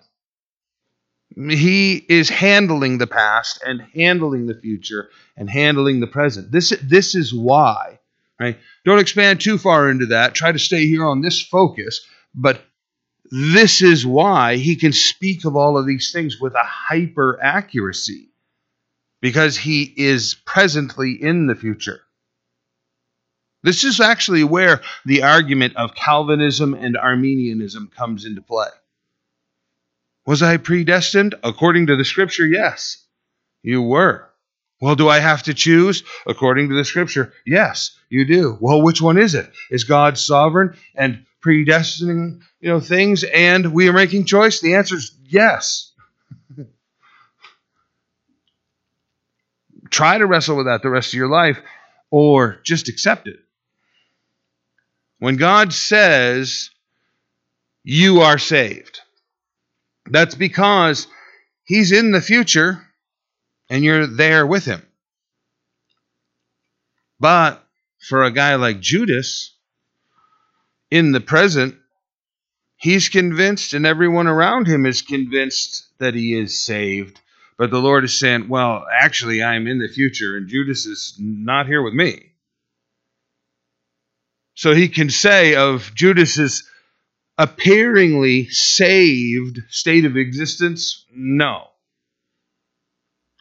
He 1.35 1.95
is 2.07 2.29
handling 2.29 2.97
the 2.97 3.07
past 3.07 3.61
and 3.65 3.81
handling 3.93 4.45
the 4.45 4.59
future 4.59 5.09
and 5.35 5.49
handling 5.49 5.99
the 5.99 6.07
present. 6.07 6.51
This, 6.51 6.73
this 6.81 7.15
is 7.15 7.33
why, 7.33 7.99
right? 8.39 8.57
Don't 8.85 8.99
expand 8.99 9.41
too 9.41 9.57
far 9.57 9.89
into 9.89 10.07
that. 10.07 10.33
Try 10.33 10.51
to 10.51 10.59
stay 10.59 10.87
here 10.87 11.05
on 11.05 11.21
this 11.21 11.41
focus. 11.41 12.05
But 12.33 12.61
this 13.31 13.81
is 13.81 14.05
why 14.05 14.57
he 14.57 14.75
can 14.75 14.93
speak 14.93 15.45
of 15.45 15.55
all 15.55 15.77
of 15.77 15.85
these 15.85 16.11
things 16.11 16.39
with 16.39 16.53
a 16.53 16.63
hyper 16.63 17.39
accuracy 17.41 18.29
because 19.21 19.57
he 19.57 19.93
is 19.97 20.35
presently 20.45 21.13
in 21.13 21.47
the 21.47 21.55
future. 21.55 22.01
This 23.63 23.83
is 23.83 23.99
actually 23.99 24.43
where 24.43 24.81
the 25.05 25.23
argument 25.23 25.75
of 25.75 25.95
Calvinism 25.95 26.75
and 26.75 26.95
Arminianism 26.95 27.89
comes 27.97 28.25
into 28.25 28.43
play. 28.43 28.67
Was 30.25 30.41
I 30.41 30.57
predestined? 30.57 31.35
According 31.43 31.87
to 31.87 31.95
the 31.95 32.05
scripture, 32.05 32.45
yes, 32.45 33.05
you 33.61 33.81
were. 33.81 34.29
Well, 34.81 34.95
do 34.95 35.07
I 35.07 35.19
have 35.19 35.43
to 35.43 35.53
choose? 35.53 36.03
According 36.25 36.69
to 36.69 36.75
the 36.75 36.83
scripture, 36.83 37.33
yes, 37.45 37.97
you 38.09 38.25
do. 38.25 38.57
Well, 38.59 38.81
which 38.81 39.01
one 39.01 39.17
is 39.17 39.35
it? 39.35 39.51
Is 39.69 39.83
God 39.83 40.17
sovereign 40.17 40.75
and 40.95 41.25
predestining, 41.43 42.41
you 42.59 42.69
know, 42.69 42.79
things 42.79 43.23
and 43.23 43.73
we 43.73 43.87
are 43.87 43.93
making 43.93 44.25
choice? 44.25 44.59
The 44.59 44.75
answer 44.75 44.95
is 44.95 45.15
yes. 45.23 45.91
Try 49.89 50.17
to 50.17 50.25
wrestle 50.25 50.57
with 50.57 50.65
that 50.65 50.81
the 50.81 50.89
rest 50.89 51.13
of 51.13 51.17
your 51.17 51.29
life 51.29 51.59
or 52.09 52.59
just 52.63 52.89
accept 52.89 53.27
it. 53.27 53.39
When 55.19 55.37
God 55.37 55.71
says 55.73 56.71
you 57.83 58.21
are 58.21 58.37
saved, 58.37 58.99
that's 60.07 60.35
because 60.35 61.07
he's 61.63 61.91
in 61.91 62.11
the 62.11 62.21
future 62.21 62.81
and 63.69 63.83
you're 63.83 64.07
there 64.07 64.45
with 64.45 64.65
him. 64.65 64.85
But 67.19 67.63
for 67.99 68.23
a 68.23 68.31
guy 68.31 68.55
like 68.55 68.79
Judas, 68.79 69.55
in 70.91 71.11
the 71.11 71.21
present, 71.21 71.75
he's 72.77 73.09
convinced 73.09 73.73
and 73.73 73.85
everyone 73.85 74.27
around 74.27 74.67
him 74.67 74.85
is 74.85 75.01
convinced 75.01 75.87
that 75.97 76.13
he 76.13 76.37
is 76.37 76.63
saved. 76.63 77.19
But 77.57 77.71
the 77.71 77.79
Lord 77.79 78.03
is 78.03 78.19
saying, 78.19 78.49
well, 78.49 78.85
actually, 78.91 79.41
I'm 79.41 79.65
in 79.65 79.79
the 79.79 79.87
future 79.87 80.35
and 80.35 80.47
Judas 80.47 80.85
is 80.85 81.15
not 81.17 81.67
here 81.67 81.81
with 81.81 81.93
me. 81.93 82.33
So 84.55 84.73
he 84.73 84.87
can 84.87 85.09
say 85.09 85.55
of 85.55 85.91
Judas's 85.95 86.69
appearingly 87.37 88.47
saved 88.49 89.59
state 89.69 90.05
of 90.05 90.17
existence, 90.17 91.05
no. 91.13 91.67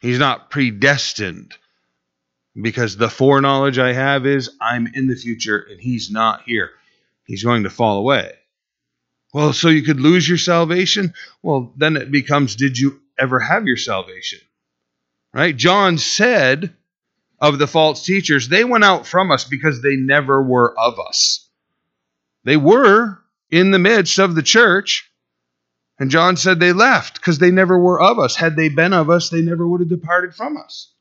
He's 0.01 0.19
not 0.19 0.51
predestined 0.51 1.55
because 2.61 2.97
the 2.97 3.09
foreknowledge 3.09 3.79
I 3.79 3.93
have 3.93 4.27
is 4.27 4.51
I'm 4.61 4.87
in 4.95 5.07
the 5.07 5.17
future 5.17 5.59
and 5.59 5.81
he's 5.81 6.11
not 6.11 6.43
here. 6.43 6.71
He's 7.25 7.43
going 7.43 7.63
to 7.63 7.71
fall 7.71 7.99
away. 7.99 8.33
Well, 9.33 9.53
so 9.53 9.69
you 9.69 9.83
could 9.83 10.01
lose 10.01 10.29
your 10.29 10.39
salvation? 10.39 11.15
Well, 11.43 11.73
then 11.77 11.97
it 11.97 12.11
becomes 12.11 12.55
did 12.55 12.79
you 12.79 13.01
ever 13.19 13.41
have 13.41 13.67
your 13.67 13.77
salvation? 13.77 14.41
Right? 15.33 15.57
John 15.57 15.99
said 15.99 16.75
of 17.41 17.59
the 17.59 17.67
false 17.67 18.05
teachers, 18.05 18.49
they 18.49 18.63
went 18.63 18.85
out 18.85 19.07
from 19.07 19.33
us 19.33 19.45
because 19.45 19.83
they 19.83 19.97
never 19.97 20.43
were 20.43 20.79
of 20.79 21.01
us. 21.01 21.49
They 22.45 22.57
were 22.57 23.19
in 23.55 23.71
the 23.71 23.79
midst 23.79 24.19
of 24.19 24.35
the 24.35 24.43
church, 24.43 25.09
and 26.01 26.11
John 26.11 26.37
said 26.37 26.59
they 26.59 26.73
left 26.73 27.15
because 27.15 27.39
they 27.39 27.53
never 27.53 27.79
were 27.79 28.01
of 28.01 28.19
us. 28.19 28.35
Had 28.35 28.57
they 28.57 28.69
been 28.69 28.93
of 28.93 29.11
us, 29.11 29.29
they 29.29 29.43
never 29.43 29.67
would 29.67 29.79
have 29.81 29.89
departed 29.89 30.35
from 30.35 30.57
us. 30.57 30.93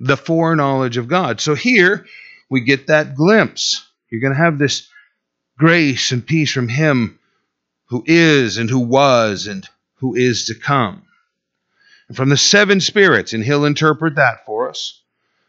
The 0.00 0.18
foreknowledge 0.18 0.98
of 0.98 1.08
God. 1.08 1.40
So 1.40 1.54
here 1.54 2.04
we 2.50 2.60
get 2.60 2.88
that 2.88 3.14
glimpse. 3.14 3.88
You're 4.10 4.20
going 4.20 4.34
to 4.34 4.38
have 4.38 4.58
this 4.58 4.86
grace 5.56 6.12
and 6.12 6.26
peace 6.26 6.52
from 6.52 6.68
Him 6.68 7.18
who 7.86 8.04
is 8.06 8.58
and 8.58 8.68
who 8.68 8.80
was 8.80 9.46
and 9.46 9.66
who 9.94 10.14
is 10.14 10.44
to 10.46 10.54
come. 10.54 11.04
And 12.08 12.16
from 12.18 12.28
the 12.28 12.36
seven 12.36 12.82
spirits, 12.82 13.32
and 13.32 13.42
He'll 13.42 13.64
interpret 13.64 14.16
that 14.16 14.44
for 14.44 14.68
us, 14.68 15.00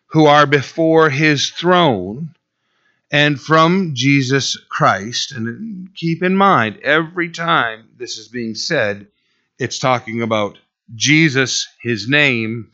who 0.07 0.25
are 0.27 0.45
before 0.45 1.09
His 1.09 1.49
throne 1.49 2.34
and 3.15 3.39
from 3.39 3.91
Jesus 3.93 4.57
Christ. 4.67 5.31
And 5.31 5.87
keep 5.95 6.21
in 6.21 6.35
mind, 6.35 6.79
every 6.83 7.29
time 7.29 7.87
this 7.95 8.17
is 8.17 8.27
being 8.27 8.55
said, 8.55 9.07
it's 9.57 9.79
talking 9.79 10.21
about 10.21 10.57
Jesus, 10.95 11.65
his 11.81 12.09
name, 12.09 12.73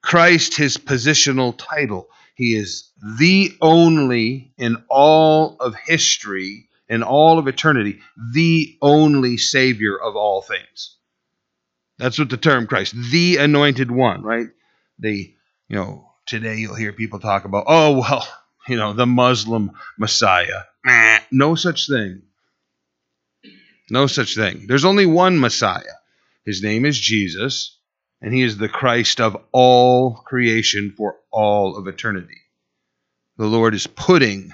Christ, 0.00 0.56
his 0.56 0.78
positional 0.78 1.54
title. 1.58 2.08
He 2.36 2.54
is 2.54 2.90
the 3.18 3.54
only 3.60 4.54
in 4.56 4.82
all 4.88 5.58
of 5.60 5.74
history, 5.74 6.70
in 6.88 7.02
all 7.02 7.38
of 7.38 7.48
eternity, 7.48 8.00
the 8.32 8.78
only 8.80 9.36
Savior 9.36 9.94
of 9.94 10.16
all 10.16 10.40
things. 10.40 10.96
That's 11.98 12.18
what 12.18 12.30
the 12.30 12.38
term 12.38 12.66
Christ, 12.66 12.94
the 13.10 13.36
anointed 13.36 13.90
one, 13.90 14.22
right? 14.22 14.48
The, 14.98 15.34
you 15.68 15.76
know, 15.76 16.08
today 16.24 16.56
you'll 16.56 16.76
hear 16.76 16.94
people 16.94 17.18
talk 17.18 17.44
about, 17.44 17.64
oh, 17.68 17.98
well, 17.98 18.26
you 18.68 18.76
know, 18.76 18.92
the 18.92 19.06
Muslim 19.06 19.72
Messiah. 19.98 20.62
No 21.30 21.54
such 21.54 21.88
thing. 21.88 22.22
No 23.90 24.06
such 24.06 24.34
thing. 24.34 24.66
There's 24.66 24.84
only 24.84 25.06
one 25.06 25.38
Messiah. 25.38 25.82
His 26.44 26.62
name 26.62 26.84
is 26.84 26.98
Jesus, 26.98 27.78
and 28.20 28.34
he 28.34 28.42
is 28.42 28.56
the 28.56 28.68
Christ 28.68 29.20
of 29.20 29.36
all 29.52 30.14
creation 30.14 30.94
for 30.96 31.16
all 31.30 31.76
of 31.76 31.86
eternity. 31.86 32.38
The 33.36 33.46
Lord 33.46 33.74
is 33.74 33.86
putting 33.86 34.52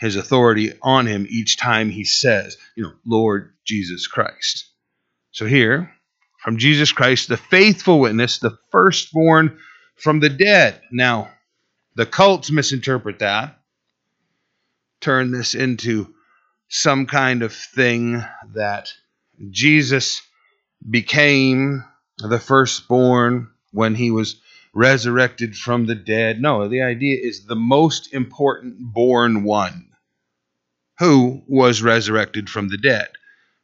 his 0.00 0.16
authority 0.16 0.72
on 0.82 1.06
him 1.06 1.26
each 1.28 1.56
time 1.56 1.90
he 1.90 2.04
says, 2.04 2.56
you 2.74 2.84
know, 2.84 2.92
Lord 3.06 3.54
Jesus 3.64 4.06
Christ. 4.06 4.66
So 5.30 5.46
here, 5.46 5.92
from 6.42 6.58
Jesus 6.58 6.92
Christ, 6.92 7.28
the 7.28 7.36
faithful 7.36 8.00
witness, 8.00 8.38
the 8.38 8.58
firstborn 8.70 9.58
from 9.96 10.20
the 10.20 10.28
dead. 10.28 10.80
Now, 10.92 11.30
the 11.96 12.06
cults 12.06 12.50
misinterpret 12.50 13.18
that, 13.20 13.58
turn 15.00 15.30
this 15.30 15.54
into 15.54 16.14
some 16.68 17.06
kind 17.06 17.42
of 17.42 17.54
thing 17.54 18.22
that 18.52 18.88
Jesus 19.50 20.20
became 20.88 21.84
the 22.18 22.38
firstborn 22.38 23.48
when 23.72 23.94
he 23.94 24.10
was 24.10 24.40
resurrected 24.74 25.56
from 25.56 25.86
the 25.86 25.94
dead. 25.94 26.40
No, 26.40 26.68
the 26.68 26.82
idea 26.82 27.18
is 27.20 27.46
the 27.46 27.56
most 27.56 28.12
important 28.12 28.76
born 28.78 29.42
one 29.42 29.88
who 30.98 31.42
was 31.48 31.82
resurrected 31.82 32.50
from 32.50 32.68
the 32.68 32.78
dead, 32.78 33.08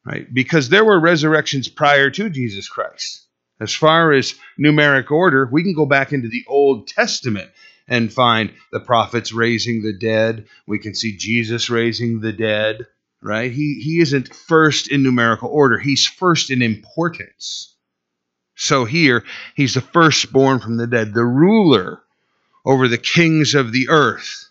right? 0.06 0.26
Because 0.32 0.70
there 0.70 0.84
were 0.84 0.98
resurrections 0.98 1.68
prior 1.68 2.08
to 2.10 2.30
Jesus 2.30 2.68
Christ. 2.68 3.26
As 3.60 3.74
far 3.74 4.12
as 4.12 4.34
numeric 4.58 5.10
order, 5.10 5.48
we 5.50 5.62
can 5.62 5.74
go 5.74 5.86
back 5.86 6.12
into 6.12 6.28
the 6.28 6.44
Old 6.48 6.88
Testament 6.88 7.50
and 7.88 8.12
find 8.12 8.52
the 8.70 8.80
prophets 8.80 9.32
raising 9.32 9.82
the 9.82 9.92
dead. 9.92 10.46
We 10.66 10.78
can 10.78 10.94
see 10.94 11.16
Jesus 11.16 11.70
raising 11.70 12.20
the 12.20 12.32
dead, 12.32 12.86
right? 13.22 13.50
He, 13.50 13.80
he 13.82 14.00
isn't 14.00 14.34
first 14.34 14.88
in 14.88 15.02
numerical 15.02 15.48
order, 15.48 15.78
he's 15.78 16.06
first 16.06 16.50
in 16.50 16.62
importance. 16.62 17.74
So 18.54 18.84
here, 18.84 19.24
he's 19.54 19.74
the 19.74 19.80
firstborn 19.80 20.60
from 20.60 20.76
the 20.76 20.86
dead, 20.86 21.14
the 21.14 21.24
ruler 21.24 22.02
over 22.64 22.86
the 22.86 22.98
kings 22.98 23.54
of 23.54 23.72
the 23.72 23.88
earth, 23.88 24.48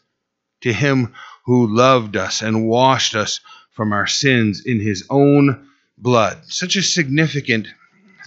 to 0.61 0.73
him 0.73 1.13
who 1.45 1.73
loved 1.73 2.17
us 2.17 2.41
and 2.41 2.67
washed 2.67 3.15
us 3.15 3.39
from 3.71 3.93
our 3.93 4.07
sins 4.07 4.65
in 4.65 4.79
his 4.79 5.05
own 5.09 5.69
blood. 5.97 6.39
Such 6.45 6.75
a 6.75 6.83
significant 6.83 7.67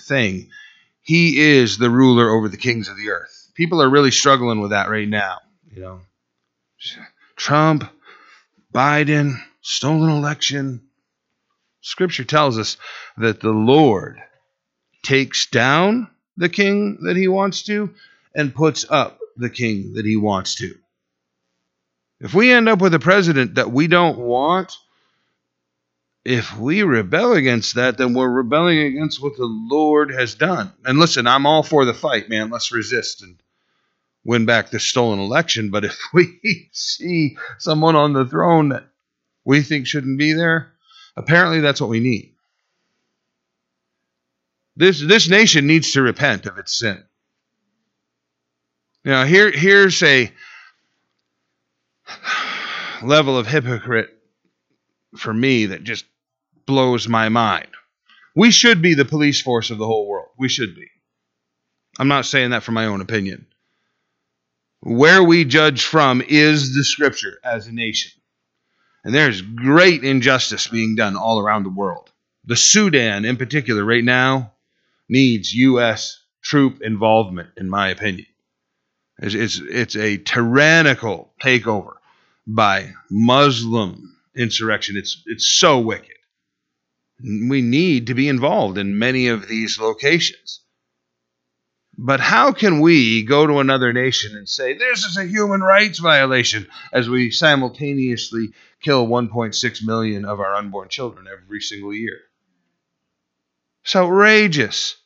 thing. 0.06 0.48
He 1.02 1.38
is 1.38 1.76
the 1.76 1.90
ruler 1.90 2.30
over 2.30 2.48
the 2.48 2.56
kings 2.56 2.88
of 2.88 2.96
the 2.96 3.10
earth 3.10 3.43
people 3.54 3.82
are 3.82 3.88
really 3.88 4.10
struggling 4.10 4.60
with 4.60 4.70
that 4.70 4.88
right 4.88 5.08
now. 5.08 5.38
You 5.72 5.82
know, 5.82 6.00
Trump, 7.36 7.90
Biden, 8.72 9.36
stolen 9.62 10.10
election. 10.10 10.82
Scripture 11.80 12.24
tells 12.24 12.58
us 12.58 12.76
that 13.16 13.40
the 13.40 13.50
Lord 13.50 14.18
takes 15.02 15.46
down 15.46 16.08
the 16.36 16.48
king 16.48 16.98
that 17.02 17.16
he 17.16 17.28
wants 17.28 17.62
to 17.64 17.94
and 18.34 18.54
puts 18.54 18.84
up 18.88 19.18
the 19.36 19.50
king 19.50 19.94
that 19.94 20.04
he 20.04 20.16
wants 20.16 20.56
to. 20.56 20.74
If 22.20 22.34
we 22.34 22.50
end 22.52 22.68
up 22.68 22.80
with 22.80 22.94
a 22.94 22.98
president 22.98 23.56
that 23.56 23.70
we 23.70 23.86
don't 23.86 24.18
want, 24.18 24.72
if 26.24 26.56
we 26.56 26.82
rebel 26.82 27.34
against 27.34 27.74
that, 27.74 27.98
then 27.98 28.14
we're 28.14 28.30
rebelling 28.30 28.78
against 28.78 29.22
what 29.22 29.36
the 29.36 29.44
Lord 29.44 30.10
has 30.10 30.34
done. 30.34 30.72
And 30.84 30.98
listen, 30.98 31.26
I'm 31.26 31.44
all 31.44 31.62
for 31.62 31.84
the 31.84 31.92
fight, 31.92 32.30
man. 32.30 32.48
Let's 32.48 32.72
resist 32.72 33.22
and 33.22 33.36
win 34.24 34.46
back 34.46 34.70
the 34.70 34.80
stolen 34.80 35.18
election. 35.18 35.70
But 35.70 35.84
if 35.84 35.98
we 36.12 36.68
see 36.72 37.36
someone 37.58 37.96
on 37.96 38.12
the 38.12 38.26
throne 38.26 38.70
that 38.70 38.84
we 39.44 39.62
think 39.62 39.86
shouldn't 39.86 40.18
be 40.18 40.32
there, 40.32 40.72
apparently 41.16 41.60
that's 41.60 41.80
what 41.80 41.90
we 41.90 42.00
need. 42.00 42.34
This 44.76 45.00
this 45.00 45.28
nation 45.28 45.68
needs 45.68 45.92
to 45.92 46.02
repent 46.02 46.46
of 46.46 46.58
its 46.58 46.76
sin. 46.76 47.04
Now 49.04 49.24
here 49.24 49.52
here's 49.52 50.02
a 50.02 50.32
level 53.02 53.38
of 53.38 53.46
hypocrite 53.46 54.10
for 55.16 55.32
me 55.32 55.66
that 55.66 55.84
just 55.84 56.04
blows 56.66 57.06
my 57.06 57.28
mind. 57.28 57.68
We 58.34 58.50
should 58.50 58.82
be 58.82 58.94
the 58.94 59.04
police 59.04 59.40
force 59.40 59.70
of 59.70 59.78
the 59.78 59.86
whole 59.86 60.08
world. 60.08 60.30
We 60.36 60.48
should 60.48 60.74
be. 60.74 60.88
I'm 62.00 62.08
not 62.08 62.26
saying 62.26 62.50
that 62.50 62.64
for 62.64 62.72
my 62.72 62.86
own 62.86 63.00
opinion 63.00 63.46
where 64.84 65.24
we 65.24 65.46
judge 65.46 65.82
from 65.82 66.22
is 66.28 66.74
the 66.74 66.84
scripture 66.84 67.38
as 67.42 67.66
a 67.66 67.72
nation. 67.72 68.12
And 69.02 69.14
there's 69.14 69.40
great 69.40 70.04
injustice 70.04 70.68
being 70.68 70.94
done 70.94 71.16
all 71.16 71.40
around 71.40 71.62
the 71.62 71.70
world. 71.70 72.10
The 72.44 72.56
Sudan, 72.56 73.24
in 73.24 73.38
particular, 73.38 73.82
right 73.82 74.04
now, 74.04 74.52
needs 75.08 75.54
U.S. 75.54 76.22
troop 76.42 76.82
involvement, 76.82 77.50
in 77.56 77.68
my 77.70 77.88
opinion. 77.88 78.26
It's, 79.18 79.34
it's, 79.34 79.58
it's 79.58 79.96
a 79.96 80.18
tyrannical 80.18 81.32
takeover 81.42 81.94
by 82.46 82.92
Muslim 83.10 84.18
insurrection. 84.36 84.96
It's, 84.98 85.22
it's 85.26 85.46
so 85.46 85.80
wicked. 85.80 86.10
We 87.22 87.62
need 87.62 88.08
to 88.08 88.14
be 88.14 88.28
involved 88.28 88.76
in 88.76 88.98
many 88.98 89.28
of 89.28 89.48
these 89.48 89.78
locations. 89.78 90.60
But 91.96 92.20
how 92.20 92.52
can 92.52 92.80
we 92.80 93.22
go 93.22 93.46
to 93.46 93.60
another 93.60 93.92
nation 93.92 94.36
and 94.36 94.48
say, 94.48 94.74
this 94.74 95.04
is 95.04 95.16
a 95.16 95.24
human 95.24 95.60
rights 95.60 95.98
violation, 95.98 96.66
as 96.92 97.08
we 97.08 97.30
simultaneously 97.30 98.52
kill 98.80 99.06
1.6 99.06 99.86
million 99.86 100.24
of 100.24 100.40
our 100.40 100.54
unborn 100.54 100.88
children 100.88 101.26
every 101.30 101.60
single 101.60 101.94
year? 101.94 102.20
It's 103.84 103.94
outrageous. 103.94 104.96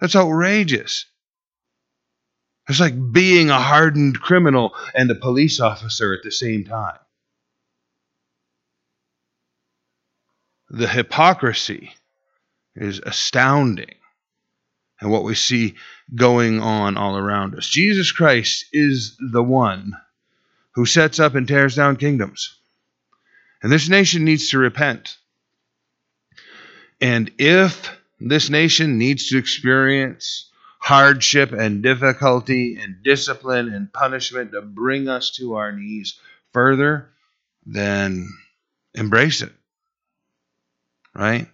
That's 0.00 0.16
outrageous. 0.16 1.06
It's 2.68 2.80
like 2.80 2.94
being 3.12 3.50
a 3.50 3.60
hardened 3.60 4.20
criminal 4.20 4.74
and 4.94 5.10
a 5.10 5.14
police 5.14 5.60
officer 5.60 6.14
at 6.14 6.22
the 6.22 6.30
same 6.30 6.64
time. 6.64 6.98
The 10.70 10.88
hypocrisy 10.88 11.94
is 12.74 12.98
astounding 12.98 13.94
and 15.00 15.10
what 15.10 15.24
we 15.24 15.34
see 15.34 15.74
going 16.14 16.60
on 16.60 16.96
all 16.96 17.16
around 17.16 17.54
us. 17.54 17.68
Jesus 17.68 18.12
Christ 18.12 18.66
is 18.72 19.16
the 19.18 19.42
one 19.42 19.92
who 20.74 20.86
sets 20.86 21.20
up 21.20 21.34
and 21.34 21.46
tears 21.46 21.76
down 21.76 21.96
kingdoms. 21.96 22.56
And 23.62 23.72
this 23.72 23.88
nation 23.88 24.24
needs 24.24 24.50
to 24.50 24.58
repent. 24.58 25.16
And 27.00 27.30
if 27.38 27.90
this 28.20 28.50
nation 28.50 28.98
needs 28.98 29.28
to 29.28 29.38
experience 29.38 30.50
hardship 30.78 31.52
and 31.52 31.82
difficulty 31.82 32.76
and 32.76 33.02
discipline 33.02 33.72
and 33.72 33.92
punishment 33.92 34.52
to 34.52 34.60
bring 34.60 35.08
us 35.08 35.30
to 35.32 35.54
our 35.54 35.72
knees 35.72 36.18
further, 36.52 37.08
then 37.64 38.28
embrace 38.94 39.42
it. 39.42 39.52
Right? 41.14 41.48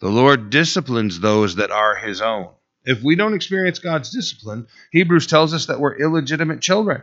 The 0.00 0.08
Lord 0.08 0.50
disciplines 0.50 1.18
those 1.18 1.56
that 1.56 1.70
are 1.70 1.96
his 1.96 2.20
own. 2.20 2.50
If 2.88 3.02
we 3.02 3.16
don't 3.16 3.34
experience 3.34 3.80
God's 3.80 4.08
discipline, 4.08 4.66
Hebrews 4.92 5.26
tells 5.26 5.52
us 5.52 5.66
that 5.66 5.78
we're 5.78 6.00
illegitimate 6.00 6.62
children. 6.62 7.02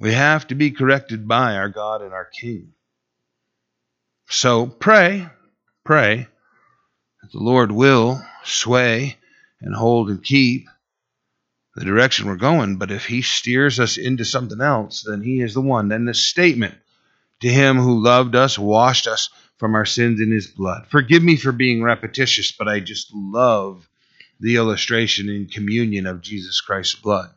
We 0.00 0.12
have 0.14 0.48
to 0.48 0.56
be 0.56 0.72
corrected 0.72 1.28
by 1.28 1.54
our 1.54 1.68
God 1.68 2.02
and 2.02 2.12
our 2.12 2.24
King. 2.24 2.72
So 4.28 4.66
pray, 4.66 5.28
pray 5.84 6.26
that 7.22 7.30
the 7.30 7.38
Lord 7.38 7.70
will 7.70 8.20
sway 8.42 9.16
and 9.60 9.76
hold 9.76 10.10
and 10.10 10.24
keep 10.24 10.66
the 11.76 11.84
direction 11.84 12.26
we're 12.26 12.34
going. 12.34 12.78
But 12.78 12.90
if 12.90 13.06
he 13.06 13.22
steers 13.22 13.78
us 13.78 13.96
into 13.96 14.24
something 14.24 14.60
else, 14.60 15.04
then 15.08 15.22
he 15.22 15.40
is 15.40 15.54
the 15.54 15.60
one. 15.60 15.88
Then 15.88 16.04
the 16.04 16.14
statement 16.14 16.74
to 17.42 17.48
him 17.48 17.76
who 17.76 18.02
loved 18.02 18.34
us, 18.34 18.58
washed 18.58 19.06
us 19.06 19.30
from 19.58 19.74
our 19.74 19.86
sins 19.86 20.20
in 20.20 20.30
his 20.30 20.46
blood. 20.46 20.86
Forgive 20.88 21.22
me 21.22 21.36
for 21.36 21.52
being 21.52 21.82
repetitious, 21.82 22.52
but 22.52 22.68
I 22.68 22.80
just 22.80 23.12
love 23.12 23.88
the 24.40 24.56
illustration 24.56 25.28
in 25.28 25.46
communion 25.46 26.06
of 26.06 26.22
Jesus 26.22 26.60
Christ's 26.60 26.94
blood. 26.94 27.30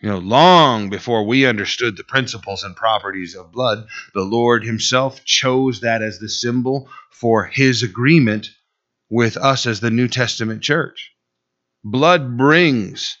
You 0.00 0.10
know, 0.10 0.18
long 0.18 0.90
before 0.90 1.26
we 1.26 1.44
understood 1.44 1.96
the 1.96 2.04
principles 2.04 2.62
and 2.62 2.76
properties 2.76 3.34
of 3.34 3.50
blood, 3.50 3.88
the 4.14 4.22
Lord 4.22 4.64
Himself 4.64 5.24
chose 5.24 5.80
that 5.80 6.02
as 6.02 6.20
the 6.20 6.28
symbol 6.28 6.88
for 7.10 7.44
His 7.44 7.82
agreement 7.82 8.50
with 9.10 9.36
us 9.36 9.66
as 9.66 9.80
the 9.80 9.90
New 9.90 10.06
Testament 10.06 10.62
church. 10.62 11.12
Blood 11.82 12.36
brings 12.36 13.18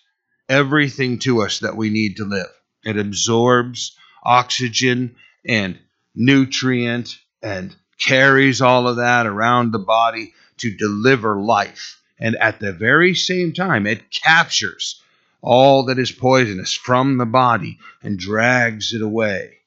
everything 0.48 1.18
to 1.20 1.42
us 1.42 1.58
that 1.60 1.76
we 1.76 1.90
need 1.90 2.16
to 2.16 2.24
live. 2.24 2.46
It 2.84 2.96
absorbs 2.96 3.96
oxygen 4.22 5.16
and 5.44 5.78
nutrient 6.14 7.18
and 7.42 7.74
carries 7.98 8.60
all 8.60 8.88
of 8.88 8.96
that 8.96 9.26
around 9.26 9.72
the 9.72 9.78
body 9.78 10.34
to 10.58 10.74
deliver 10.74 11.40
life. 11.40 12.00
And 12.18 12.36
at 12.36 12.60
the 12.60 12.72
very 12.72 13.14
same 13.14 13.52
time, 13.52 13.86
it 13.86 14.10
captures 14.10 15.00
all 15.40 15.86
that 15.86 15.98
is 15.98 16.10
poisonous 16.10 16.74
from 16.74 17.16
the 17.16 17.26
body 17.26 17.78
and 18.02 18.18
drags 18.18 18.92
it 18.92 19.02
away 19.02 19.58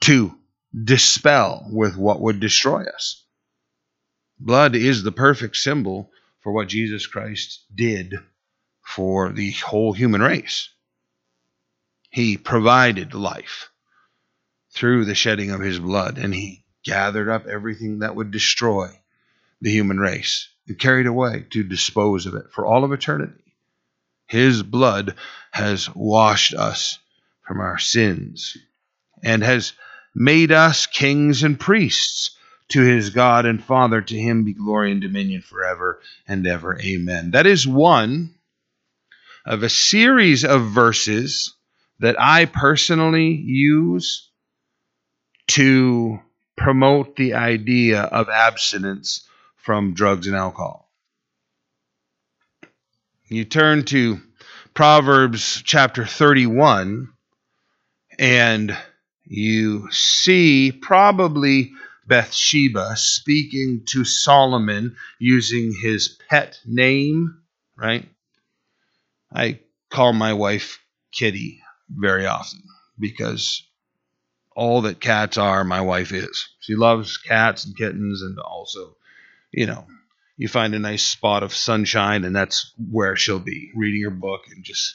to 0.00 0.34
dispel 0.84 1.66
with 1.70 1.96
what 1.96 2.20
would 2.20 2.40
destroy 2.40 2.84
us. 2.84 3.24
Blood 4.40 4.74
is 4.74 5.02
the 5.02 5.12
perfect 5.12 5.56
symbol 5.56 6.10
for 6.40 6.52
what 6.52 6.68
Jesus 6.68 7.06
Christ 7.06 7.64
did 7.74 8.14
for 8.82 9.30
the 9.32 9.52
whole 9.52 9.92
human 9.92 10.20
race. 10.20 10.70
He 12.10 12.36
provided 12.36 13.14
life 13.14 13.70
through 14.74 15.04
the 15.04 15.14
shedding 15.14 15.50
of 15.50 15.60
his 15.60 15.78
blood, 15.78 16.18
and 16.18 16.34
he 16.34 16.64
gathered 16.84 17.28
up 17.28 17.46
everything 17.46 18.00
that 18.00 18.14
would 18.14 18.30
destroy 18.30 18.88
the 19.60 19.70
human 19.70 19.98
race 19.98 20.48
and 20.66 20.78
carried 20.78 21.06
away 21.06 21.46
to 21.50 21.62
dispose 21.62 22.26
of 22.26 22.34
it 22.34 22.46
for 22.50 22.66
all 22.66 22.84
of 22.84 22.92
eternity. 22.92 23.54
His 24.26 24.62
blood 24.62 25.14
has 25.52 25.94
washed 25.94 26.54
us 26.54 26.98
from 27.42 27.60
our 27.60 27.78
sins 27.78 28.56
and 29.22 29.42
has 29.42 29.72
made 30.14 30.50
us 30.50 30.86
kings 30.86 31.42
and 31.42 31.58
priests 31.58 32.36
to 32.68 32.80
his 32.80 33.10
God 33.10 33.46
and 33.46 33.62
Father. 33.62 34.00
To 34.00 34.18
him 34.18 34.44
be 34.44 34.54
glory 34.54 34.92
and 34.92 35.00
dominion 35.00 35.42
forever 35.42 36.00
and 36.26 36.46
ever. 36.46 36.80
Amen. 36.80 37.32
That 37.32 37.46
is 37.46 37.66
one 37.66 38.34
of 39.46 39.62
a 39.62 39.68
series 39.68 40.44
of 40.44 40.70
verses 40.70 41.54
that 42.00 42.16
I 42.18 42.46
personally 42.46 43.34
use 43.34 44.30
to 45.48 46.20
promote 46.56 47.16
the 47.16 47.34
idea 47.34 48.02
of 48.02 48.28
abstinence 48.28 49.28
from 49.56 49.94
drugs 49.94 50.26
and 50.26 50.36
alcohol. 50.36 50.90
You 53.28 53.44
turn 53.44 53.84
to 53.86 54.20
Proverbs 54.74 55.62
chapter 55.64 56.06
31 56.06 57.08
and 58.18 58.76
you 59.24 59.90
see 59.90 60.72
probably 60.72 61.72
Bathsheba 62.06 62.96
speaking 62.96 63.84
to 63.86 64.04
Solomon 64.04 64.96
using 65.18 65.74
his 65.80 66.18
pet 66.28 66.58
name, 66.66 67.42
right? 67.76 68.08
I 69.32 69.60
call 69.90 70.12
my 70.12 70.34
wife 70.34 70.80
Kitty 71.12 71.62
very 71.88 72.26
often 72.26 72.62
because 72.98 73.62
all 74.54 74.82
that 74.82 75.00
cats 75.00 75.36
are, 75.36 75.64
my 75.64 75.80
wife 75.80 76.12
is. 76.12 76.48
She 76.60 76.74
loves 76.74 77.16
cats 77.18 77.64
and 77.64 77.76
kittens, 77.76 78.22
and 78.22 78.38
also, 78.38 78.96
you 79.52 79.66
know, 79.66 79.86
you 80.36 80.48
find 80.48 80.74
a 80.74 80.78
nice 80.78 81.02
spot 81.02 81.42
of 81.42 81.54
sunshine, 81.54 82.24
and 82.24 82.34
that's 82.34 82.72
where 82.90 83.16
she'll 83.16 83.38
be 83.38 83.70
reading 83.74 84.02
her 84.02 84.10
book 84.10 84.42
and 84.50 84.64
just, 84.64 84.94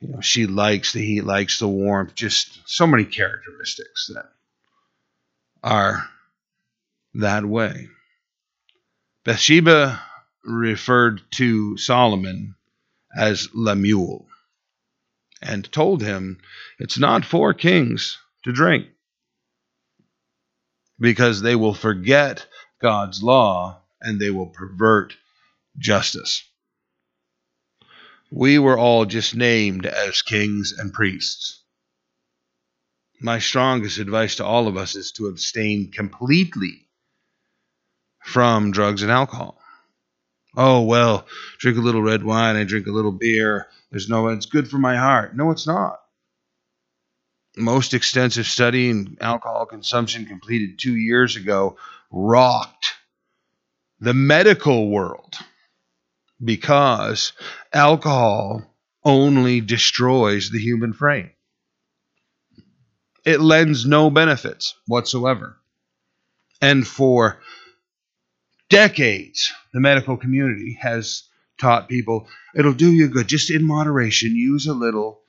you 0.00 0.08
know, 0.08 0.20
she 0.20 0.46
likes 0.46 0.92
the 0.92 1.04
heat, 1.04 1.24
likes 1.24 1.58
the 1.58 1.68
warmth, 1.68 2.14
just 2.14 2.58
so 2.66 2.86
many 2.86 3.04
characteristics 3.04 4.10
that 4.14 4.30
are 5.62 6.08
that 7.14 7.44
way. 7.44 7.88
Bathsheba 9.24 10.02
referred 10.44 11.22
to 11.32 11.76
Solomon 11.78 12.54
as 13.16 13.48
Lemuel 13.54 14.26
and 15.40 15.70
told 15.72 16.02
him 16.02 16.38
it's 16.78 16.98
not 16.98 17.24
for 17.24 17.54
kings 17.54 18.18
to 18.42 18.52
drink 18.52 18.86
because 21.04 21.42
they 21.42 21.54
will 21.54 21.74
forget 21.74 22.46
God's 22.80 23.22
law 23.22 23.82
and 24.00 24.18
they 24.18 24.30
will 24.30 24.46
pervert 24.46 25.14
justice. 25.76 26.42
We 28.30 28.58
were 28.58 28.78
all 28.78 29.04
just 29.04 29.34
named 29.34 29.84
as 29.84 30.22
kings 30.22 30.72
and 30.72 30.94
priests. 30.94 31.62
My 33.20 33.38
strongest 33.38 33.98
advice 33.98 34.36
to 34.36 34.46
all 34.46 34.66
of 34.66 34.78
us 34.78 34.96
is 34.96 35.12
to 35.12 35.26
abstain 35.26 35.92
completely 35.92 36.88
from 38.22 38.72
drugs 38.72 39.02
and 39.02 39.12
alcohol. 39.12 39.60
Oh, 40.56 40.82
well, 40.82 41.26
drink 41.58 41.76
a 41.76 41.82
little 41.82 42.02
red 42.02 42.24
wine, 42.24 42.56
I 42.56 42.64
drink 42.64 42.86
a 42.86 42.92
little 42.92 43.12
beer. 43.12 43.66
There's 43.90 44.08
no, 44.08 44.28
it's 44.28 44.46
good 44.46 44.70
for 44.70 44.78
my 44.78 44.96
heart. 44.96 45.36
No, 45.36 45.50
it's 45.50 45.66
not. 45.66 45.98
Most 47.56 47.94
extensive 47.94 48.46
study 48.46 48.90
in 48.90 49.16
alcohol 49.20 49.66
consumption 49.66 50.26
completed 50.26 50.78
two 50.78 50.96
years 50.96 51.36
ago 51.36 51.76
rocked 52.10 52.94
the 54.00 54.14
medical 54.14 54.90
world 54.90 55.34
because 56.42 57.32
alcohol 57.72 58.62
only 59.04 59.60
destroys 59.60 60.50
the 60.50 60.58
human 60.58 60.92
frame. 60.92 61.30
It 63.24 63.40
lends 63.40 63.86
no 63.86 64.10
benefits 64.10 64.74
whatsoever. 64.86 65.56
And 66.60 66.86
for 66.86 67.40
decades, 68.68 69.52
the 69.72 69.80
medical 69.80 70.16
community 70.16 70.78
has 70.80 71.24
taught 71.58 71.88
people 71.88 72.28
it'll 72.54 72.74
do 72.74 72.92
you 72.92 73.08
good, 73.08 73.28
just 73.28 73.50
in 73.50 73.66
moderation, 73.66 74.36
use 74.36 74.66
a 74.66 74.74
little. 74.74 75.23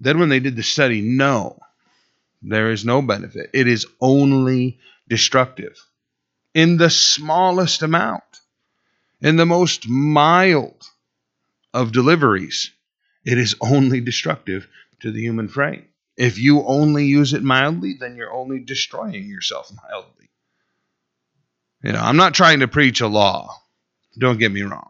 Then, 0.00 0.18
when 0.18 0.28
they 0.28 0.40
did 0.40 0.56
the 0.56 0.62
study, 0.62 1.00
no, 1.02 1.58
there 2.42 2.70
is 2.70 2.84
no 2.84 3.02
benefit. 3.02 3.50
It 3.52 3.66
is 3.66 3.86
only 4.00 4.78
destructive 5.08 5.76
in 6.54 6.76
the 6.76 6.90
smallest 6.90 7.82
amount, 7.82 8.22
in 9.20 9.36
the 9.36 9.46
most 9.46 9.88
mild 9.88 10.84
of 11.74 11.92
deliveries. 11.92 12.70
It 13.24 13.38
is 13.38 13.54
only 13.60 14.00
destructive 14.00 14.66
to 15.00 15.12
the 15.12 15.20
human 15.20 15.48
frame. 15.48 15.86
If 16.16 16.38
you 16.38 16.64
only 16.64 17.06
use 17.06 17.32
it 17.32 17.42
mildly, 17.42 17.96
then 17.98 18.16
you're 18.16 18.32
only 18.32 18.60
destroying 18.60 19.28
yourself 19.28 19.70
mildly. 19.82 20.28
You 21.82 21.92
know, 21.92 22.00
I'm 22.00 22.16
not 22.16 22.34
trying 22.34 22.60
to 22.60 22.68
preach 22.68 23.00
a 23.00 23.06
law. 23.06 23.62
Don't 24.18 24.38
get 24.38 24.52
me 24.52 24.62
wrong 24.62 24.89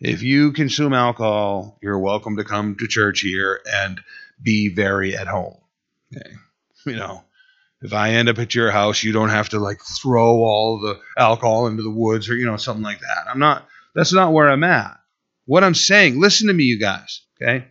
if 0.00 0.22
you 0.22 0.52
consume 0.52 0.94
alcohol, 0.94 1.78
you're 1.82 1.98
welcome 1.98 2.38
to 2.38 2.44
come 2.44 2.76
to 2.76 2.88
church 2.88 3.20
here 3.20 3.60
and 3.70 4.00
be 4.42 4.72
very 4.74 5.14
at 5.16 5.26
home. 5.26 5.58
Okay. 6.16 6.30
You 6.86 6.96
know, 6.96 7.22
if 7.82 7.92
I 7.92 8.12
end 8.12 8.30
up 8.30 8.38
at 8.38 8.54
your 8.54 8.70
house, 8.70 9.02
you 9.02 9.12
don't 9.12 9.28
have 9.28 9.50
to 9.50 9.58
like 9.58 9.80
throw 9.82 10.36
all 10.36 10.80
the 10.80 10.98
alcohol 11.18 11.66
into 11.66 11.82
the 11.82 11.90
woods 11.90 12.30
or, 12.30 12.34
you 12.34 12.46
know, 12.46 12.56
something 12.56 12.82
like 12.82 13.00
that. 13.00 13.26
I'm 13.28 13.38
not, 13.38 13.66
that's 13.94 14.12
not 14.12 14.32
where 14.32 14.48
I'm 14.48 14.64
at. 14.64 14.98
What 15.44 15.64
I'm 15.64 15.74
saying, 15.74 16.18
listen 16.18 16.48
to 16.48 16.54
me, 16.54 16.64
you 16.64 16.78
guys. 16.78 17.20
Okay. 17.42 17.66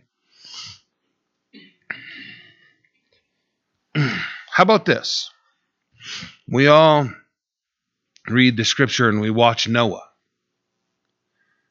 How 3.96 4.62
about 4.62 4.84
this? 4.84 5.30
We 6.46 6.68
all 6.68 7.10
read 8.28 8.56
the 8.56 8.64
scripture 8.64 9.08
and 9.08 9.20
we 9.20 9.30
watch 9.30 9.66
Noah 9.66 10.09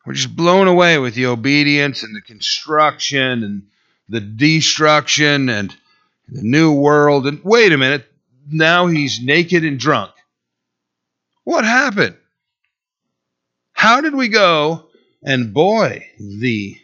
we're 0.09 0.15
just 0.15 0.35
blown 0.35 0.67
away 0.67 0.97
with 0.97 1.13
the 1.13 1.27
obedience 1.27 2.01
and 2.01 2.15
the 2.15 2.21
construction 2.21 3.43
and 3.43 3.67
the 4.07 4.19
destruction 4.19 5.49
and 5.49 5.69
the 6.27 6.41
new 6.41 6.73
world. 6.73 7.27
And 7.27 7.43
wait 7.43 7.73
a 7.73 7.77
minute, 7.77 8.11
now 8.49 8.87
he's 8.87 9.21
naked 9.21 9.63
and 9.63 9.79
drunk. 9.79 10.09
What 11.43 11.63
happened? 11.63 12.15
How 13.73 14.01
did 14.01 14.15
we 14.15 14.29
go? 14.29 14.87
And 15.21 15.53
boy, 15.53 16.07
the 16.19 16.75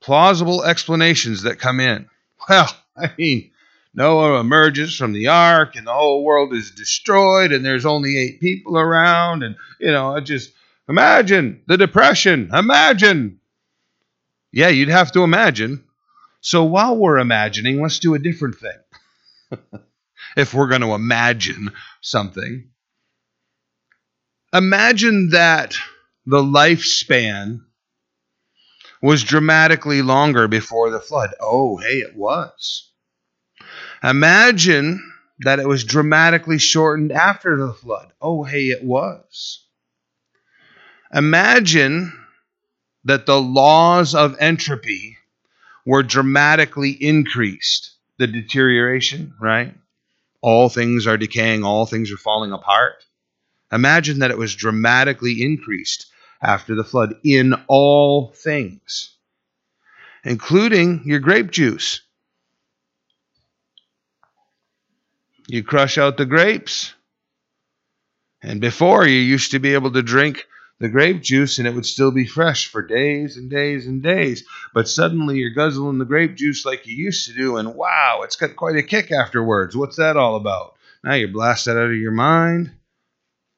plausible 0.00 0.62
explanations 0.62 1.42
that 1.42 1.58
come 1.58 1.80
in. 1.80 2.08
Well, 2.48 2.68
I 2.96 3.10
mean, 3.18 3.50
Noah 3.92 4.38
emerges 4.38 4.96
from 4.96 5.14
the 5.14 5.26
ark 5.26 5.74
and 5.74 5.84
the 5.84 5.92
whole 5.92 6.22
world 6.22 6.54
is 6.54 6.70
destroyed 6.70 7.50
and 7.50 7.64
there's 7.64 7.86
only 7.86 8.18
eight 8.18 8.38
people 8.38 8.78
around. 8.78 9.42
And, 9.42 9.56
you 9.80 9.90
know, 9.90 10.14
I 10.14 10.20
just 10.20 10.52
imagine 10.88 11.62
the 11.66 11.76
depression. 11.76 12.50
Imagine. 12.52 13.40
Yeah, 14.52 14.68
you'd 14.68 14.88
have 14.88 15.12
to 15.12 15.22
imagine. 15.22 15.84
So 16.40 16.64
while 16.64 16.96
we're 16.96 17.18
imagining, 17.18 17.80
let's 17.80 18.00
do 18.00 18.14
a 18.14 18.18
different 18.18 18.56
thing. 18.56 19.60
if 20.36 20.52
we're 20.52 20.68
going 20.68 20.80
to 20.82 20.94
imagine 20.94 21.70
something, 22.00 22.68
imagine 24.52 25.30
that 25.30 25.74
the 26.26 26.42
lifespan 26.42 27.60
was 29.00 29.24
dramatically 29.24 30.02
longer 30.02 30.46
before 30.46 30.90
the 30.90 31.00
flood. 31.00 31.30
Oh, 31.40 31.76
hey, 31.76 31.98
it 31.98 32.16
was. 32.16 32.90
Imagine 34.02 35.12
that 35.40 35.58
it 35.58 35.66
was 35.66 35.84
dramatically 35.84 36.58
shortened 36.58 37.12
after 37.12 37.56
the 37.56 37.72
flood. 37.72 38.12
Oh, 38.20 38.44
hey, 38.44 38.66
it 38.66 38.84
was. 38.84 39.61
Imagine 41.12 42.12
that 43.04 43.26
the 43.26 43.40
laws 43.40 44.14
of 44.14 44.36
entropy 44.38 45.18
were 45.84 46.02
dramatically 46.02 46.90
increased. 46.90 47.90
The 48.18 48.26
deterioration, 48.26 49.34
right? 49.40 49.74
All 50.40 50.68
things 50.68 51.06
are 51.06 51.16
decaying, 51.16 51.64
all 51.64 51.86
things 51.86 52.12
are 52.12 52.16
falling 52.16 52.52
apart. 52.52 53.04
Imagine 53.72 54.20
that 54.20 54.30
it 54.30 54.38
was 54.38 54.54
dramatically 54.54 55.42
increased 55.42 56.06
after 56.40 56.74
the 56.74 56.84
flood 56.84 57.14
in 57.24 57.54
all 57.68 58.32
things, 58.34 59.16
including 60.24 61.02
your 61.04 61.20
grape 61.20 61.50
juice. 61.50 62.00
You 65.46 65.62
crush 65.62 65.98
out 65.98 66.16
the 66.16 66.26
grapes. 66.26 66.94
And 68.42 68.60
before, 68.60 69.06
you 69.06 69.18
used 69.18 69.52
to 69.52 69.58
be 69.58 69.74
able 69.74 69.92
to 69.92 70.02
drink 70.02 70.46
the 70.82 70.88
grape 70.88 71.22
juice 71.22 71.58
and 71.58 71.68
it 71.68 71.74
would 71.76 71.86
still 71.86 72.10
be 72.10 72.26
fresh 72.26 72.66
for 72.66 72.82
days 72.82 73.36
and 73.36 73.48
days 73.48 73.86
and 73.86 74.02
days. 74.02 74.44
But 74.74 74.88
suddenly 74.88 75.38
you're 75.38 75.50
guzzling 75.50 75.98
the 75.98 76.04
grape 76.04 76.34
juice 76.34 76.66
like 76.66 76.88
you 76.88 76.96
used 76.96 77.28
to 77.28 77.34
do, 77.34 77.56
and 77.56 77.76
wow, 77.76 78.22
it's 78.24 78.34
got 78.34 78.56
quite 78.56 78.74
a 78.74 78.82
kick 78.82 79.12
afterwards. 79.12 79.76
What's 79.76 79.98
that 79.98 80.16
all 80.16 80.34
about? 80.34 80.74
Now 81.04 81.14
you're 81.14 81.28
blasted 81.28 81.76
out 81.76 81.84
of 81.84 81.94
your 81.94 82.10
mind, 82.10 82.72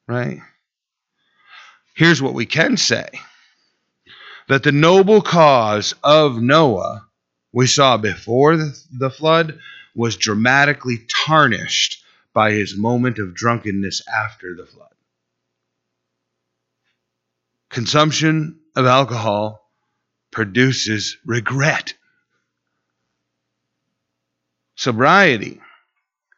right? 0.07 0.39
Here's 1.95 2.21
what 2.21 2.35
we 2.35 2.45
can 2.45 2.77
say 2.77 3.07
that 4.47 4.61
the 4.61 4.71
noble 4.71 5.23
cause 5.23 5.95
of 6.03 6.39
Noah 6.39 7.07
we 7.51 7.65
saw 7.65 7.97
before 7.97 8.55
the, 8.55 8.79
the 8.99 9.09
flood 9.09 9.57
was 9.95 10.15
dramatically 10.15 11.07
tarnished 11.25 12.05
by 12.35 12.51
his 12.51 12.77
moment 12.77 13.17
of 13.17 13.33
drunkenness 13.33 14.03
after 14.07 14.55
the 14.55 14.67
flood. 14.67 14.94
Consumption 17.69 18.59
of 18.75 18.85
alcohol 18.85 19.69
produces 20.31 21.17
regret. 21.25 21.93
Sobriety, 24.75 25.61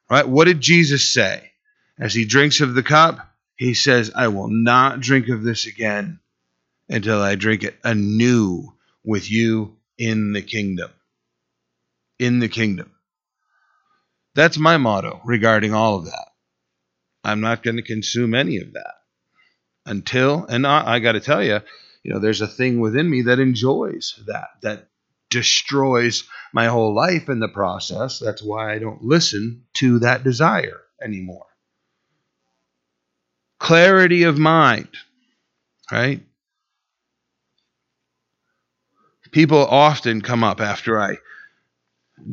right? 0.09 0.28
What 0.28 0.45
did 0.45 0.61
Jesus 0.61 1.11
say 1.11 1.51
as 1.99 2.13
he 2.13 2.25
drinks 2.25 2.61
of 2.61 2.75
the 2.75 2.84
cup? 2.84 3.34
He 3.55 3.73
says, 3.73 4.11
I 4.15 4.28
will 4.28 4.49
not 4.49 4.99
drink 4.99 5.30
of 5.30 5.43
this 5.43 5.65
again 5.65 6.19
until 6.88 7.21
I 7.21 7.36
drink 7.36 7.63
it 7.63 7.78
anew 7.84 8.73
with 9.03 9.30
you 9.32 9.78
in 9.97 10.34
the 10.34 10.43
kingdom. 10.43 10.91
In 12.19 12.39
the 12.39 12.49
kingdom. 12.49 12.91
That's 14.36 14.59
my 14.59 14.78
motto 14.78 15.21
regarding 15.25 15.73
all 15.73 15.95
of 15.97 16.05
that. 16.05 16.30
I'm 17.23 17.41
not 17.41 17.63
going 17.63 17.78
to 17.78 17.82
consume 17.82 18.36
any 18.36 18.57
of 18.57 18.73
that 18.73 18.97
until, 19.88 20.46
and 20.46 20.68
I, 20.68 20.96
I 20.96 21.00
got 21.00 21.14
to 21.14 21.20
tell 21.20 21.44
you, 21.44 21.60
you 22.04 22.14
know, 22.14 22.20
there's 22.20 22.42
a 22.42 22.48
thing 22.48 22.80
within 22.80 23.10
me 23.10 23.24
that 23.24 23.40
enjoys 23.40 24.20
that, 24.28 24.50
that 24.62 24.88
destroys 25.30 26.24
my 26.54 26.68
whole 26.68 26.94
life 26.94 27.28
in 27.30 27.40
the 27.40 27.48
process. 27.48 28.20
That's 28.20 28.44
why 28.44 28.74
I 28.74 28.80
don't 28.80 29.04
listen 29.04 29.64
to 29.76 30.00
that 30.00 30.24
desire 30.24 30.82
anymore 31.04 31.48
clarity 33.60 34.24
of 34.24 34.38
mind, 34.38 34.90
right? 35.92 36.22
People 39.32 39.66
often 39.66 40.22
come 40.22 40.44
up 40.44 40.62
after 40.62 41.00
I 41.00 41.18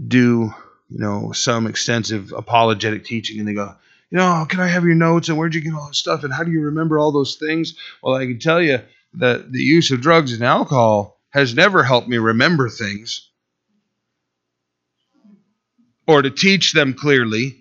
do, 0.07 0.55
you 0.89 0.99
know, 0.99 1.33
some 1.33 1.67
extensive 1.67 2.33
apologetic 2.33 3.05
teaching 3.05 3.39
and 3.39 3.49
they 3.49 3.55
go, 3.55 3.75
you 4.15 4.21
know, 4.21 4.43
oh, 4.43 4.47
can 4.49 4.61
I 4.61 4.69
have 4.69 4.85
your 4.85 4.95
notes 4.95 5.29
and 5.29 5.37
where'd 5.37 5.57
you 5.57 5.61
get 5.61 5.75
all 5.75 5.89
this 5.89 5.99
stuff 5.99 6.23
and 6.23 6.33
how 6.33 6.45
do 6.45 6.53
you 6.53 6.61
remember 6.61 7.01
all 7.01 7.11
those 7.11 7.35
things? 7.35 7.75
Well, 8.01 8.15
I 8.15 8.27
can 8.27 8.39
tell 8.39 8.63
you 8.63 8.79
that 9.15 9.51
the 9.51 9.59
use 9.59 9.91
of 9.91 10.03
drugs 10.03 10.33
and 10.33 10.45
alcohol 10.45 11.19
has 11.31 11.53
never 11.53 11.83
helped 11.83 12.07
me 12.07 12.19
remember 12.19 12.69
things 12.69 13.29
or 16.07 16.23
to 16.23 16.31
teach 16.31 16.75
them 16.75 16.95
clearly 16.95 17.61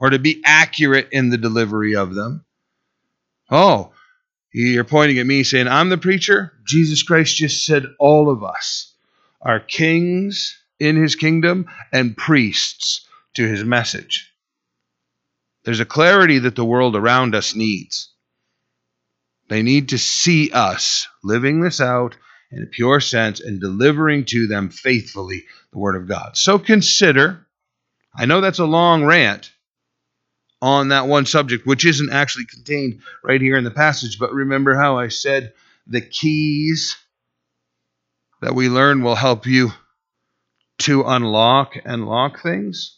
or 0.00 0.10
to 0.10 0.18
be 0.18 0.42
accurate 0.44 1.10
in 1.12 1.30
the 1.30 1.38
delivery 1.38 1.94
of 1.94 2.12
them. 2.12 2.44
Oh, 3.48 3.92
you're 4.52 4.82
pointing 4.82 5.20
at 5.20 5.26
me 5.26 5.44
saying, 5.44 5.68
I'm 5.68 5.90
the 5.90 5.96
preacher? 5.96 6.54
Jesus 6.66 7.04
Christ 7.04 7.36
just 7.36 7.64
said 7.64 7.84
all 8.00 8.30
of 8.30 8.42
us 8.42 8.94
are 9.40 9.60
kings 9.60 10.60
in 10.80 10.96
his 10.96 11.14
kingdom 11.14 11.66
and 11.92 12.16
priests 12.16 13.06
to 13.34 13.46
his 13.46 13.62
message. 13.62 14.32
There's 15.68 15.80
a 15.80 15.84
clarity 15.84 16.38
that 16.38 16.56
the 16.56 16.64
world 16.64 16.96
around 16.96 17.34
us 17.34 17.54
needs. 17.54 18.08
They 19.50 19.62
need 19.62 19.90
to 19.90 19.98
see 19.98 20.50
us 20.50 21.06
living 21.22 21.60
this 21.60 21.78
out 21.78 22.16
in 22.50 22.62
a 22.62 22.66
pure 22.66 23.00
sense 23.00 23.40
and 23.40 23.60
delivering 23.60 24.24
to 24.30 24.46
them 24.46 24.70
faithfully 24.70 25.44
the 25.70 25.78
Word 25.78 25.96
of 25.96 26.08
God. 26.08 26.38
So 26.38 26.58
consider, 26.58 27.46
I 28.16 28.24
know 28.24 28.40
that's 28.40 28.60
a 28.60 28.64
long 28.64 29.04
rant, 29.04 29.52
on 30.62 30.88
that 30.88 31.06
one 31.06 31.26
subject, 31.26 31.66
which 31.66 31.84
isn't 31.84 32.12
actually 32.14 32.46
contained 32.46 33.02
right 33.22 33.42
here 33.42 33.58
in 33.58 33.64
the 33.64 33.70
passage. 33.70 34.18
But 34.18 34.32
remember 34.32 34.74
how 34.74 34.96
I 34.96 35.08
said 35.08 35.52
the 35.86 36.00
keys 36.00 36.96
that 38.40 38.54
we 38.54 38.70
learn 38.70 39.02
will 39.02 39.16
help 39.16 39.44
you 39.44 39.72
to 40.78 41.02
unlock 41.02 41.74
and 41.84 42.06
lock 42.06 42.42
things? 42.42 42.97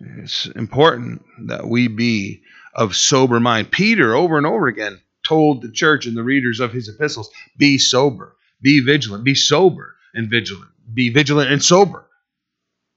It's 0.00 0.46
important 0.46 1.24
that 1.46 1.66
we 1.66 1.88
be 1.88 2.42
of 2.74 2.96
sober 2.96 3.40
mind. 3.40 3.70
Peter, 3.70 4.14
over 4.14 4.38
and 4.38 4.46
over 4.46 4.66
again, 4.66 5.00
told 5.22 5.62
the 5.62 5.70
church 5.70 6.06
and 6.06 6.16
the 6.16 6.22
readers 6.22 6.60
of 6.60 6.72
his 6.72 6.88
epistles 6.88 7.30
be 7.56 7.78
sober, 7.78 8.36
be 8.60 8.80
vigilant, 8.80 9.24
be 9.24 9.34
sober 9.34 9.96
and 10.14 10.30
vigilant, 10.30 10.70
be 10.92 11.10
vigilant 11.10 11.50
and 11.52 11.62
sober. 11.62 12.06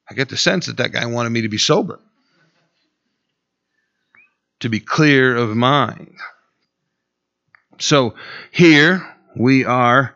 I 0.10 0.14
get 0.14 0.30
the 0.30 0.38
sense 0.38 0.68
that 0.68 0.78
that 0.78 0.92
guy 0.92 1.06
wanted 1.06 1.32
me 1.32 1.42
to 1.42 1.50
be 1.50 1.58
sober 1.58 2.00
to 4.60 4.70
be 4.70 4.80
clear 4.80 5.36
of 5.36 5.56
mind. 5.56 6.16
So 7.78 8.16
here 8.52 9.06
we 9.36 9.66
are 9.66 10.16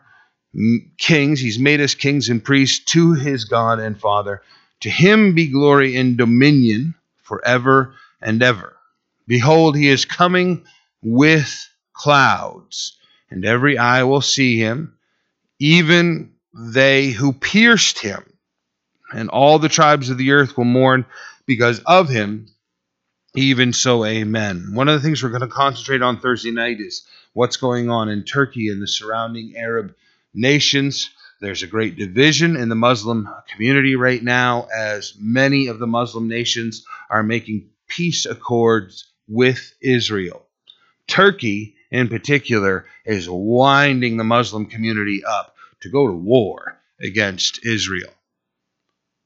kings. 0.98 1.40
He's 1.40 1.58
made 1.58 1.80
us 1.80 1.94
kings 1.94 2.28
and 2.28 2.42
priests 2.42 2.84
to 2.92 3.12
his 3.14 3.44
God 3.44 3.78
and 3.78 3.98
Father. 3.98 4.42
To 4.80 4.90
him 4.90 5.34
be 5.34 5.46
glory 5.48 5.96
and 5.96 6.16
dominion 6.16 6.94
forever 7.16 7.94
and 8.20 8.42
ever. 8.42 8.76
Behold, 9.26 9.76
he 9.76 9.88
is 9.88 10.04
coming 10.04 10.64
with 11.02 11.68
clouds, 11.92 12.96
and 13.30 13.44
every 13.44 13.78
eye 13.78 14.02
will 14.04 14.20
see 14.22 14.58
him, 14.58 14.96
even 15.58 16.32
they 16.52 17.10
who 17.10 17.32
pierced 17.32 17.98
him. 18.00 18.24
And 19.12 19.28
all 19.28 19.58
the 19.58 19.68
tribes 19.68 20.08
of 20.08 20.18
the 20.18 20.32
earth 20.32 20.56
will 20.56 20.64
mourn 20.64 21.04
because 21.46 21.80
of 21.80 22.08
him. 22.08 22.46
Even 23.36 23.72
so, 23.72 24.04
amen. 24.04 24.70
One 24.72 24.88
of 24.88 24.94
the 24.94 25.06
things 25.06 25.22
we're 25.22 25.28
going 25.28 25.40
to 25.42 25.46
concentrate 25.48 26.02
on 26.02 26.18
Thursday 26.18 26.50
night 26.50 26.80
is 26.80 27.06
what's 27.32 27.56
going 27.56 27.88
on 27.88 28.08
in 28.08 28.24
Turkey 28.24 28.68
and 28.68 28.82
the 28.82 28.88
surrounding 28.88 29.56
Arab 29.56 29.94
nations. 30.34 31.10
There's 31.40 31.62
a 31.62 31.66
great 31.66 31.96
division 31.96 32.56
in 32.56 32.68
the 32.68 32.74
Muslim 32.74 33.26
community 33.48 33.96
right 33.96 34.22
now, 34.22 34.68
as 34.76 35.14
many 35.18 35.68
of 35.68 35.78
the 35.78 35.86
Muslim 35.86 36.28
nations 36.28 36.84
are 37.08 37.22
making 37.22 37.70
peace 37.88 38.26
accords 38.26 39.06
with 39.26 39.72
Israel. 39.80 40.46
Turkey, 41.06 41.76
in 41.90 42.08
particular, 42.08 42.84
is 43.06 43.28
winding 43.28 44.18
the 44.18 44.24
Muslim 44.24 44.66
community 44.66 45.24
up 45.24 45.56
to 45.80 45.88
go 45.88 46.06
to 46.06 46.12
war 46.12 46.78
against 47.00 47.64
Israel. 47.64 48.12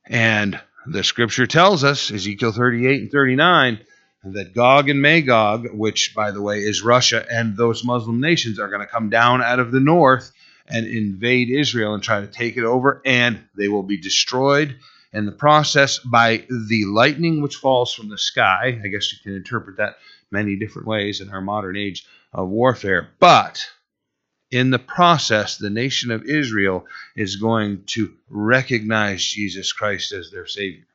And 0.07 0.61
the 0.87 1.03
scripture 1.03 1.49
tells 1.49 1.83
us, 1.83 2.13
Ezekiel 2.13 2.53
38 2.53 3.03
and 3.03 3.11
39, 3.11 3.81
that 4.25 4.55
Gog 4.55 4.89
and 4.89 5.03
Magog, 5.03 5.67
which, 5.73 6.15
by 6.15 6.31
the 6.31 6.41
way, 6.41 6.61
is 6.61 6.81
Russia 6.83 7.27
and 7.29 7.57
those 7.57 7.85
Muslim 7.85 8.21
nations, 8.21 8.61
are 8.61 8.69
going 8.69 8.83
to 8.83 8.87
come 8.87 9.11
down 9.11 9.43
out 9.43 9.59
of 9.59 9.73
the 9.73 9.81
north 9.81 10.31
and 10.67 10.87
invade 10.87 11.51
Israel 11.51 11.95
and 11.95 12.03
try 12.03 12.21
to 12.21 12.27
take 12.27 12.57
it 12.57 12.65
over, 12.65 13.03
and 13.05 13.45
they 13.57 13.69
will 13.69 13.83
be 13.83 13.99
destroyed 13.99 14.77
in 15.13 15.27
the 15.27 15.33
process 15.33 15.99
by 15.99 16.45
the 16.49 16.85
lightning 16.87 17.41
which 17.41 17.57
falls 17.57 17.93
from 17.95 18.09
the 18.09 18.19
sky. 18.19 18.81
I 18.83 18.89
guess 18.89 19.13
you 19.13 19.19
can 19.23 19.35
interpret 19.35 19.77
that 19.77 19.97
many 20.31 20.57
different 20.57 20.89
ways 20.89 21.21
in 21.21 21.31
our 21.31 21.41
modern 21.41 21.77
age 21.77 22.07
of 22.33 22.49
warfare. 22.49 23.11
But 23.21 23.67
in 24.51 24.71
the 24.71 24.79
process, 24.79 25.57
the 25.57 25.71
nation 25.71 26.11
of 26.11 26.25
Israel 26.25 26.87
is 27.15 27.37
going 27.37 27.85
to 27.87 28.15
recognize 28.29 29.25
Jesus 29.25 29.73
Christ 29.73 30.13
as 30.13 30.31
their 30.31 30.47
Savior. 30.47 30.87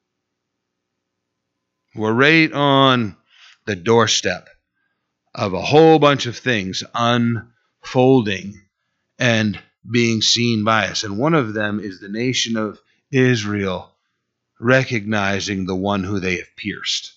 We're 1.95 2.13
right 2.13 2.51
on 2.51 3.17
the 3.65 3.75
doorstep 3.75 4.49
of 5.33 5.53
a 5.53 5.61
whole 5.61 5.99
bunch 5.99 6.25
of 6.25 6.37
things 6.37 6.83
unfolding 6.93 8.61
and 9.19 9.59
being 9.89 10.21
seen 10.21 10.63
by 10.63 10.87
us. 10.87 11.03
And 11.03 11.17
one 11.17 11.33
of 11.33 11.53
them 11.53 11.79
is 11.79 11.99
the 11.99 12.09
nation 12.09 12.57
of 12.57 12.79
Israel 13.11 13.91
recognizing 14.59 15.65
the 15.65 15.75
one 15.75 16.03
who 16.03 16.19
they 16.19 16.37
have 16.37 16.55
pierced, 16.55 17.13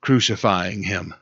crucifying 0.00 0.82
him, 0.82 1.14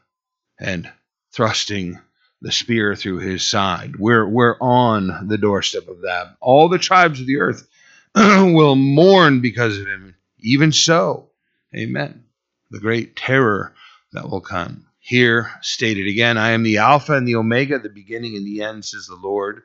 and 0.59 0.91
thrusting 1.33 1.99
the 2.41 2.53
spear 2.53 2.95
through 2.95 3.19
his 3.19 3.47
side. 3.47 3.97
We're, 3.97 4.29
we're 4.29 4.59
on 4.61 5.29
the 5.29 5.39
doorstep 5.39 5.89
of 5.89 6.03
that. 6.03 6.37
All 6.41 6.69
the 6.69 6.79
tribes 6.79 7.21
of 7.21 7.27
the 7.27 7.39
earth 7.39 7.67
will 8.15 8.77
mourn 8.77 9.41
because 9.41 9.79
of 9.79 9.87
him. 9.87 10.15
Even 10.39 10.73
so, 10.73 11.31
amen. 11.75 12.25
The 12.71 12.81
great 12.81 13.17
terror 13.17 13.75
that 14.13 14.29
will 14.29 14.43
come. 14.43 14.87
Here, 15.07 15.51
stated 15.61 16.09
again, 16.09 16.39
I 16.39 16.53
am 16.53 16.63
the 16.63 16.79
Alpha 16.79 17.13
and 17.13 17.29
the 17.29 17.35
Omega, 17.35 17.79
the 17.79 17.91
beginning 17.91 18.39
and 18.39 18.47
the 18.47 18.63
end, 18.63 18.87
says 18.87 19.07
the 19.07 19.17
Lord, 19.17 19.63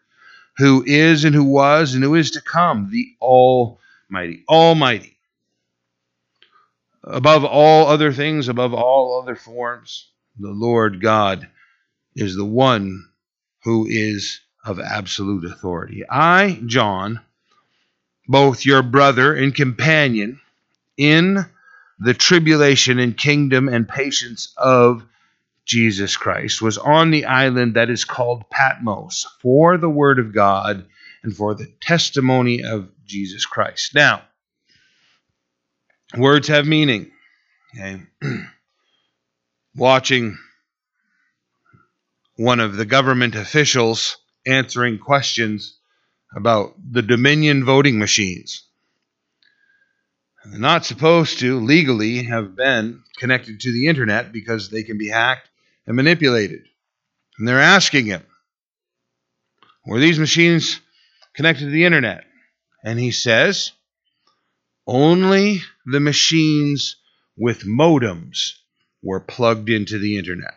who 0.57 0.83
is 0.85 1.23
and 1.23 1.33
who 1.33 1.45
was 1.45 1.93
and 1.93 2.03
who 2.03 2.15
is 2.15 2.31
to 2.31 2.41
come, 2.41 2.89
the 2.91 3.15
Almighty. 3.21 4.43
Almighty. 4.49 5.17
Above 7.05 7.45
all 7.45 7.87
other 7.87 8.11
things, 8.11 8.49
above 8.49 8.73
all 8.73 9.21
other 9.21 9.37
forms, 9.37 10.09
the 10.37 10.51
Lord 10.51 10.99
God 10.99 11.47
is 12.17 12.35
the 12.35 12.43
one 12.43 13.07
who 13.63 13.87
is 13.89 14.41
of 14.65 14.77
absolute 14.81 15.45
authority. 15.45 16.03
I, 16.09 16.61
John, 16.65 17.21
both 18.27 18.65
your 18.65 18.81
brother 18.81 19.33
and 19.33 19.55
companion 19.55 20.41
in 20.97 21.45
the 21.97 22.13
tribulation 22.13 22.99
and 22.99 23.15
kingdom 23.15 23.69
and 23.69 23.87
patience 23.87 24.53
of 24.57 25.05
Jesus 25.69 26.17
Christ, 26.17 26.63
was 26.63 26.79
on 26.79 27.11
the 27.11 27.25
island 27.25 27.75
that 27.75 27.91
is 27.91 28.03
called 28.03 28.49
Patmos 28.49 29.27
for 29.39 29.77
the 29.77 29.89
word 29.89 30.17
of 30.17 30.33
God 30.33 30.87
and 31.21 31.35
for 31.35 31.53
the 31.53 31.67
testimony 31.79 32.63
of 32.63 32.89
Jesus 33.05 33.45
Christ. 33.45 33.93
Now, 33.93 34.23
words 36.17 36.47
have 36.47 36.65
meaning. 36.65 37.11
Okay. 37.77 38.01
Watching 39.75 40.39
one 42.35 42.59
of 42.59 42.75
the 42.75 42.85
government 42.85 43.35
officials 43.35 44.17
answering 44.47 44.97
questions 44.97 45.77
about 46.35 46.73
the 46.91 47.03
Dominion 47.03 47.63
voting 47.63 47.99
machines. 47.99 48.63
They're 50.45 50.59
not 50.59 50.85
supposed 50.85 51.39
to 51.41 51.59
legally 51.59 52.23
have 52.23 52.55
been 52.55 53.03
connected 53.19 53.59
to 53.59 53.71
the 53.71 53.85
internet 53.85 54.31
because 54.31 54.71
they 54.71 54.81
can 54.81 54.97
be 54.97 55.09
hacked 55.09 55.48
and 55.89 55.95
manipulated. 55.95 56.61
And 57.37 57.47
they're 57.47 57.59
asking 57.59 58.05
him, 58.05 58.23
Were 59.85 59.99
these 59.99 60.19
machines 60.19 60.79
connected 61.33 61.65
to 61.65 61.71
the 61.71 61.83
internet? 61.83 62.25
And 62.85 62.99
he 62.99 63.11
says, 63.11 63.71
Only 64.85 65.63
the 65.85 65.99
machines 65.99 66.95
with 67.35 67.63
modems 67.65 68.53
were 69.01 69.19
plugged 69.19 69.69
into 69.69 69.97
the 69.97 70.17
internet. 70.17 70.53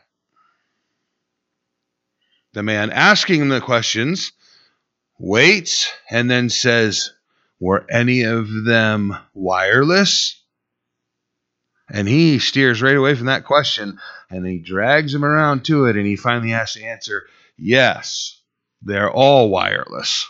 The 2.52 2.62
man 2.62 2.90
asking 2.90 3.48
the 3.48 3.62
questions 3.62 4.32
waits 5.18 5.90
and 6.10 6.30
then 6.30 6.50
says, 6.50 7.10
Were 7.58 7.86
any 7.90 8.24
of 8.24 8.64
them 8.64 9.16
wireless? 9.32 10.38
And 11.88 12.06
he 12.06 12.38
steers 12.38 12.82
right 12.82 12.96
away 12.96 13.14
from 13.14 13.26
that 13.26 13.44
question 13.44 13.98
and 14.32 14.46
he 14.46 14.58
drags 14.58 15.14
him 15.14 15.24
around 15.24 15.64
to 15.66 15.84
it 15.86 15.96
and 15.96 16.06
he 16.06 16.16
finally 16.16 16.50
has 16.50 16.72
to 16.72 16.82
answer, 16.82 17.26
Yes, 17.56 18.40
they're 18.80 19.10
all 19.10 19.50
wireless. 19.50 20.26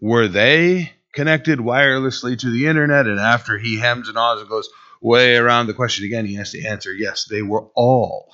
Were 0.00 0.28
they 0.28 0.92
connected 1.12 1.58
wirelessly 1.58 2.38
to 2.38 2.50
the 2.50 2.66
internet? 2.66 3.06
And 3.06 3.18
after 3.18 3.56
he 3.56 3.78
hems 3.78 4.08
and 4.08 4.16
haws 4.16 4.40
and 4.40 4.48
goes 4.48 4.68
way 5.00 5.36
around 5.36 5.66
the 5.66 5.74
question 5.74 6.04
again, 6.04 6.26
he 6.26 6.34
has 6.34 6.50
to 6.50 6.64
answer, 6.64 6.92
Yes, 6.92 7.24
they 7.24 7.42
were 7.42 7.68
all 7.74 8.30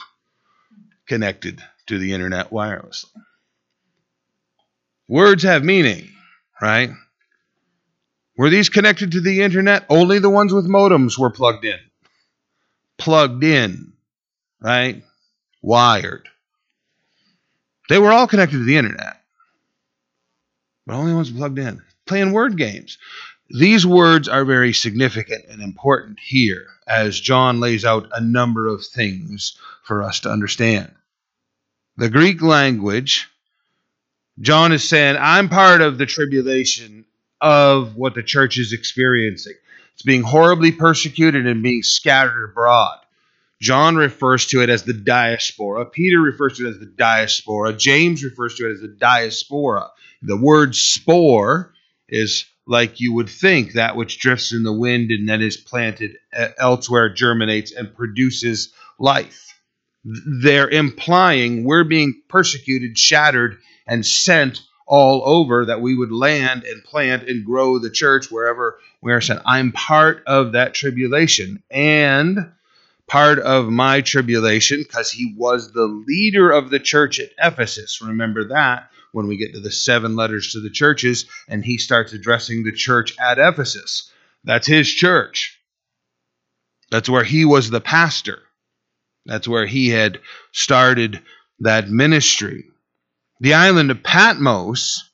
connected 1.06 1.62
to 1.86 1.98
the 1.98 2.14
internet 2.14 2.50
wirelessly. 2.50 3.10
Words 5.06 5.42
have 5.42 5.62
meaning, 5.62 6.08
right? 6.60 6.90
Were 8.38 8.48
these 8.48 8.70
connected 8.70 9.12
to 9.12 9.20
the 9.20 9.42
internet? 9.42 9.84
Only 9.90 10.18
the 10.18 10.30
ones 10.30 10.54
with 10.54 10.66
modems 10.66 11.18
were 11.18 11.30
plugged 11.30 11.66
in. 11.66 11.78
Plugged 12.96 13.44
in, 13.44 13.92
right? 14.62 15.02
Wired. 15.60 16.28
They 17.88 17.98
were 17.98 18.12
all 18.12 18.26
connected 18.26 18.58
to 18.58 18.64
the 18.64 18.76
internet, 18.76 19.20
but 20.86 20.94
only 20.94 21.12
ones 21.12 21.30
plugged 21.30 21.58
in. 21.58 21.82
Playing 22.06 22.32
word 22.32 22.56
games. 22.56 22.98
These 23.50 23.84
words 23.84 24.28
are 24.28 24.44
very 24.44 24.72
significant 24.72 25.44
and 25.50 25.60
important 25.60 26.18
here 26.20 26.66
as 26.86 27.20
John 27.20 27.60
lays 27.60 27.84
out 27.84 28.08
a 28.12 28.20
number 28.20 28.66
of 28.66 28.84
things 28.84 29.58
for 29.82 30.02
us 30.02 30.20
to 30.20 30.30
understand 30.30 30.92
the 31.96 32.08
Greek 32.08 32.42
language, 32.42 33.28
John 34.40 34.72
is 34.72 34.88
saying, 34.88 35.16
I'm 35.18 35.48
part 35.48 35.82
of 35.82 35.98
the 35.98 36.06
tribulation 36.06 37.04
of 37.40 37.96
what 37.96 38.14
the 38.14 38.22
church 38.22 38.58
is 38.58 38.72
experiencing. 38.72 39.54
It's 39.94 40.02
being 40.02 40.22
horribly 40.22 40.72
persecuted 40.72 41.46
and 41.46 41.62
being 41.62 41.82
scattered 41.82 42.50
abroad. 42.50 42.98
John 43.62 43.96
refers 43.96 44.46
to 44.48 44.60
it 44.62 44.68
as 44.68 44.82
the 44.82 44.92
diaspora. 44.92 45.86
Peter 45.86 46.20
refers 46.20 46.58
to 46.58 46.66
it 46.66 46.70
as 46.70 46.78
the 46.80 46.86
diaspora. 46.86 47.72
James 47.72 48.22
refers 48.22 48.56
to 48.56 48.68
it 48.68 48.74
as 48.74 48.80
the 48.80 48.88
diaspora. 48.88 49.88
The 50.20 50.36
word 50.36 50.74
spore 50.74 51.72
is 52.08 52.44
like 52.66 53.00
you 53.00 53.14
would 53.14 53.30
think 53.30 53.72
that 53.72 53.96
which 53.96 54.18
drifts 54.18 54.52
in 54.52 54.62
the 54.62 54.72
wind 54.72 55.10
and 55.10 55.28
then 55.28 55.40
is 55.40 55.56
planted 55.56 56.16
elsewhere, 56.58 57.14
germinates, 57.14 57.72
and 57.72 57.94
produces 57.94 58.72
life 58.98 59.52
they're 60.04 60.68
implying 60.68 61.64
we're 61.64 61.84
being 61.84 62.20
persecuted, 62.28 62.98
shattered, 62.98 63.58
and 63.86 64.04
sent 64.04 64.60
all 64.86 65.22
over 65.24 65.66
that 65.66 65.80
we 65.80 65.96
would 65.96 66.12
land 66.12 66.64
and 66.64 66.82
plant 66.84 67.28
and 67.28 67.44
grow 67.44 67.78
the 67.78 67.90
church 67.90 68.30
wherever 68.30 68.78
we 69.00 69.12
are 69.12 69.20
sent. 69.20 69.40
I'm 69.46 69.72
part 69.72 70.22
of 70.26 70.52
that 70.52 70.74
tribulation. 70.74 71.62
And 71.70 72.52
part 73.12 73.38
of 73.40 73.68
my 73.68 74.00
tribulation, 74.00 74.78
because 74.78 75.10
he 75.10 75.34
was 75.36 75.70
the 75.72 75.84
leader 75.84 76.50
of 76.50 76.70
the 76.70 76.80
church 76.80 77.20
at 77.20 77.28
Ephesus. 77.38 78.00
Remember 78.00 78.48
that 78.48 78.88
when 79.12 79.26
we 79.26 79.36
get 79.36 79.52
to 79.52 79.60
the 79.60 79.70
seven 79.70 80.16
letters 80.16 80.52
to 80.52 80.60
the 80.60 80.70
churches 80.70 81.26
and 81.46 81.62
he 81.62 81.76
starts 81.76 82.14
addressing 82.14 82.64
the 82.64 82.72
church 82.72 83.14
at 83.18 83.38
Ephesus. 83.38 84.10
That's 84.44 84.66
his 84.66 84.88
church. 84.88 85.60
That's 86.90 87.10
where 87.10 87.22
he 87.22 87.44
was 87.44 87.68
the 87.68 87.82
pastor. 87.82 88.38
That's 89.26 89.46
where 89.46 89.66
he 89.66 89.90
had 89.90 90.18
started 90.52 91.20
that 91.60 91.90
ministry. 91.90 92.64
The 93.40 93.52
island 93.52 93.90
of 93.90 94.02
Patmos 94.02 95.06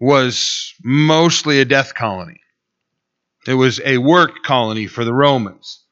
was 0.00 0.72
mostly 0.82 1.60
a 1.60 1.66
death 1.66 1.94
colony. 1.94 2.40
It 3.46 3.52
was 3.52 3.82
a 3.84 3.98
work 3.98 4.42
colony 4.44 4.86
for 4.86 5.04
the 5.04 5.12
Romans. 5.12 5.82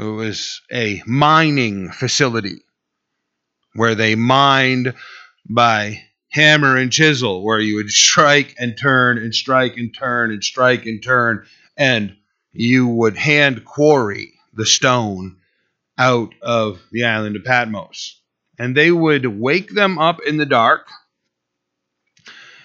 It 0.00 0.04
was 0.04 0.62
a 0.72 1.02
mining 1.04 1.92
facility 1.92 2.62
where 3.74 3.94
they 3.94 4.14
mined 4.14 4.94
by 5.46 6.04
hammer 6.30 6.78
and 6.78 6.90
chisel 6.90 7.44
where 7.44 7.60
you 7.60 7.76
would 7.76 7.90
strike 7.90 8.54
and 8.58 8.78
turn 8.78 9.18
and 9.18 9.34
strike 9.34 9.76
and 9.76 9.94
turn 9.94 10.30
and 10.30 10.42
strike 10.42 10.86
and 10.86 11.02
turn 11.02 11.44
and 11.76 12.16
you 12.50 12.86
would 12.86 13.18
hand 13.18 13.66
quarry 13.66 14.32
the 14.54 14.64
stone 14.64 15.36
out 15.98 16.32
of 16.40 16.80
the 16.92 17.04
island 17.04 17.36
of 17.36 17.44
Patmos. 17.44 18.22
And 18.58 18.74
they 18.74 18.90
would 18.90 19.26
wake 19.26 19.74
them 19.74 19.98
up 19.98 20.20
in 20.26 20.38
the 20.38 20.46
dark 20.46 20.88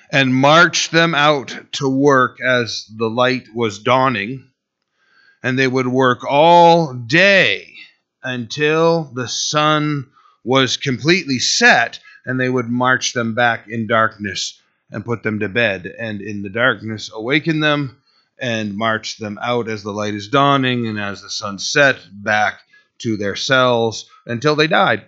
and 0.10 0.34
march 0.34 0.90
them 0.90 1.14
out 1.14 1.54
to 1.74 1.90
work 1.90 2.38
as 2.42 2.90
the 2.96 3.10
light 3.10 3.48
was 3.54 3.80
dawning. 3.80 4.50
And 5.46 5.60
they 5.60 5.68
would 5.68 5.86
work 5.86 6.26
all 6.28 6.96
day 6.96 7.72
until 8.24 9.12
the 9.14 9.28
sun 9.28 10.10
was 10.44 10.76
completely 10.76 11.38
set 11.38 12.00
and 12.26 12.40
they 12.40 12.50
would 12.50 12.68
march 12.68 13.14
them 13.14 13.36
back 13.36 13.68
in 13.68 13.86
darkness 13.86 14.60
and 14.90 15.06
put 15.06 15.22
them 15.22 15.40
to 15.42 15.48
bed, 15.48 15.86
and 16.00 16.20
in 16.20 16.42
the 16.42 16.50
darkness 16.50 17.12
awaken 17.14 17.60
them 17.60 18.02
and 18.40 18.76
march 18.76 19.18
them 19.18 19.38
out 19.40 19.70
as 19.70 19.84
the 19.84 19.94
light 19.94 20.16
is 20.16 20.30
dawning 20.30 20.88
and 20.88 21.00
as 21.00 21.22
the 21.22 21.30
sun 21.30 21.60
set 21.60 22.00
back 22.12 22.62
to 22.98 23.16
their 23.16 23.36
cells 23.36 24.10
until 24.26 24.56
they 24.56 24.66
died. 24.66 25.06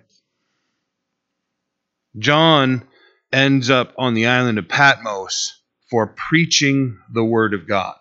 John 2.15 2.87
ends 3.33 3.71
up 3.71 3.91
on 3.97 4.13
the 4.13 4.27
island 4.27 4.59
of 4.59 4.67
Patmos 4.69 5.59
for 5.89 6.05
preaching 6.05 6.99
the 7.11 7.23
word 7.23 7.55
of 7.55 7.67
God. 7.67 7.95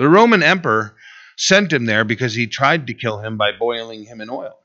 The 0.00 0.08
Roman 0.08 0.42
emperor 0.42 0.95
sent 1.36 1.72
him 1.72 1.84
there 1.86 2.04
because 2.04 2.34
he 2.34 2.46
tried 2.46 2.86
to 2.86 2.94
kill 2.94 3.20
him 3.20 3.36
by 3.36 3.52
boiling 3.52 4.04
him 4.04 4.20
in 4.20 4.30
oil. 4.30 4.58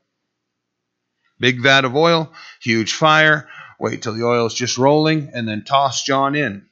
Big 1.38 1.60
vat 1.60 1.84
of 1.84 1.94
oil, 1.94 2.32
huge 2.60 2.92
fire, 2.92 3.48
wait 3.78 4.02
till 4.02 4.14
the 4.14 4.24
oil 4.24 4.46
is 4.46 4.54
just 4.54 4.78
rolling, 4.78 5.30
and 5.34 5.46
then 5.46 5.64
toss 5.64 6.02
John 6.02 6.34
in. 6.34 6.66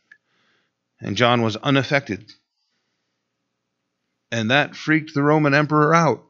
And 1.01 1.17
John 1.17 1.43
was 1.43 1.57
unaffected. 1.57 2.33
And 4.31 4.51
that 4.51 4.77
freaked 4.77 5.15
the 5.15 5.23
Roman 5.23 5.55
emperor 5.55 5.95
out. 5.95 6.25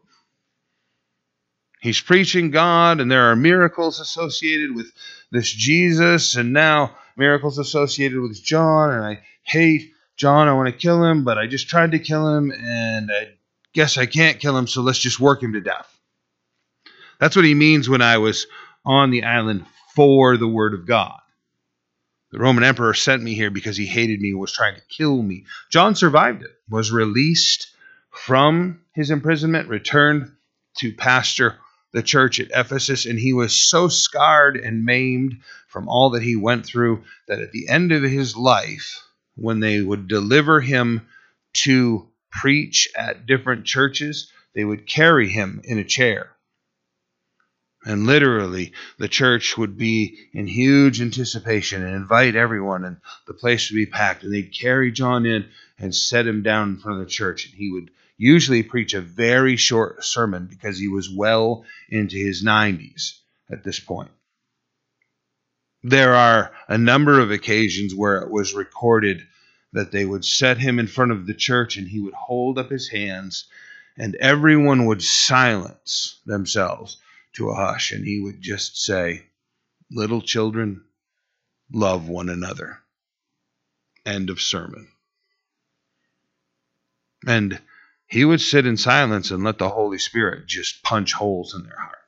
He's 1.82 2.00
preaching 2.00 2.50
God, 2.50 3.00
and 3.00 3.10
there 3.10 3.30
are 3.30 3.36
miracles 3.36 4.00
associated 4.00 4.74
with 4.74 4.90
this 5.30 5.50
Jesus, 5.50 6.34
and 6.36 6.52
now 6.52 6.96
miracles 7.16 7.58
associated 7.58 8.20
with 8.20 8.42
John, 8.42 8.90
and 8.90 9.04
I 9.04 9.22
hate 9.42 9.92
John. 10.16 10.48
I 10.48 10.54
want 10.54 10.68
to 10.68 10.72
kill 10.72 11.04
him, 11.04 11.24
but 11.24 11.38
I 11.38 11.46
just 11.46 11.68
tried 11.68 11.92
to 11.92 11.98
kill 11.98 12.36
him, 12.36 12.50
and 12.52 13.10
I 13.10 13.32
guess 13.74 13.98
I 13.98 14.06
can't 14.06 14.40
kill 14.40 14.56
him, 14.56 14.66
so 14.66 14.82
let's 14.82 14.98
just 14.98 15.20
work 15.20 15.42
him 15.42 15.52
to 15.52 15.60
death. 15.60 15.88
That's 17.18 17.36
what 17.36 17.44
he 17.44 17.54
means 17.54 17.88
when 17.88 18.02
I 18.02 18.18
was 18.18 18.46
on 18.84 19.10
the 19.10 19.24
island 19.24 19.66
for 19.94 20.36
the 20.36 20.48
word 20.48 20.74
of 20.74 20.86
God. 20.86 21.18
The 22.32 22.38
Roman 22.38 22.64
emperor 22.64 22.94
sent 22.94 23.22
me 23.22 23.34
here 23.34 23.50
because 23.50 23.76
he 23.76 23.86
hated 23.86 24.20
me, 24.20 24.30
and 24.30 24.38
was 24.38 24.52
trying 24.52 24.76
to 24.76 24.82
kill 24.88 25.20
me. 25.20 25.44
John 25.68 25.94
survived 25.94 26.42
it, 26.42 26.50
was 26.68 26.92
released 26.92 27.68
from 28.10 28.80
his 28.94 29.10
imprisonment, 29.10 29.68
returned 29.68 30.32
to 30.78 30.94
pastor 30.94 31.58
the 31.92 32.02
church 32.02 32.38
at 32.38 32.52
Ephesus, 32.54 33.04
and 33.04 33.18
he 33.18 33.32
was 33.32 33.52
so 33.52 33.88
scarred 33.88 34.56
and 34.56 34.84
maimed 34.84 35.38
from 35.66 35.88
all 35.88 36.10
that 36.10 36.22
he 36.22 36.36
went 36.36 36.64
through 36.64 37.02
that 37.26 37.40
at 37.40 37.50
the 37.50 37.68
end 37.68 37.90
of 37.90 38.02
his 38.02 38.36
life, 38.36 39.02
when 39.34 39.60
they 39.60 39.80
would 39.80 40.06
deliver 40.06 40.60
him 40.60 41.06
to 41.52 42.09
preach 42.30 42.88
at 42.96 43.26
different 43.26 43.64
churches, 43.64 44.30
they 44.54 44.64
would 44.64 44.86
carry 44.86 45.28
him 45.28 45.60
in 45.64 45.78
a 45.78 45.84
chair 45.84 46.36
and 47.84 48.06
literally, 48.06 48.72
the 48.98 49.08
church 49.08 49.56
would 49.56 49.78
be 49.78 50.28
in 50.34 50.46
huge 50.46 51.00
anticipation 51.00 51.82
and 51.82 51.96
invite 51.96 52.36
everyone, 52.36 52.84
and 52.84 52.98
the 53.26 53.32
place 53.32 53.70
would 53.70 53.76
be 53.76 53.86
packed. 53.86 54.22
And 54.22 54.32
they'd 54.32 54.52
carry 54.52 54.92
John 54.92 55.24
in 55.24 55.48
and 55.78 55.94
set 55.94 56.26
him 56.26 56.42
down 56.42 56.70
in 56.70 56.76
front 56.78 57.00
of 57.00 57.06
the 57.06 57.10
church. 57.10 57.46
And 57.46 57.54
he 57.54 57.72
would 57.72 57.90
usually 58.18 58.62
preach 58.62 58.92
a 58.92 59.00
very 59.00 59.56
short 59.56 60.04
sermon 60.04 60.46
because 60.46 60.78
he 60.78 60.88
was 60.88 61.08
well 61.08 61.64
into 61.88 62.18
his 62.18 62.44
90s 62.44 63.18
at 63.50 63.64
this 63.64 63.80
point. 63.80 64.10
There 65.82 66.14
are 66.14 66.52
a 66.68 66.76
number 66.76 67.18
of 67.18 67.30
occasions 67.30 67.94
where 67.94 68.16
it 68.16 68.30
was 68.30 68.52
recorded 68.52 69.22
that 69.72 69.92
they 69.92 70.04
would 70.04 70.24
set 70.24 70.58
him 70.58 70.78
in 70.78 70.86
front 70.86 71.12
of 71.12 71.26
the 71.26 71.34
church 71.34 71.76
and 71.76 71.88
he 71.88 72.00
would 72.00 72.14
hold 72.14 72.58
up 72.58 72.70
his 72.70 72.88
hands, 72.88 73.46
and 73.96 74.14
everyone 74.16 74.86
would 74.86 75.02
silence 75.02 76.20
themselves 76.26 76.96
to 77.34 77.50
a 77.50 77.54
hush, 77.54 77.92
and 77.92 78.04
he 78.04 78.20
would 78.20 78.40
just 78.40 78.82
say, 78.82 79.26
Little 79.90 80.22
children, 80.22 80.84
love 81.72 82.08
one 82.08 82.28
another. 82.28 82.78
End 84.06 84.30
of 84.30 84.40
sermon. 84.40 84.88
And 87.26 87.60
he 88.06 88.24
would 88.24 88.40
sit 88.40 88.66
in 88.66 88.76
silence 88.76 89.30
and 89.30 89.44
let 89.44 89.58
the 89.58 89.68
Holy 89.68 89.98
Spirit 89.98 90.46
just 90.46 90.82
punch 90.82 91.12
holes 91.12 91.54
in 91.54 91.64
their 91.64 91.78
heart 91.78 91.98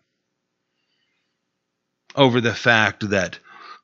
over 2.15 2.41
the 2.41 2.55
fact 2.55 3.09
that 3.11 3.39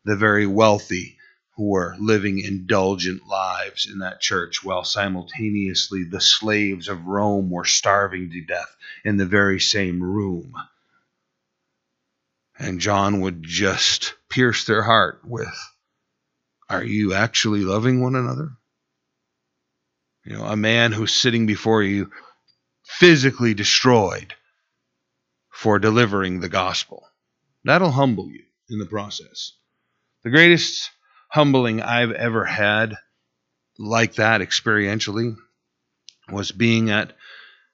the 0.05 0.17
very 0.17 0.47
wealthy 0.47 1.18
who 1.59 1.69
were 1.69 1.95
living 2.01 2.39
indulgent 2.39 3.27
lives 3.27 3.87
in 3.93 3.99
that 3.99 4.23
church 4.23 4.65
while 4.65 4.85
simultaneously 4.85 6.05
the 6.05 6.23
slaves 6.23 6.89
of 6.89 7.05
Rome 7.05 7.51
were 7.51 7.67
starving 7.67 8.31
to 8.31 8.41
death 8.41 8.75
in 9.05 9.19
the 9.19 9.27
very 9.27 9.61
same 9.61 10.03
room 10.03 10.55
and 12.59 12.81
John 12.81 13.21
would 13.21 13.43
just 13.43 14.15
pierce 14.29 14.65
their 14.65 14.83
heart 14.83 15.21
with, 15.25 15.57
Are 16.69 16.83
you 16.83 17.15
actually 17.15 17.61
loving 17.61 18.03
one 18.03 18.17
another? 18.17 18.51
You 20.25 20.37
know, 20.37 20.45
a 20.45 20.57
man 20.57 20.93
who's 20.93 21.15
sitting 21.15 21.47
before 21.47 21.83
you 21.83 22.11
physically 22.85 23.55
destroyed 23.55 24.35
for 25.51 25.79
delivering 25.79 26.41
the 26.41 26.49
gospel. 26.49 27.09
That'll 27.65 27.91
humble 27.91 28.29
you 28.31 28.45
in 28.69 28.79
the 28.79 28.87
process. 28.87 29.53
The 30.25 30.31
greatest 30.31 30.91
humbling 31.29 31.81
I've 31.81 32.13
ever 32.13 32.45
had 32.45 32.97
like 33.79 34.15
that 34.15 34.41
experientially 34.41 35.37
was 36.31 36.51
being 36.51 36.91
at 36.91 37.13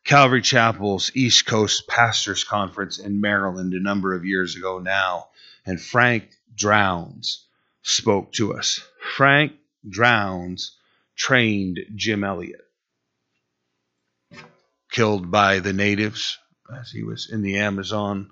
Calvary 0.04 0.42
Chapel's 0.42 1.10
East 1.14 1.46
Coast 1.46 1.88
Pastors 1.88 2.44
Conference 2.44 2.98
in 2.98 3.20
Maryland 3.20 3.72
a 3.72 3.80
number 3.80 4.14
of 4.14 4.26
years 4.26 4.54
ago 4.54 4.78
now, 4.78 5.28
and 5.64 5.80
Frank 5.80 6.28
Drowns 6.54 7.46
spoke 7.82 8.32
to 8.32 8.54
us. 8.54 8.80
Frank 9.16 9.52
Drowns 9.88 10.76
trained 11.16 11.80
Jim 11.94 12.22
Elliot, 12.22 12.60
killed 14.90 15.30
by 15.30 15.60
the 15.60 15.72
natives 15.72 16.38
as 16.78 16.90
he 16.90 17.02
was 17.02 17.30
in 17.30 17.42
the 17.42 17.58
Amazon 17.58 18.30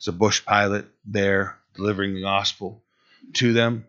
as 0.00 0.08
a 0.08 0.12
bush 0.12 0.44
pilot 0.44 0.86
there 1.04 1.58
delivering 1.74 2.14
the 2.14 2.22
gospel 2.22 2.82
to 3.34 3.52
them. 3.52 3.86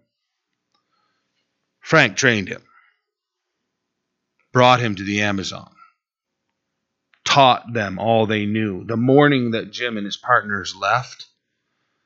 Frank 1.88 2.18
trained 2.18 2.50
him, 2.50 2.62
brought 4.52 4.80
him 4.80 4.96
to 4.96 5.04
the 5.04 5.22
Amazon 5.22 5.72
taught 7.38 7.72
them 7.72 8.00
all 8.00 8.26
they 8.26 8.46
knew. 8.46 8.84
The 8.86 8.98
morning 8.98 9.52
that 9.52 9.72
Jim 9.72 9.98
and 9.98 10.06
his 10.06 10.18
partners 10.18 10.76
left, 10.76 11.28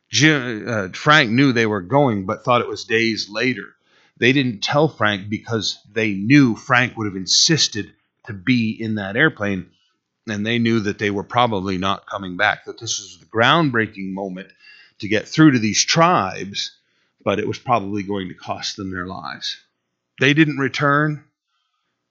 Jim, 0.10 0.66
uh, 0.68 0.88
Frank 0.90 1.32
knew 1.32 1.54
they 1.54 1.66
were 1.68 1.82
going, 1.82 2.26
but 2.26 2.44
thought 2.44 2.62
it 2.62 2.68
was 2.68 2.84
days 2.84 3.30
later. 3.30 3.76
They 4.18 4.34
didn't 4.34 4.62
tell 4.62 4.90
Frank 4.90 5.30
because 5.30 5.80
they 5.90 6.14
knew 6.14 6.56
Frank 6.56 6.98
would 6.98 7.06
have 7.06 7.16
insisted 7.16 7.94
to 8.26 8.34
be 8.34 8.72
in 8.72 8.96
that 8.96 9.16
airplane, 9.16 9.70
and 10.28 10.46
they 10.46 10.60
knew 10.60 10.82
that 10.82 10.98
they 10.98 11.12
were 11.12 11.24
probably 11.24 11.78
not 11.78 12.08
coming 12.08 12.36
back. 12.36 12.66
That 12.66 12.80
this 12.80 13.00
was 13.00 13.20
the 13.20 13.26
groundbreaking 13.26 14.12
moment 14.12 14.50
to 15.00 15.08
get 15.08 15.28
through 15.28 15.52
to 15.52 15.60
these 15.60 15.86
tribes, 15.86 16.76
but 17.24 17.40
it 17.40 17.48
was 17.48 17.58
probably 17.58 18.04
going 18.04 18.28
to 18.28 18.34
cost 18.34 18.76
them 18.76 18.92
their 18.92 19.08
lives. 19.08 19.58
They 20.22 20.36
didn't 20.36 20.60
return. 20.60 21.24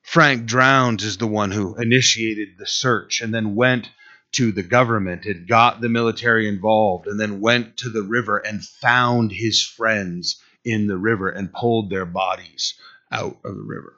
Frank 0.03 0.47
Drowns 0.47 1.05
is 1.05 1.19
the 1.19 1.29
one 1.29 1.53
who 1.53 1.77
initiated 1.77 2.59
the 2.59 2.67
search 2.67 3.21
and 3.21 3.33
then 3.33 3.55
went 3.55 3.89
to 4.33 4.51
the 4.51 4.65
government 4.65 5.27
and 5.27 5.47
got 5.47 5.81
the 5.81 5.89
military 5.89 6.49
involved 6.49 7.07
and 7.07 7.21
then 7.21 7.39
went 7.39 7.77
to 7.77 7.89
the 7.89 8.03
river 8.03 8.39
and 8.39 8.65
found 8.65 9.31
his 9.31 9.63
friends 9.63 10.43
in 10.65 10.89
the 10.89 10.97
river 10.97 11.29
and 11.29 11.53
pulled 11.53 11.89
their 11.89 12.05
bodies 12.05 12.75
out 13.13 13.39
of 13.45 13.55
the 13.55 13.63
river. 13.63 13.95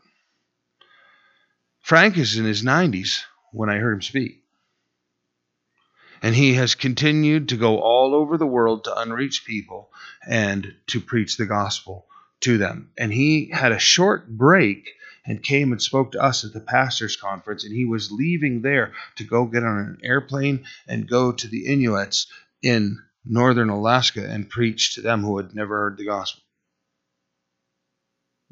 Frank 1.80 2.18
is 2.18 2.36
in 2.36 2.44
his 2.44 2.62
90s 2.62 3.22
when 3.50 3.70
I 3.70 3.78
heard 3.78 3.94
him 3.94 4.02
speak. 4.02 4.42
And 6.20 6.34
he 6.36 6.52
has 6.52 6.74
continued 6.74 7.48
to 7.48 7.56
go 7.56 7.80
all 7.80 8.14
over 8.14 8.36
the 8.36 8.46
world 8.46 8.84
to 8.84 8.94
unreached 8.94 9.46
people 9.46 9.90
and 10.28 10.74
to 10.88 11.00
preach 11.00 11.38
the 11.38 11.46
gospel 11.46 12.06
to 12.42 12.58
them. 12.58 12.90
And 12.98 13.12
he 13.12 13.50
had 13.52 13.72
a 13.72 13.78
short 13.78 14.28
break 14.28 14.90
and 15.24 15.42
came 15.42 15.72
and 15.72 15.80
spoke 15.80 16.12
to 16.12 16.22
us 16.22 16.44
at 16.44 16.52
the 16.52 16.60
pastors 16.60 17.16
conference 17.16 17.64
and 17.64 17.74
he 17.74 17.84
was 17.84 18.10
leaving 18.10 18.62
there 18.62 18.92
to 19.16 19.24
go 19.24 19.46
get 19.46 19.62
on 19.62 19.78
an 19.78 19.98
airplane 20.02 20.64
and 20.88 21.08
go 21.08 21.32
to 21.32 21.48
the 21.48 21.66
Inuits 21.66 22.26
in 22.62 22.98
northern 23.24 23.68
Alaska 23.68 24.28
and 24.28 24.50
preach 24.50 24.94
to 24.94 25.00
them 25.00 25.22
who 25.22 25.36
had 25.36 25.54
never 25.54 25.76
heard 25.76 25.96
the 25.96 26.06
gospel. 26.06 26.42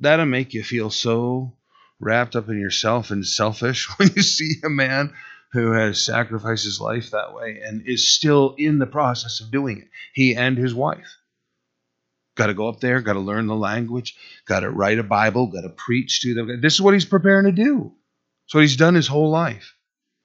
that'll 0.01 0.27
make 0.27 0.55
you 0.55 0.65
feel 0.65 0.91
so 0.91 1.57
wrapped 2.01 2.35
up 2.35 2.49
in 2.49 2.59
yourself 2.59 3.11
and 3.11 3.27
selfish 3.27 3.87
when 3.99 4.11
you 4.17 4.23
see 4.23 4.55
a 4.65 4.71
man 4.71 5.13
who 5.53 5.73
has 5.73 6.05
sacrificed 6.05 6.65
his 6.65 6.81
life 6.81 7.11
that 7.11 7.35
way 7.35 7.61
and 7.65 7.87
is 7.87 8.11
still 8.11 8.55
in 8.57 8.79
the 8.79 8.87
process 8.87 9.41
of 9.41 9.51
doing 9.51 9.79
it. 9.79 9.89
He 10.15 10.35
and 10.35 10.57
his 10.57 10.73
wife. 10.75 11.17
Got 12.41 12.47
to 12.47 12.55
go 12.55 12.71
up 12.71 12.81
there, 12.81 13.03
got 13.03 13.13
to 13.13 13.21
learn 13.21 13.49
the 13.49 13.55
language, 13.55 14.17
got 14.47 14.61
to 14.61 14.71
write 14.71 14.99
a 14.99 15.03
Bible, 15.03 15.49
got 15.49 15.61
to 15.61 15.69
preach 15.69 16.23
to 16.23 16.33
them. 16.33 16.63
This 16.63 16.73
is 16.73 16.81
what 16.81 16.95
he's 16.95 17.05
preparing 17.05 17.45
to 17.45 17.53
do. 17.53 17.93
That's 18.47 18.55
what 18.55 18.63
he's 18.63 18.77
done 18.77 18.95
his 18.95 19.07
whole 19.07 19.29
life. 19.29 19.75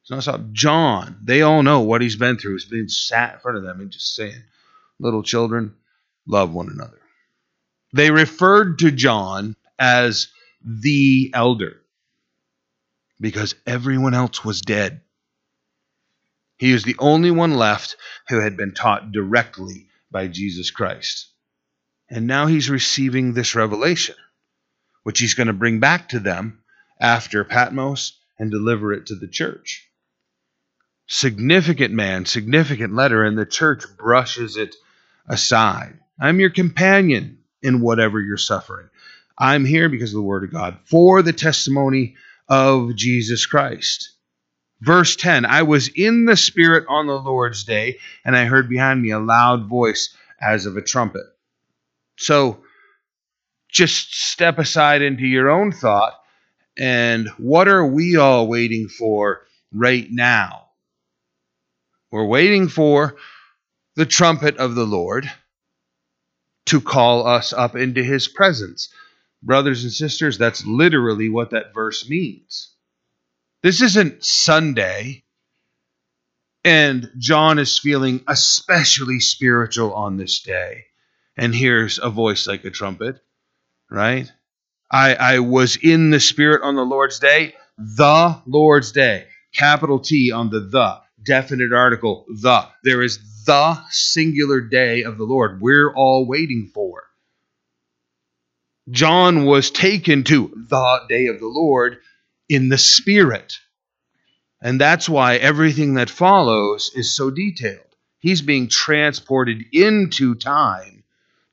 It's 0.09 0.25
not 0.25 0.53
John. 0.53 1.19
They 1.21 1.41
all 1.41 1.61
know 1.61 1.81
what 1.81 2.01
he's 2.01 2.15
been 2.15 2.37
through. 2.37 2.53
He's 2.53 2.69
been 2.69 2.87
sat 2.87 3.33
in 3.33 3.39
front 3.41 3.57
of 3.57 3.65
them 3.65 3.81
and 3.81 3.91
just 3.91 4.15
saying, 4.15 4.41
little 4.97 5.23
children, 5.23 5.75
love 6.25 6.53
one 6.53 6.69
another. 6.69 7.01
They 7.91 8.11
referred 8.11 8.79
to 8.79 8.91
John 8.91 9.57
as 9.77 10.29
the 10.63 11.31
elder 11.33 11.81
because 13.19 13.55
everyone 13.67 14.13
else 14.13 14.45
was 14.45 14.61
dead. 14.61 15.01
He 16.55 16.71
was 16.71 16.83
the 16.83 16.95
only 16.97 17.31
one 17.31 17.55
left 17.55 17.97
who 18.29 18.39
had 18.39 18.55
been 18.55 18.73
taught 18.73 19.11
directly 19.11 19.89
by 20.09 20.29
Jesus 20.29 20.71
Christ. 20.71 21.33
And 22.09 22.27
now 22.27 22.45
he's 22.47 22.69
receiving 22.69 23.33
this 23.33 23.55
revelation, 23.55 24.15
which 25.03 25.19
he's 25.19 25.33
going 25.33 25.47
to 25.47 25.53
bring 25.53 25.79
back 25.79 26.09
to 26.09 26.19
them 26.19 26.59
after 26.99 27.43
Patmos 27.43 28.19
and 28.37 28.51
deliver 28.51 28.93
it 28.93 29.07
to 29.07 29.15
the 29.15 29.27
church. 29.27 29.89
Significant 31.07 31.93
man, 31.93 32.25
significant 32.25 32.93
letter, 32.93 33.23
and 33.23 33.37
the 33.37 33.45
church 33.45 33.83
brushes 33.97 34.57
it 34.57 34.75
aside. 35.27 35.99
I'm 36.19 36.39
your 36.39 36.49
companion 36.49 37.39
in 37.61 37.81
whatever 37.81 38.19
you're 38.19 38.37
suffering. 38.37 38.89
I'm 39.37 39.65
here 39.65 39.89
because 39.89 40.11
of 40.11 40.17
the 40.17 40.21
Word 40.21 40.43
of 40.43 40.51
God 40.51 40.77
for 40.85 41.21
the 41.21 41.33
testimony 41.33 42.15
of 42.47 42.95
Jesus 42.95 43.45
Christ. 43.45 44.11
Verse 44.81 45.15
10 45.15 45.45
I 45.45 45.63
was 45.63 45.89
in 45.89 46.25
the 46.25 46.37
Spirit 46.37 46.85
on 46.87 47.07
the 47.07 47.19
Lord's 47.19 47.63
day, 47.63 47.97
and 48.23 48.35
I 48.35 48.45
heard 48.45 48.69
behind 48.69 49.01
me 49.01 49.11
a 49.11 49.19
loud 49.19 49.67
voice 49.67 50.15
as 50.39 50.65
of 50.65 50.77
a 50.77 50.81
trumpet. 50.81 51.25
So 52.17 52.63
just 53.69 54.13
step 54.15 54.57
aside 54.59 55.01
into 55.01 55.25
your 55.25 55.49
own 55.49 55.71
thought. 55.71 56.13
And 56.77 57.29
what 57.37 57.67
are 57.67 57.85
we 57.85 58.15
all 58.17 58.47
waiting 58.47 58.87
for 58.87 59.41
right 59.71 60.07
now? 60.09 60.67
We're 62.11 62.25
waiting 62.25 62.67
for 62.67 63.15
the 63.95 64.05
trumpet 64.05 64.57
of 64.57 64.75
the 64.75 64.85
Lord 64.85 65.29
to 66.67 66.81
call 66.81 67.27
us 67.27 67.53
up 67.53 67.75
into 67.75 68.03
his 68.03 68.27
presence. 68.27 68.89
Brothers 69.43 69.83
and 69.83 69.93
sisters, 69.93 70.37
that's 70.37 70.65
literally 70.65 71.29
what 71.29 71.51
that 71.51 71.73
verse 71.73 72.09
means. 72.09 72.73
This 73.61 73.81
isn't 73.81 74.23
Sunday, 74.23 75.23
and 76.63 77.11
John 77.17 77.59
is 77.59 77.79
feeling 77.79 78.23
especially 78.27 79.19
spiritual 79.19 79.93
on 79.93 80.17
this 80.17 80.41
day, 80.41 80.85
and 81.37 81.53
hears 81.53 81.99
a 82.01 82.09
voice 82.09 82.47
like 82.47 82.63
a 82.65 82.71
trumpet, 82.71 83.21
right? 83.89 84.31
I, 84.91 85.15
I 85.15 85.39
was 85.39 85.77
in 85.77 86.09
the 86.09 86.19
Spirit 86.19 86.61
on 86.63 86.75
the 86.75 86.85
Lord's 86.85 87.19
day, 87.19 87.55
the 87.77 88.41
Lord's 88.45 88.91
day, 88.91 89.25
capital 89.53 89.99
T 89.99 90.31
on 90.31 90.49
the 90.49 90.61
the, 90.61 91.01
definite 91.23 91.73
article, 91.73 92.25
the. 92.29 92.67
There 92.83 93.01
is 93.01 93.19
the 93.45 93.79
singular 93.89 94.61
day 94.61 95.03
of 95.03 95.17
the 95.17 95.23
Lord 95.23 95.61
we're 95.61 95.93
all 95.93 96.25
waiting 96.27 96.71
for. 96.73 97.03
John 98.89 99.45
was 99.45 99.71
taken 99.71 100.23
to 100.25 100.53
the 100.69 100.99
day 101.09 101.27
of 101.27 101.39
the 101.39 101.47
Lord 101.47 101.97
in 102.47 102.69
the 102.69 102.77
Spirit. 102.77 103.57
And 104.61 104.79
that's 104.79 105.09
why 105.09 105.35
everything 105.35 105.95
that 105.95 106.09
follows 106.09 106.91
is 106.95 107.13
so 107.15 107.29
detailed. 107.29 107.81
He's 108.19 108.41
being 108.41 108.69
transported 108.69 109.63
into 109.71 110.35
time 110.35 110.94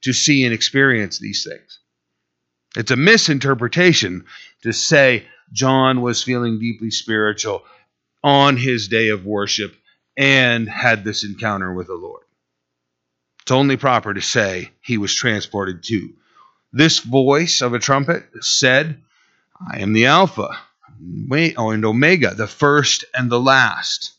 to 0.03 0.13
see 0.13 0.45
and 0.45 0.53
experience 0.53 1.19
these 1.19 1.47
things. 1.49 1.79
It's 2.77 2.91
a 2.91 2.97
misinterpretation 2.97 4.25
to 4.63 4.73
say 4.73 5.27
John 5.53 6.01
was 6.01 6.23
feeling 6.23 6.59
deeply 6.59 6.91
spiritual 6.91 7.65
on 8.25 8.57
his 8.57 8.89
day 8.89 9.09
of 9.11 9.27
worship 9.27 9.75
and 10.17 10.69
had 10.69 11.05
this 11.05 11.25
encounter 11.25 11.73
with 11.73 11.89
the 11.89 11.95
Lord. 11.95 12.23
It's 13.43 13.51
only 13.51 13.77
proper 13.77 14.15
to 14.15 14.21
say 14.21 14.71
he 14.81 14.99
was 14.99 15.15
transported 15.15 15.83
to. 15.85 16.11
This 16.73 17.01
voice 17.01 17.61
of 17.61 17.75
a 17.75 17.79
trumpet 17.79 18.25
said, 18.41 19.01
I 19.71 19.81
am 19.81 19.93
the 19.93 20.07
Alpha 20.07 20.59
oh, 21.57 21.71
and 21.71 21.85
Omega, 21.85 22.35
the 22.35 22.47
first 22.47 23.05
and 23.15 23.31
the 23.31 23.41
last. 23.41 24.13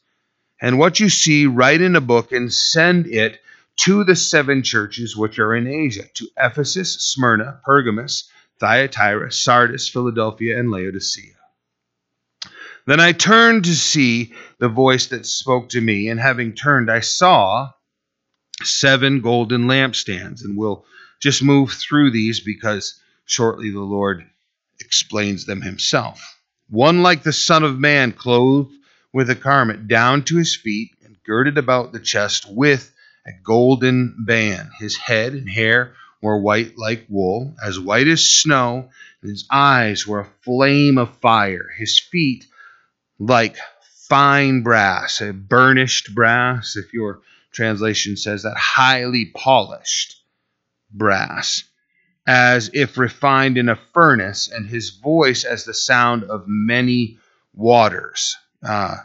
And 0.61 0.77
what 0.77 0.99
you 0.99 1.09
see, 1.09 1.45
write 1.45 1.81
in 1.81 1.95
a 1.95 2.01
book 2.01 2.31
and 2.31 2.53
send 2.53 3.07
it 3.07 3.41
to 3.77 4.03
the 4.03 4.15
seven 4.15 4.63
churches 4.63 5.17
which 5.17 5.39
are 5.39 5.55
in 5.55 5.67
Asia 5.67 6.03
to 6.15 6.27
Ephesus, 6.37 6.93
Smyrna, 7.01 7.59
Pergamos, 7.65 8.29
Thyatira, 8.59 9.31
Sardis, 9.31 9.89
Philadelphia, 9.89 10.59
and 10.59 10.71
Laodicea. 10.71 11.33
Then 12.85 12.99
I 12.99 13.13
turned 13.13 13.65
to 13.65 13.75
see 13.75 14.33
the 14.59 14.69
voice 14.69 15.07
that 15.07 15.25
spoke 15.25 15.69
to 15.69 15.81
me, 15.81 16.09
and 16.09 16.19
having 16.19 16.53
turned, 16.53 16.91
I 16.91 16.99
saw 16.99 17.71
seven 18.61 19.21
golden 19.21 19.63
lampstands. 19.63 20.43
And 20.43 20.57
we'll 20.57 20.85
just 21.21 21.41
move 21.41 21.71
through 21.71 22.11
these 22.11 22.41
because 22.41 22.99
shortly 23.25 23.71
the 23.71 23.79
Lord 23.79 24.25
explains 24.79 25.45
them 25.45 25.61
himself. 25.61 26.39
One 26.69 27.01
like 27.01 27.23
the 27.23 27.33
Son 27.33 27.63
of 27.63 27.79
Man, 27.79 28.11
clothed 28.11 28.73
with 29.13 29.29
a 29.29 29.35
garment 29.35 29.87
down 29.87 30.23
to 30.25 30.37
his 30.37 30.55
feet, 30.55 30.91
and 31.03 31.15
girded 31.25 31.57
about 31.57 31.93
the 31.93 31.99
chest 31.99 32.45
with 32.49 32.92
a 33.25 33.31
golden 33.43 34.15
band. 34.25 34.69
His 34.79 34.97
head 34.97 35.33
and 35.33 35.49
hair 35.49 35.93
were 36.21 36.39
white 36.39 36.77
like 36.77 37.05
wool, 37.09 37.55
as 37.63 37.79
white 37.79 38.07
as 38.07 38.27
snow, 38.27 38.89
and 39.21 39.29
his 39.29 39.45
eyes 39.51 40.07
were 40.07 40.21
a 40.21 40.31
flame 40.41 40.97
of 40.97 41.17
fire. 41.17 41.69
His 41.77 41.99
feet 41.99 42.45
like 43.19 43.57
fine 44.09 44.63
brass, 44.63 45.21
a 45.21 45.33
burnished 45.33 46.13
brass, 46.13 46.75
if 46.75 46.93
your 46.93 47.21
translation 47.51 48.17
says 48.17 48.43
that, 48.43 48.57
highly 48.57 49.25
polished 49.25 50.21
brass, 50.91 51.63
as 52.27 52.69
if 52.73 52.97
refined 52.97 53.57
in 53.57 53.69
a 53.69 53.79
furnace, 53.93 54.49
and 54.49 54.67
his 54.67 54.91
voice 54.91 55.43
as 55.43 55.65
the 55.65 55.73
sound 55.73 56.23
of 56.23 56.45
many 56.47 57.17
waters. 57.53 58.35
Uh, 58.61 58.95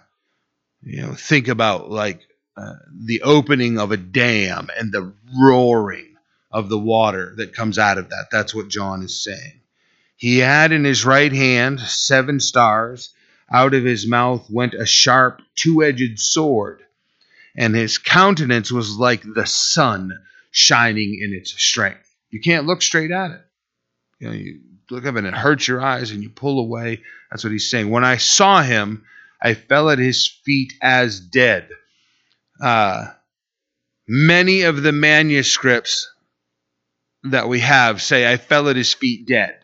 you 0.82 1.02
know, 1.02 1.14
think 1.14 1.48
about 1.48 1.90
like 1.90 2.20
uh, 2.59 2.74
the 2.92 3.22
opening 3.22 3.78
of 3.78 3.92
a 3.92 3.96
dam 3.96 4.68
and 4.76 4.90
the 4.90 5.12
roaring 5.40 6.16
of 6.50 6.68
the 6.68 6.78
water 6.78 7.34
that 7.36 7.54
comes 7.54 7.78
out 7.78 7.98
of 7.98 8.11
that. 8.11 8.26
That's 8.32 8.54
what 8.54 8.68
John 8.68 9.02
is 9.02 9.22
saying. 9.22 9.61
He 10.16 10.38
had 10.38 10.72
in 10.72 10.84
his 10.84 11.04
right 11.04 11.32
hand 11.32 11.78
seven 11.80 12.40
stars. 12.40 13.14
Out 13.50 13.74
of 13.74 13.84
his 13.84 14.06
mouth 14.06 14.46
went 14.50 14.74
a 14.74 14.84
sharp, 14.84 15.40
two 15.54 15.84
edged 15.84 16.18
sword, 16.18 16.82
and 17.56 17.74
his 17.74 17.96
countenance 17.96 18.72
was 18.72 18.96
like 18.96 19.22
the 19.22 19.46
sun 19.46 20.12
shining 20.50 21.18
in 21.22 21.32
its 21.32 21.52
strength. 21.52 22.12
You 22.30 22.40
can't 22.40 22.66
look 22.66 22.82
straight 22.82 23.11
at 23.11 23.30
it. 23.30 23.40
You 24.18 24.28
know, 24.28 24.34
you 24.34 24.61
look 24.90 25.06
up 25.06 25.14
and 25.14 25.26
it 25.26 25.34
hurts 25.34 25.68
your 25.68 25.80
eyes 25.80 26.11
and 26.11 26.22
you 26.22 26.28
pull 26.28 26.59
away. 26.59 27.02
That's 27.30 27.44
what 27.44 27.52
he's 27.52 27.70
saying. 27.70 27.88
When 27.88 28.04
I 28.04 28.16
saw 28.16 28.62
him, 28.62 29.04
I 29.40 29.54
fell 29.54 29.90
at 29.90 29.98
his 29.98 30.26
feet 30.26 30.74
as 30.82 31.20
dead. 31.20 31.70
Uh, 32.61 33.06
many 34.06 34.62
of 34.62 34.82
the 34.82 34.92
manuscripts 34.92 36.11
that 37.24 37.48
we 37.48 37.61
have 37.61 38.00
say 38.02 38.30
I 38.30 38.36
fell 38.36 38.68
at 38.68 38.76
his 38.76 38.94
feet 38.94 39.26
dead, 39.26 39.59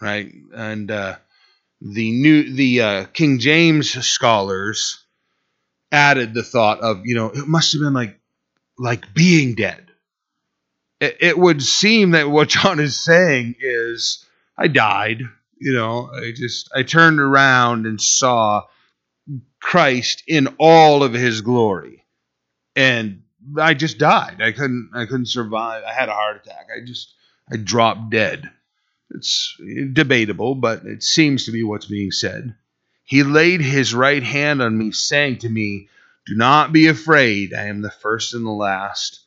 right? 0.00 0.32
And 0.54 0.90
uh, 0.90 1.16
the 1.80 2.10
new 2.10 2.54
the 2.54 2.80
uh, 2.80 3.04
King 3.06 3.38
James 3.38 3.90
scholars 4.06 5.04
added 5.92 6.34
the 6.34 6.42
thought 6.42 6.80
of 6.80 7.02
you 7.04 7.14
know 7.14 7.30
it 7.30 7.48
must 7.48 7.72
have 7.72 7.80
been 7.80 7.94
like 7.94 8.18
like 8.78 9.12
being 9.14 9.54
dead. 9.54 9.86
It, 11.00 11.16
it 11.20 11.38
would 11.38 11.62
seem 11.62 12.12
that 12.12 12.30
what 12.30 12.48
John 12.48 12.80
is 12.80 13.02
saying 13.02 13.56
is 13.60 14.24
I 14.56 14.68
died. 14.68 15.22
You 15.58 15.74
know, 15.74 16.10
I 16.12 16.32
just 16.34 16.70
I 16.74 16.82
turned 16.82 17.20
around 17.20 17.86
and 17.86 18.00
saw 18.00 18.64
Christ 19.60 20.22
in 20.26 20.48
all 20.58 21.02
of 21.02 21.12
his 21.12 21.42
glory, 21.42 22.04
and 22.74 23.22
I 23.58 23.74
just 23.74 23.98
died. 23.98 24.40
I 24.42 24.52
couldn't 24.52 24.90
I 24.94 25.04
couldn't 25.06 25.26
survive. 25.26 25.84
I 25.84 25.92
had 25.92 26.08
a 26.08 26.14
heart 26.14 26.36
attack. 26.44 26.68
I 26.74 26.84
just 26.84 27.14
I 27.50 27.56
dropped 27.56 28.10
dead. 28.10 28.50
It's 29.10 29.56
debatable, 29.92 30.54
but 30.54 30.84
it 30.86 31.02
seems 31.02 31.44
to 31.44 31.52
be 31.52 31.62
what's 31.62 31.86
being 31.86 32.12
said. 32.12 32.54
He 33.04 33.24
laid 33.24 33.60
his 33.60 33.92
right 33.92 34.22
hand 34.22 34.62
on 34.62 34.78
me, 34.78 34.92
saying 34.92 35.38
to 35.38 35.48
me, 35.48 35.88
Do 36.26 36.36
not 36.36 36.72
be 36.72 36.86
afraid. 36.86 37.52
I 37.52 37.64
am 37.64 37.82
the 37.82 37.90
first 37.90 38.34
and 38.34 38.46
the 38.46 38.50
last. 38.50 39.20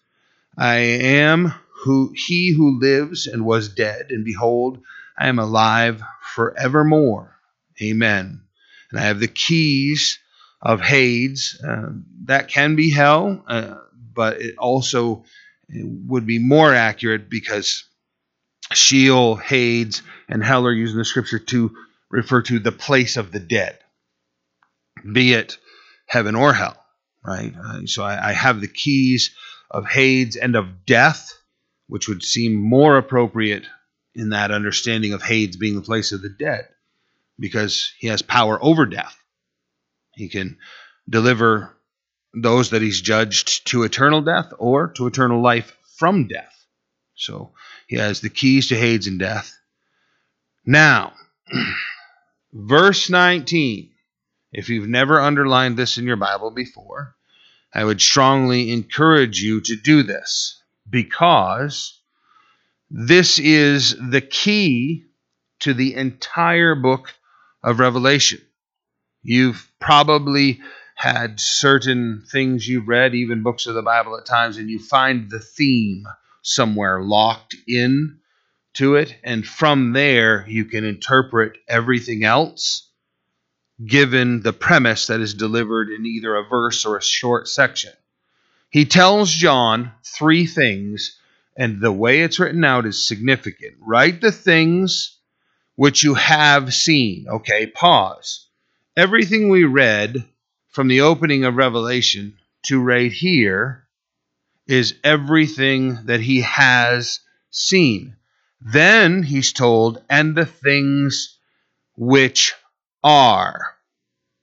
I 0.57 0.75
am 0.77 1.53
who 1.83 2.13
he 2.15 2.53
who 2.53 2.79
lives 2.79 3.27
and 3.27 3.43
was 3.43 3.67
dead, 3.67 4.11
and 4.11 4.23
behold, 4.23 4.81
I 5.17 5.27
am 5.27 5.37
alive 5.37 6.01
forevermore. 6.33 7.37
Amen. 7.81 8.43
And 8.89 8.99
I 8.99 9.03
have 9.03 9.19
the 9.19 9.27
keys 9.27 10.19
of 10.63 10.81
Hades. 10.81 11.61
Uh, 11.61 11.89
that 12.25 12.47
can 12.47 12.75
be 12.75 12.89
hell, 12.89 13.43
uh, 13.47 13.75
but 14.13 14.41
it 14.41 14.57
also 14.57 15.25
would 15.69 16.25
be 16.25 16.39
more 16.39 16.73
accurate 16.73 17.29
because 17.29 17.83
Sheol, 18.71 19.35
Hades, 19.35 20.01
and 20.29 20.43
hell 20.43 20.65
are 20.65 20.73
used 20.73 20.93
in 20.93 20.97
the 20.97 21.05
scripture 21.05 21.39
to 21.39 21.75
refer 22.09 22.41
to 22.43 22.59
the 22.59 22.71
place 22.71 23.17
of 23.17 23.31
the 23.31 23.39
dead, 23.39 23.77
be 25.11 25.33
it 25.33 25.57
heaven 26.05 26.35
or 26.35 26.53
hell, 26.53 26.77
right? 27.25 27.53
Uh, 27.61 27.85
so 27.85 28.03
I, 28.03 28.29
I 28.29 28.31
have 28.31 28.61
the 28.61 28.67
keys 28.67 29.35
of 29.69 29.85
Hades 29.85 30.37
and 30.37 30.55
of 30.55 30.85
death, 30.85 31.33
which 31.87 32.07
would 32.07 32.23
seem 32.23 32.55
more 32.55 32.97
appropriate 32.97 33.65
in 34.15 34.29
that 34.29 34.51
understanding 34.51 35.13
of 35.13 35.23
Hades 35.23 35.57
being 35.57 35.75
the 35.75 35.81
place 35.81 36.11
of 36.11 36.21
the 36.21 36.29
dead, 36.29 36.69
because 37.37 37.91
he 37.97 38.07
has 38.07 38.21
power 38.21 38.57
over 38.61 38.85
death. 38.85 39.17
He 40.15 40.29
can 40.29 40.57
deliver 41.09 41.75
those 42.33 42.71
that 42.71 42.81
he's 42.81 43.01
judged 43.01 43.67
to 43.67 43.83
eternal 43.83 44.21
death 44.21 44.51
or 44.57 44.89
to 44.93 45.07
eternal 45.07 45.41
life 45.41 45.75
from 45.97 46.27
death. 46.27 46.65
So 47.15 47.53
he 47.87 47.97
has 47.97 48.21
the 48.21 48.29
keys 48.29 48.67
to 48.69 48.75
Hades 48.75 49.07
and 49.07 49.19
death. 49.19 49.57
Now, 50.65 51.13
verse 52.53 53.09
19. 53.09 53.91
If 54.51 54.69
you've 54.69 54.87
never 54.87 55.19
underlined 55.19 55.77
this 55.77 55.97
in 55.97 56.05
your 56.05 56.15
Bible 56.15 56.51
before, 56.51 57.15
I 57.73 57.83
would 57.83 57.99
strongly 57.99 58.71
encourage 58.71 59.41
you 59.41 59.61
to 59.61 59.75
do 59.75 60.03
this 60.03 60.61
because 60.87 61.99
this 62.91 63.39
is 63.39 63.95
the 63.97 64.21
key 64.21 65.05
to 65.61 65.73
the 65.73 65.95
entire 65.95 66.75
book 66.75 67.13
of 67.63 67.79
Revelation. 67.79 68.41
You've 69.23 69.71
probably 69.79 70.61
had 70.95 71.39
certain 71.39 72.23
things 72.31 72.67
you've 72.67 72.87
read, 72.87 73.15
even 73.15 73.43
books 73.43 73.65
of 73.65 73.75
the 73.75 73.81
Bible 73.81 74.17
at 74.17 74.25
times, 74.25 74.57
and 74.57 74.69
you 74.69 74.79
find 74.79 75.29
the 75.29 75.39
theme 75.39 76.05
somewhere 76.41 77.01
locked 77.01 77.55
in 77.67 78.19
to 78.73 78.95
it. 78.95 79.15
And 79.23 79.45
from 79.45 79.93
there, 79.93 80.45
you 80.47 80.65
can 80.65 80.83
interpret 80.83 81.57
everything 81.67 82.23
else 82.23 82.89
given 83.83 84.41
the 84.41 84.53
premise 84.53 85.07
that 85.07 85.19
is 85.19 85.33
delivered 85.33 85.89
in 85.89 86.05
either 86.05 86.35
a 86.35 86.47
verse 86.47 86.85
or 86.85 86.97
a 86.97 87.03
short 87.03 87.47
section. 87.47 87.91
He 88.69 88.85
tells 88.85 89.31
John 89.31 89.91
three 90.03 90.45
things, 90.45 91.19
and 91.55 91.81
the 91.81 91.91
way 91.91 92.21
it's 92.21 92.39
written 92.39 92.63
out 92.63 92.85
is 92.85 93.07
significant. 93.07 93.75
Write 93.79 94.21
the 94.21 94.31
things 94.31 95.17
which 95.75 96.03
you 96.03 96.13
have 96.15 96.73
seen. 96.73 97.27
Okay, 97.27 97.67
pause. 97.67 98.42
Everything 98.95 99.49
we 99.49 99.63
read 99.63 100.23
from 100.69 100.87
the 100.87 101.01
opening 101.01 101.45
of 101.45 101.55
Revelation 101.55 102.37
to 102.67 102.79
right 102.79 103.11
here 103.11 103.87
is 104.67 104.93
everything 105.03 106.05
that 106.05 106.19
he 106.19 106.41
has 106.41 107.19
seen. 107.49 108.15
Then 108.61 109.23
he's 109.23 109.51
told, 109.51 110.03
and 110.11 110.35
the 110.35 110.45
things 110.45 111.39
which 111.95 112.53
are. 113.03 113.75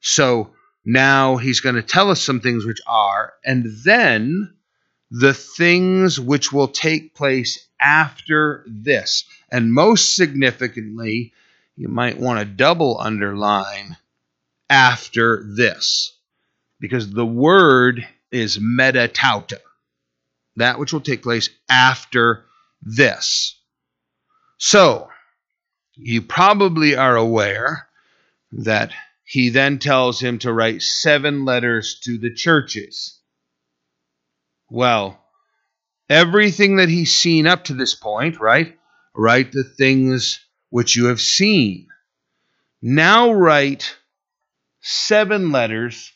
So 0.00 0.50
now 0.84 1.36
he's 1.36 1.60
going 1.60 1.76
to 1.76 1.82
tell 1.82 2.10
us 2.10 2.20
some 2.20 2.40
things 2.40 2.64
which 2.66 2.80
are, 2.88 3.32
and 3.44 3.66
then 3.84 4.52
the 5.12 5.32
things 5.32 6.18
which 6.18 6.52
will 6.52 6.66
take 6.66 7.14
place 7.14 7.68
after 7.80 8.64
this. 8.66 9.22
And 9.48 9.72
most 9.72 10.16
significantly, 10.16 11.34
you 11.76 11.86
might 11.86 12.18
want 12.18 12.40
to 12.40 12.44
double 12.44 12.98
underline 12.98 13.96
after 14.70 15.44
this, 15.44 16.16
because 16.78 17.10
the 17.10 17.26
word 17.26 18.06
is 18.30 18.58
metatauta, 18.58 19.58
that 20.56 20.78
which 20.78 20.92
will 20.92 21.00
take 21.00 21.22
place 21.22 21.50
after 21.68 22.46
this. 22.80 23.58
So, 24.56 25.08
you 25.96 26.22
probably 26.22 26.96
are 26.96 27.16
aware 27.16 27.88
that 28.52 28.92
he 29.24 29.50
then 29.50 29.78
tells 29.78 30.20
him 30.20 30.38
to 30.40 30.52
write 30.52 30.82
seven 30.82 31.44
letters 31.44 32.00
to 32.04 32.18
the 32.18 32.32
churches. 32.32 33.20
Well, 34.68 35.22
everything 36.08 36.76
that 36.76 36.88
he's 36.88 37.14
seen 37.14 37.46
up 37.46 37.64
to 37.64 37.74
this 37.74 37.94
point, 37.94 38.40
right? 38.40 38.76
Write 39.14 39.52
the 39.52 39.64
things 39.64 40.40
which 40.70 40.96
you 40.96 41.06
have 41.06 41.20
seen. 41.20 41.88
Now 42.82 43.32
write 43.32 43.96
seven 44.80 45.52
letters 45.52 46.12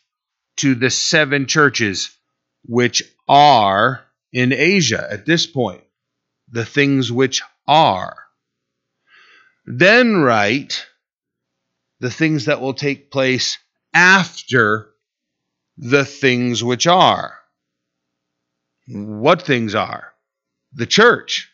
to 0.57 0.75
the 0.75 0.91
seven 0.91 1.47
churches 1.47 2.17
which 2.65 3.03
are 3.29 4.05
in 4.33 4.53
Asia 4.53 5.07
at 5.11 5.27
this 5.27 5.47
point. 5.47 5.83
The 6.51 6.65
things 6.65 7.11
which 7.11 7.43
are. 7.67 8.17
Then 9.67 10.17
write 10.17 10.87
the 12.01 12.11
things 12.11 12.47
that 12.47 12.61
will 12.61 12.75
take 12.75 13.11
place 13.11 13.59
after 13.95 14.91
the 15.79 16.05
things 16.05 16.63
which 16.63 16.87
are. 16.87 17.39
What 18.89 19.43
things 19.43 19.75
are? 19.75 20.13
The 20.75 20.87
church. 20.87 21.51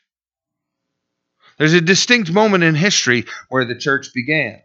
There's 1.58 1.74
a 1.74 1.80
distinct 1.80 2.32
moment 2.32 2.64
in 2.64 2.74
history 2.74 3.26
where 3.48 3.64
the 3.64 3.78
church 3.78 4.08
began. 4.14 4.62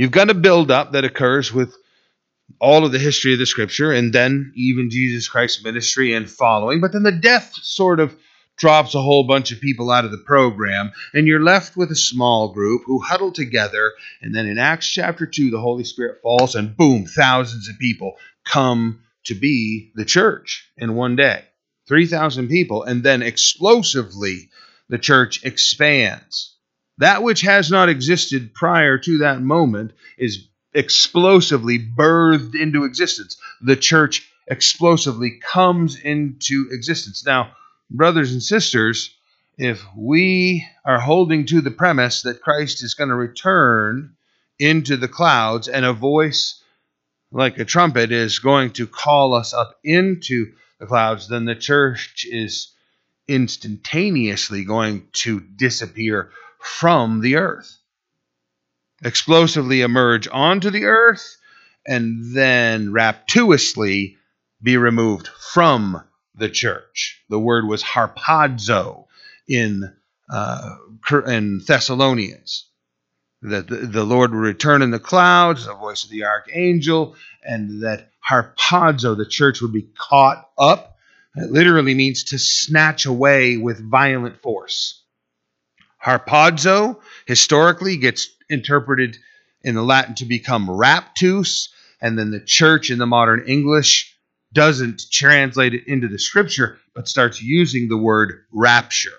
You've 0.00 0.12
got 0.12 0.30
a 0.30 0.34
build-up 0.34 0.92
that 0.92 1.04
occurs 1.04 1.52
with 1.52 1.76
all 2.58 2.86
of 2.86 2.92
the 2.92 2.98
history 2.98 3.34
of 3.34 3.38
the 3.38 3.44
scripture 3.44 3.92
and 3.92 4.14
then 4.14 4.50
even 4.56 4.88
Jesus 4.88 5.28
Christ's 5.28 5.62
ministry 5.62 6.14
and 6.14 6.26
following, 6.26 6.80
but 6.80 6.94
then 6.94 7.02
the 7.02 7.12
death 7.12 7.52
sort 7.60 8.00
of 8.00 8.16
drops 8.56 8.94
a 8.94 9.02
whole 9.02 9.24
bunch 9.24 9.52
of 9.52 9.60
people 9.60 9.90
out 9.90 10.06
of 10.06 10.10
the 10.10 10.16
program, 10.16 10.92
and 11.12 11.26
you're 11.26 11.44
left 11.44 11.76
with 11.76 11.90
a 11.90 11.96
small 11.96 12.50
group 12.54 12.80
who 12.86 12.98
huddle 12.98 13.30
together. 13.30 13.92
And 14.22 14.34
then 14.34 14.46
in 14.46 14.56
Acts 14.56 14.88
chapter 14.88 15.26
2, 15.26 15.50
the 15.50 15.60
Holy 15.60 15.84
Spirit 15.84 16.22
falls, 16.22 16.54
and 16.54 16.74
boom, 16.74 17.04
thousands 17.04 17.68
of 17.68 17.78
people 17.78 18.16
come 18.46 19.02
to 19.24 19.34
be 19.34 19.92
the 19.96 20.06
church 20.06 20.66
in 20.78 20.94
one 20.94 21.14
day 21.14 21.44
3,000 21.88 22.48
people. 22.48 22.84
And 22.84 23.02
then 23.02 23.20
explosively, 23.20 24.48
the 24.88 24.96
church 24.98 25.44
expands. 25.44 26.56
That 27.00 27.22
which 27.22 27.40
has 27.40 27.70
not 27.70 27.88
existed 27.88 28.52
prior 28.52 28.98
to 28.98 29.18
that 29.18 29.40
moment 29.40 29.92
is 30.18 30.46
explosively 30.74 31.78
birthed 31.78 32.54
into 32.54 32.84
existence. 32.84 33.38
The 33.62 33.76
church 33.76 34.30
explosively 34.46 35.40
comes 35.40 35.98
into 35.98 36.68
existence. 36.70 37.24
Now, 37.24 37.52
brothers 37.90 38.32
and 38.32 38.42
sisters, 38.42 39.14
if 39.56 39.82
we 39.96 40.66
are 40.84 41.00
holding 41.00 41.46
to 41.46 41.62
the 41.62 41.70
premise 41.70 42.20
that 42.22 42.42
Christ 42.42 42.82
is 42.82 42.92
going 42.92 43.08
to 43.08 43.16
return 43.16 44.14
into 44.58 44.98
the 44.98 45.08
clouds 45.08 45.68
and 45.68 45.86
a 45.86 45.94
voice 45.94 46.62
like 47.32 47.58
a 47.58 47.64
trumpet 47.64 48.12
is 48.12 48.40
going 48.40 48.72
to 48.72 48.86
call 48.86 49.32
us 49.32 49.54
up 49.54 49.78
into 49.82 50.52
the 50.78 50.86
clouds, 50.86 51.28
then 51.28 51.46
the 51.46 51.54
church 51.54 52.26
is 52.30 52.74
instantaneously 53.26 54.64
going 54.64 55.08
to 55.12 55.40
disappear 55.40 56.30
from 56.60 57.20
the 57.20 57.36
earth, 57.36 57.78
explosively 59.02 59.80
emerge 59.80 60.28
onto 60.30 60.70
the 60.70 60.84
earth, 60.84 61.36
and 61.86 62.34
then 62.34 62.92
raptuously 62.92 64.16
be 64.62 64.76
removed 64.76 65.28
from 65.52 66.02
the 66.34 66.48
church. 66.48 67.22
The 67.28 67.38
word 67.38 67.66
was 67.66 67.82
harpazo 67.82 69.06
in 69.48 69.92
uh, 70.28 70.76
in 71.26 71.60
Thessalonians. 71.66 72.66
That 73.42 73.68
the, 73.68 73.76
the 73.76 74.04
Lord 74.04 74.32
will 74.32 74.40
return 74.40 74.82
in 74.82 74.90
the 74.90 74.98
clouds, 74.98 75.64
the 75.64 75.74
voice 75.74 76.04
of 76.04 76.10
the 76.10 76.24
archangel, 76.24 77.16
and 77.42 77.82
that 77.82 78.10
harpazo, 78.28 79.16
the 79.16 79.26
church, 79.26 79.62
would 79.62 79.72
be 79.72 79.88
caught 79.96 80.48
up. 80.58 80.96
It 81.36 81.50
literally 81.50 81.94
means 81.94 82.24
to 82.24 82.38
snatch 82.38 83.06
away 83.06 83.56
with 83.56 83.90
violent 83.90 84.42
force. 84.42 84.99
Harpazo 86.04 87.00
historically 87.26 87.96
gets 87.96 88.28
interpreted 88.48 89.16
in 89.62 89.74
the 89.74 89.82
Latin 89.82 90.14
to 90.16 90.24
become 90.24 90.66
raptus, 90.66 91.68
and 92.00 92.18
then 92.18 92.30
the 92.30 92.40
church 92.40 92.90
in 92.90 92.98
the 92.98 93.06
modern 93.06 93.44
English 93.46 94.16
doesn't 94.52 95.02
translate 95.12 95.74
it 95.74 95.86
into 95.86 96.08
the 96.08 96.18
scripture, 96.18 96.78
but 96.94 97.06
starts 97.06 97.42
using 97.42 97.88
the 97.88 97.98
word 97.98 98.44
rapture. 98.50 99.10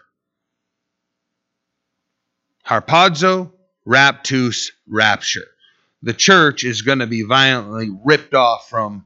Harpazo, 2.66 3.52
raptus, 3.88 4.72
rapture. 4.88 5.48
The 6.02 6.14
church 6.14 6.64
is 6.64 6.82
going 6.82 7.00
to 7.00 7.08
be 7.08 7.22
violently 7.22 7.90
ripped 8.04 8.34
off 8.34 8.70
from 8.70 9.06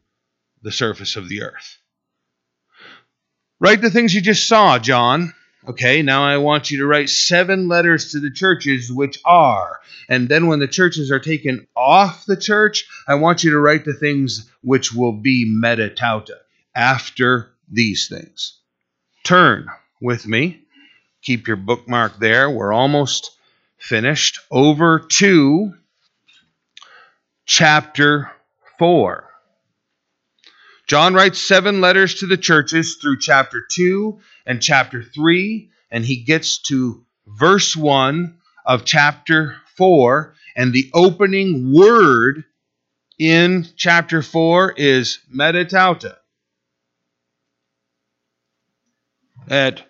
the 0.61 0.71
surface 0.71 1.15
of 1.15 1.27
the 1.27 1.43
earth. 1.43 1.77
Write 3.59 3.81
the 3.81 3.91
things 3.91 4.13
you 4.13 4.21
just 4.21 4.47
saw, 4.47 4.79
John. 4.79 5.33
Okay, 5.67 6.03
now 6.03 6.23
I 6.23 6.37
want 6.37 6.69
you 6.69 6.79
to 6.79 6.85
write 6.85 7.09
seven 7.09 7.67
letters 7.67 8.11
to 8.11 8.19
the 8.19 8.29
churches 8.29 8.91
which 8.91 9.19
are. 9.25 9.79
And 10.07 10.29
then 10.29 10.45
when 10.45 10.59
the 10.59 10.67
churches 10.67 11.11
are 11.11 11.19
taken 11.19 11.67
off 11.75 12.25
the 12.25 12.37
church, 12.37 12.87
I 13.07 13.15
want 13.15 13.43
you 13.43 13.51
to 13.51 13.59
write 13.59 13.83
the 13.83 13.93
things 13.93 14.47
which 14.61 14.93
will 14.93 15.13
be 15.13 15.51
metatauta 15.51 16.37
after 16.75 17.51
these 17.71 18.07
things. 18.07 18.59
Turn 19.23 19.67
with 19.99 20.27
me. 20.27 20.61
Keep 21.23 21.47
your 21.47 21.57
bookmark 21.57 22.19
there. 22.19 22.47
We're 22.47 22.73
almost 22.73 23.31
finished. 23.79 24.39
Over 24.51 24.99
to 25.17 25.73
chapter 27.45 28.31
4. 28.77 29.24
John 30.87 31.15
writes 31.15 31.39
seven 31.39 31.81
letters 31.81 32.15
to 32.15 32.27
the 32.27 32.37
churches 32.37 32.97
through 33.01 33.19
chapter 33.19 33.65
2 33.67 34.19
and 34.45 34.61
chapter 34.61 35.01
3, 35.01 35.71
and 35.89 36.05
he 36.05 36.23
gets 36.23 36.59
to 36.63 37.03
verse 37.25 37.75
1 37.75 38.37
of 38.65 38.85
chapter 38.85 39.55
4, 39.77 40.35
and 40.55 40.73
the 40.73 40.91
opening 40.93 41.73
word 41.73 42.43
in 43.17 43.65
chapter 43.75 44.21
4 44.21 44.73
is 44.77 45.19
metatauta. 45.33 46.17
At 49.49 49.83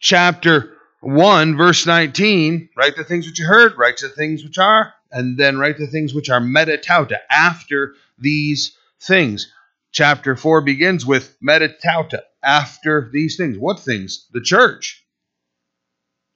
chapter 0.00 0.72
1, 1.00 1.56
verse 1.56 1.86
19, 1.86 2.70
write 2.76 2.96
the 2.96 3.04
things 3.04 3.26
which 3.26 3.38
you 3.38 3.46
heard, 3.46 3.78
write 3.78 3.98
the 3.98 4.08
things 4.08 4.42
which 4.42 4.58
are, 4.58 4.94
and 5.12 5.38
then 5.38 5.58
write 5.58 5.78
the 5.78 5.86
things 5.86 6.12
which 6.12 6.28
are 6.28 6.40
metatauta 6.40 7.18
after 7.30 7.94
these 8.18 8.76
things 9.00 9.52
chapter 9.92 10.34
4 10.34 10.62
begins 10.62 11.06
with 11.06 11.36
metatauta, 11.40 12.22
after 12.42 13.08
these 13.12 13.36
things. 13.36 13.56
What 13.56 13.80
things? 13.80 14.26
The 14.32 14.40
church. 14.40 15.04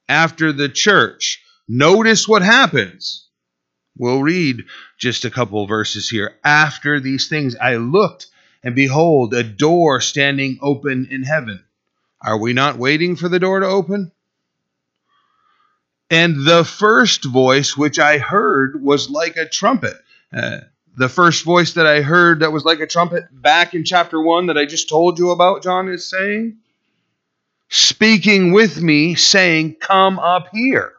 After 0.07 0.53
the 0.53 0.69
church. 0.69 1.43
Notice 1.67 2.27
what 2.27 2.41
happens. 2.41 3.27
We'll 3.97 4.21
read 4.21 4.63
just 4.97 5.25
a 5.25 5.31
couple 5.31 5.65
verses 5.67 6.07
here. 6.07 6.35
After 6.43 6.99
these 6.99 7.27
things, 7.27 7.55
I 7.55 7.75
looked, 7.75 8.27
and 8.63 8.75
behold, 8.75 9.33
a 9.33 9.43
door 9.43 9.99
standing 10.01 10.59
open 10.61 11.07
in 11.11 11.23
heaven. 11.23 11.63
Are 12.21 12.37
we 12.37 12.53
not 12.53 12.77
waiting 12.77 13.15
for 13.15 13.27
the 13.27 13.39
door 13.39 13.59
to 13.59 13.65
open? 13.65 14.11
And 16.09 16.45
the 16.45 16.63
first 16.63 17.25
voice 17.25 17.75
which 17.75 17.99
I 17.99 18.17
heard 18.17 18.81
was 18.81 19.09
like 19.09 19.35
a 19.35 19.49
trumpet. 19.49 19.97
Uh, 20.31 20.59
the 20.97 21.07
first 21.07 21.45
voice 21.45 21.73
that 21.73 21.85
I 21.85 22.01
heard 22.01 22.39
that 22.39 22.51
was 22.51 22.65
like 22.65 22.79
a 22.79 22.87
trumpet 22.87 23.25
back 23.31 23.75
in 23.75 23.85
chapter 23.85 24.19
1 24.19 24.47
that 24.47 24.57
I 24.57 24.65
just 24.65 24.89
told 24.89 25.19
you 25.19 25.29
about, 25.29 25.61
John 25.61 25.87
is 25.89 26.09
saying, 26.09 26.57
speaking 27.69 28.51
with 28.51 28.81
me, 28.81 29.13
saying, 29.13 29.75
Come 29.75 30.17
up 30.17 30.49
here. 30.51 30.93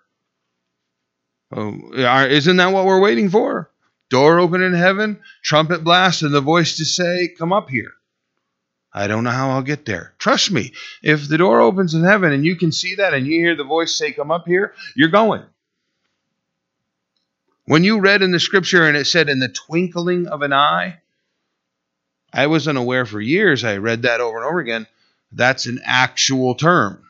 Oh, 1.50 1.76
isn't 1.92 2.56
that 2.58 2.72
what 2.72 2.86
we're 2.86 3.00
waiting 3.00 3.28
for? 3.28 3.70
Door 4.08 4.38
open 4.38 4.62
in 4.62 4.72
heaven, 4.72 5.20
trumpet 5.42 5.82
blast, 5.82 6.22
and 6.22 6.32
the 6.32 6.40
voice 6.40 6.76
to 6.76 6.84
say, 6.84 7.34
Come 7.36 7.52
up 7.52 7.68
here. 7.68 7.92
I 8.92 9.08
don't 9.08 9.24
know 9.24 9.30
how 9.30 9.50
I'll 9.50 9.62
get 9.62 9.84
there. 9.84 10.14
Trust 10.18 10.52
me, 10.52 10.72
if 11.02 11.28
the 11.28 11.38
door 11.38 11.60
opens 11.60 11.94
in 11.94 12.04
heaven 12.04 12.32
and 12.32 12.44
you 12.46 12.54
can 12.56 12.70
see 12.70 12.94
that 12.94 13.14
and 13.14 13.26
you 13.26 13.40
hear 13.40 13.56
the 13.56 13.64
voice 13.64 13.94
say, 13.94 14.12
Come 14.12 14.30
up 14.30 14.46
here, 14.46 14.74
you're 14.94 15.08
going. 15.08 15.42
When 17.68 17.84
you 17.84 18.00
read 18.00 18.22
in 18.22 18.30
the 18.30 18.40
scripture 18.40 18.88
and 18.88 18.96
it 18.96 19.06
said, 19.06 19.28
in 19.28 19.40
the 19.40 19.48
twinkling 19.50 20.26
of 20.26 20.40
an 20.40 20.54
eye, 20.54 21.00
I 22.32 22.46
was 22.46 22.66
unaware 22.66 23.04
for 23.04 23.20
years. 23.20 23.62
I 23.62 23.76
read 23.76 24.02
that 24.02 24.22
over 24.22 24.38
and 24.38 24.46
over 24.46 24.58
again. 24.58 24.86
That's 25.32 25.66
an 25.66 25.78
actual 25.84 26.54
term. 26.54 27.04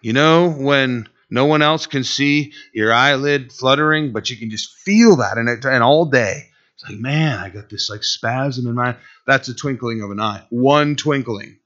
You 0.00 0.14
know, 0.14 0.48
when 0.48 1.06
no 1.28 1.44
one 1.44 1.60
else 1.60 1.86
can 1.86 2.02
see 2.02 2.54
your 2.72 2.94
eyelid 2.94 3.52
fluttering, 3.52 4.14
but 4.14 4.30
you 4.30 4.38
can 4.38 4.48
just 4.48 4.72
feel 4.72 5.16
that 5.16 5.36
and, 5.36 5.50
it, 5.50 5.66
and 5.66 5.82
all 5.82 6.06
day. 6.06 6.46
It's 6.76 6.88
like, 6.88 6.98
man, 6.98 7.38
I 7.38 7.50
got 7.50 7.68
this 7.68 7.90
like 7.90 8.04
spasm 8.04 8.66
in 8.66 8.74
my. 8.74 8.96
That's 9.26 9.48
a 9.48 9.54
twinkling 9.54 10.00
of 10.00 10.12
an 10.12 10.20
eye. 10.20 10.46
One 10.48 10.96
twinkling. 10.96 11.58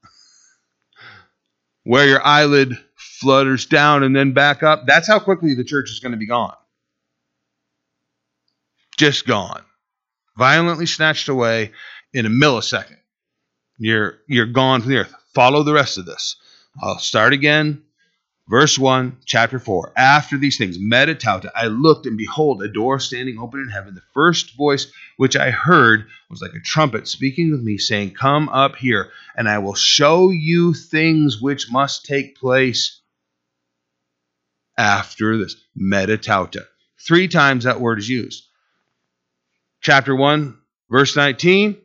Where 1.85 2.05
your 2.05 2.21
eyelid 2.21 2.77
flutters 2.97 3.65
down 3.65 4.03
and 4.03 4.13
then 4.13 4.33
back 4.33 4.61
up. 4.61 4.83
That's 4.85 5.07
how 5.07 5.19
quickly 5.19 5.53
the 5.53 5.63
church 5.63 5.89
is 5.89 6.01
going 6.01 6.11
to 6.11 6.17
be 6.17 6.27
gone 6.27 6.55
just 8.99 9.25
gone, 9.25 9.63
violently 10.37 10.85
snatched 10.85 11.29
away 11.29 11.71
in 12.13 12.25
a 12.25 12.29
millisecond. 12.29 12.97
You're 13.77 14.19
you're 14.27 14.45
gone 14.45 14.81
from 14.81 14.91
the 14.91 14.97
earth. 14.97 15.13
Follow 15.33 15.63
the 15.63 15.71
rest 15.71 15.97
of 15.97 16.05
this. 16.05 16.35
I'll 16.83 16.99
start 16.99 17.31
again. 17.31 17.83
Verse 18.49 18.77
1, 18.77 19.19
chapter 19.25 19.59
4. 19.59 19.93
After 19.95 20.37
these 20.37 20.57
things, 20.57 20.79
metatauta, 20.79 21.51
I 21.55 21.67
looked, 21.67 22.07
and 22.07 22.17
behold, 22.17 22.63
a 22.63 22.67
door 22.67 22.99
standing 22.99 23.37
open 23.39 23.61
in 23.61 23.69
heaven. 23.69 23.93
The 23.93 24.01
first 24.13 24.57
voice 24.57 24.91
which 25.17 25.37
I 25.37 25.51
heard 25.51 26.07
was 26.31 26.41
like 26.41 26.55
a 26.55 26.59
trumpet 26.59 27.07
speaking 27.07 27.51
with 27.51 27.61
me, 27.61 27.77
saying, 27.77 28.15
Come 28.15 28.49
up 28.49 28.75
here, 28.75 29.11
and 29.37 29.47
I 29.47 29.59
will 29.59 29.75
show 29.75 30.31
you 30.31 30.73
things 30.73 31.39
which 31.39 31.71
must 31.71 32.05
take 32.05 32.37
place 32.37 32.99
after 34.77 35.37
this. 35.37 35.55
Metatauta. 35.79 36.65
Three 36.99 37.27
times 37.27 37.63
that 37.63 37.79
word 37.79 37.99
is 37.99 38.09
used 38.09 38.48
chapter 39.81 40.15
1, 40.15 40.57
verse 40.89 41.15
19, 41.15 41.77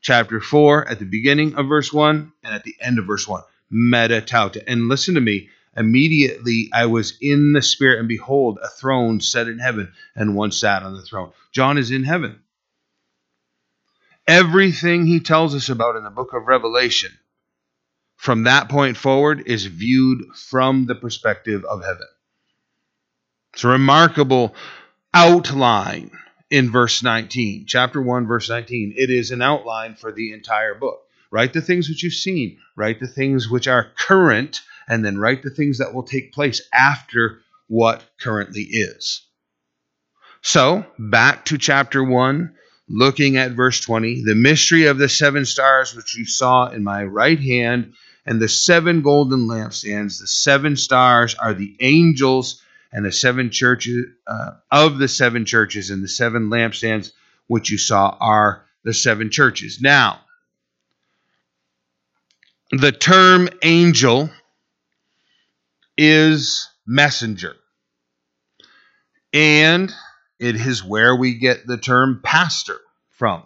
chapter 0.00 0.40
4, 0.40 0.88
at 0.88 0.98
the 0.98 1.04
beginning 1.04 1.54
of 1.56 1.66
verse 1.66 1.92
1, 1.92 2.32
and 2.42 2.54
at 2.54 2.64
the 2.64 2.76
end 2.80 2.98
of 2.98 3.06
verse 3.06 3.26
1. 3.26 3.42
Metatauta. 3.72 4.62
And 4.66 4.88
listen 4.88 5.14
to 5.14 5.20
me. 5.20 5.48
Immediately 5.76 6.70
I 6.72 6.86
was 6.86 7.18
in 7.20 7.52
the 7.52 7.62
Spirit, 7.62 7.98
and 7.98 8.08
behold, 8.08 8.58
a 8.62 8.68
throne 8.68 9.20
set 9.20 9.48
in 9.48 9.58
heaven, 9.58 9.92
and 10.14 10.36
one 10.36 10.52
sat 10.52 10.84
on 10.84 10.94
the 10.94 11.02
throne. 11.02 11.32
John 11.50 11.78
is 11.78 11.90
in 11.90 12.04
heaven. 12.04 12.40
Everything 14.26 15.04
he 15.04 15.20
tells 15.20 15.54
us 15.54 15.68
about 15.68 15.96
in 15.96 16.04
the 16.04 16.10
book 16.10 16.32
of 16.32 16.46
Revelation 16.46 17.10
from 18.16 18.44
that 18.44 18.68
point 18.68 18.96
forward 18.96 19.42
is 19.46 19.66
viewed 19.66 20.34
from 20.34 20.86
the 20.86 20.94
perspective 20.94 21.64
of 21.64 21.82
heaven. 21.82 22.06
It's 23.52 23.64
a 23.64 23.68
remarkable 23.68 24.54
outline 25.12 26.10
in 26.54 26.70
verse 26.70 27.02
19, 27.02 27.64
chapter 27.66 28.00
1, 28.00 28.28
verse 28.28 28.48
19. 28.48 28.94
It 28.96 29.10
is 29.10 29.32
an 29.32 29.42
outline 29.42 29.96
for 29.96 30.12
the 30.12 30.32
entire 30.32 30.76
book. 30.76 31.00
Write 31.32 31.52
the 31.52 31.60
things 31.60 31.88
which 31.88 32.04
you've 32.04 32.12
seen, 32.12 32.58
write 32.76 33.00
the 33.00 33.08
things 33.08 33.50
which 33.50 33.66
are 33.66 33.90
current, 33.98 34.60
and 34.86 35.04
then 35.04 35.18
write 35.18 35.42
the 35.42 35.50
things 35.50 35.78
that 35.78 35.92
will 35.92 36.04
take 36.04 36.32
place 36.32 36.62
after 36.72 37.40
what 37.66 38.04
currently 38.20 38.62
is. 38.62 39.22
So, 40.42 40.86
back 40.96 41.44
to 41.46 41.58
chapter 41.58 42.04
1, 42.04 42.54
looking 42.88 43.36
at 43.36 43.50
verse 43.50 43.80
20. 43.80 44.22
The 44.22 44.36
mystery 44.36 44.86
of 44.86 44.98
the 44.98 45.08
seven 45.08 45.46
stars 45.46 45.92
which 45.92 46.16
you 46.16 46.24
saw 46.24 46.68
in 46.68 46.84
my 46.84 47.02
right 47.02 47.40
hand, 47.40 47.94
and 48.26 48.40
the 48.40 48.48
seven 48.48 49.02
golden 49.02 49.48
lampstands. 49.48 50.20
The 50.20 50.28
seven 50.28 50.76
stars 50.76 51.34
are 51.34 51.52
the 51.52 51.74
angels 51.80 52.62
and 52.94 53.04
the 53.04 53.12
seven 53.12 53.50
churches 53.50 54.06
uh, 54.26 54.52
of 54.70 54.98
the 54.98 55.08
seven 55.08 55.44
churches 55.44 55.90
and 55.90 56.02
the 56.02 56.08
seven 56.08 56.48
lampstands 56.48 57.12
which 57.48 57.70
you 57.70 57.76
saw 57.76 58.16
are 58.20 58.64
the 58.84 58.94
seven 58.94 59.30
churches. 59.30 59.80
Now, 59.82 60.20
the 62.70 62.92
term 62.92 63.48
angel 63.62 64.30
is 65.98 66.68
messenger. 66.86 67.56
And 69.32 69.92
it 70.38 70.54
is 70.54 70.84
where 70.84 71.16
we 71.16 71.34
get 71.34 71.66
the 71.66 71.76
term 71.76 72.20
pastor 72.22 72.78
from. 73.10 73.42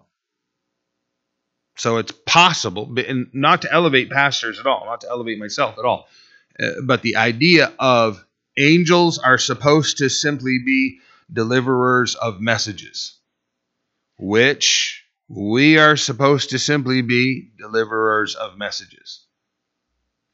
So 1.76 1.96
it's 1.96 2.12
possible, 2.26 2.92
and 2.98 3.28
not 3.32 3.62
to 3.62 3.72
elevate 3.72 4.10
pastors 4.10 4.58
at 4.58 4.66
all, 4.66 4.84
not 4.84 5.00
to 5.02 5.08
elevate 5.08 5.38
myself 5.38 5.78
at 5.78 5.84
all, 5.84 6.08
uh, 6.60 6.82
but 6.82 7.02
the 7.02 7.16
idea 7.16 7.72
of 7.78 8.22
Angels 8.58 9.18
are 9.18 9.38
supposed 9.38 9.98
to 9.98 10.10
simply 10.10 10.58
be 10.58 10.98
deliverers 11.32 12.14
of 12.16 12.40
messages, 12.40 13.18
which 14.18 15.04
we 15.28 15.78
are 15.78 15.96
supposed 15.96 16.50
to 16.50 16.58
simply 16.58 17.02
be 17.02 17.50
deliverers 17.58 18.34
of 18.34 18.58
messages 18.58 19.26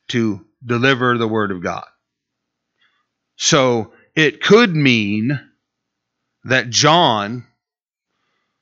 to 0.09 0.47
deliver 0.65 1.19
the 1.19 1.29
Word 1.29 1.51
of 1.51 1.63
God. 1.63 1.87
So 3.37 3.93
it 4.15 4.43
could 4.43 4.75
mean 4.75 5.39
that 6.45 6.71
John, 6.71 7.47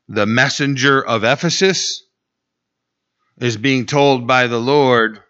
the 0.09 0.27
messenger 0.27 1.05
of 1.05 1.25
Ephesus, 1.25 2.03
is 3.39 3.57
being 3.57 3.87
told 3.87 4.27
by 4.27 4.47
the 4.47 4.61
Lord, 4.61 5.21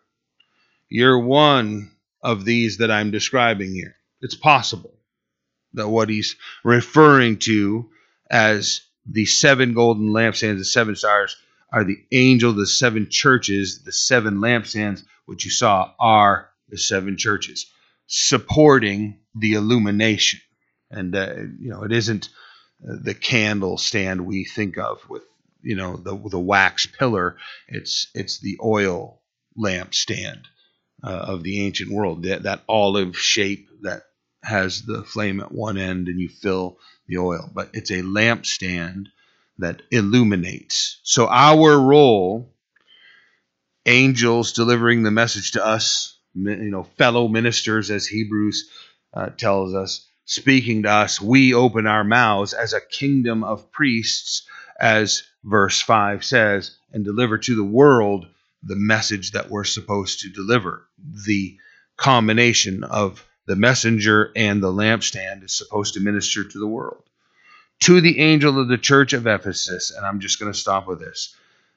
You're 0.88 1.18
one 1.18 1.90
of 2.22 2.44
these 2.44 2.78
that 2.78 2.90
I'm 2.90 3.10
describing 3.10 3.72
here. 3.72 3.96
It's 4.22 4.36
possible 4.36 4.94
that 5.74 5.88
what 5.88 6.08
he's 6.08 6.36
referring 6.64 7.38
to 7.40 7.90
as 8.30 8.82
the 9.04 9.26
seven 9.26 9.74
golden 9.74 10.10
lampstands, 10.10 10.58
the 10.58 10.64
seven 10.64 10.96
stars, 10.96 11.36
are 11.72 11.84
the 11.84 11.98
angel, 12.12 12.52
the 12.52 12.66
seven 12.66 13.08
churches, 13.10 13.82
the 13.84 13.92
seven 13.92 14.36
lampstands, 14.36 15.02
which 15.26 15.44
you 15.44 15.50
saw 15.50 15.92
are 15.98 16.50
the 16.68 16.78
seven 16.78 17.16
churches, 17.16 17.70
supporting 18.06 19.18
the 19.34 19.54
illumination. 19.54 20.40
And, 20.90 21.16
uh, 21.16 21.34
you 21.58 21.70
know, 21.70 21.82
it 21.82 21.92
isn't 21.92 22.28
uh, 22.86 22.96
the 23.02 23.14
candle 23.14 23.78
stand 23.78 24.26
we 24.26 24.44
think 24.44 24.78
of 24.78 24.98
with, 25.08 25.22
you 25.62 25.76
know, 25.76 25.96
the, 25.96 26.16
the 26.28 26.38
wax 26.38 26.86
pillar. 26.86 27.36
It's, 27.68 28.08
it's 28.14 28.38
the 28.38 28.58
oil 28.62 29.20
lamp 29.56 29.94
stand 29.94 30.46
uh, 31.02 31.08
of 31.08 31.42
the 31.42 31.64
ancient 31.64 31.90
world, 31.90 32.24
that, 32.24 32.42
that 32.44 32.62
olive 32.68 33.16
shape 33.16 33.68
that 33.82 34.02
has 34.42 34.82
the 34.82 35.02
flame 35.04 35.40
at 35.40 35.52
one 35.52 35.78
end 35.78 36.08
and 36.08 36.18
you 36.20 36.28
fill 36.28 36.78
the 37.06 37.18
oil. 37.18 37.50
But 37.52 37.70
it's 37.72 37.90
a 37.90 38.02
lampstand 38.02 39.06
that 39.58 39.82
illuminates. 39.90 40.98
So 41.02 41.28
our 41.28 41.78
role, 41.78 42.52
angels 43.86 44.52
delivering 44.52 45.02
the 45.02 45.10
message 45.10 45.52
to 45.52 45.64
us, 45.64 46.18
you 46.34 46.70
know, 46.70 46.82
fellow 46.82 47.28
ministers, 47.28 47.90
as 47.90 48.06
Hebrews 48.06 48.70
uh, 49.14 49.30
tells 49.30 49.74
us, 49.74 50.08
speaking 50.24 50.84
to 50.84 50.90
us, 50.90 51.20
we 51.20 51.54
open 51.54 51.86
our 51.86 52.04
mouths 52.04 52.54
as 52.54 52.72
a 52.72 52.80
kingdom 52.80 53.44
of 53.44 53.70
priests, 53.70 54.46
as 54.80 55.22
verse 55.44 55.80
5 55.80 56.24
says, 56.24 56.76
and 56.92 57.04
deliver 57.04 57.38
to 57.38 57.54
the 57.54 57.64
world 57.64 58.26
the 58.62 58.76
message 58.76 59.32
that 59.32 59.50
we're 59.50 59.64
supposed 59.64 60.20
to 60.20 60.30
deliver. 60.30 60.86
The 61.26 61.58
combination 61.96 62.84
of 62.84 63.24
the 63.46 63.56
messenger 63.56 64.30
and 64.36 64.62
the 64.62 64.72
lampstand 64.72 65.44
is 65.44 65.56
supposed 65.56 65.94
to 65.94 66.00
minister 66.00 66.44
to 66.44 66.58
the 66.58 66.66
world. 66.66 67.02
To 67.80 68.00
the 68.00 68.20
angel 68.20 68.60
of 68.60 68.68
the 68.68 68.78
church 68.78 69.12
of 69.12 69.26
Ephesus, 69.26 69.90
and 69.90 70.06
I'm 70.06 70.20
just 70.20 70.38
going 70.38 70.52
to 70.52 70.58
stop 70.58 70.86
with 70.86 71.00
this. 71.00 71.34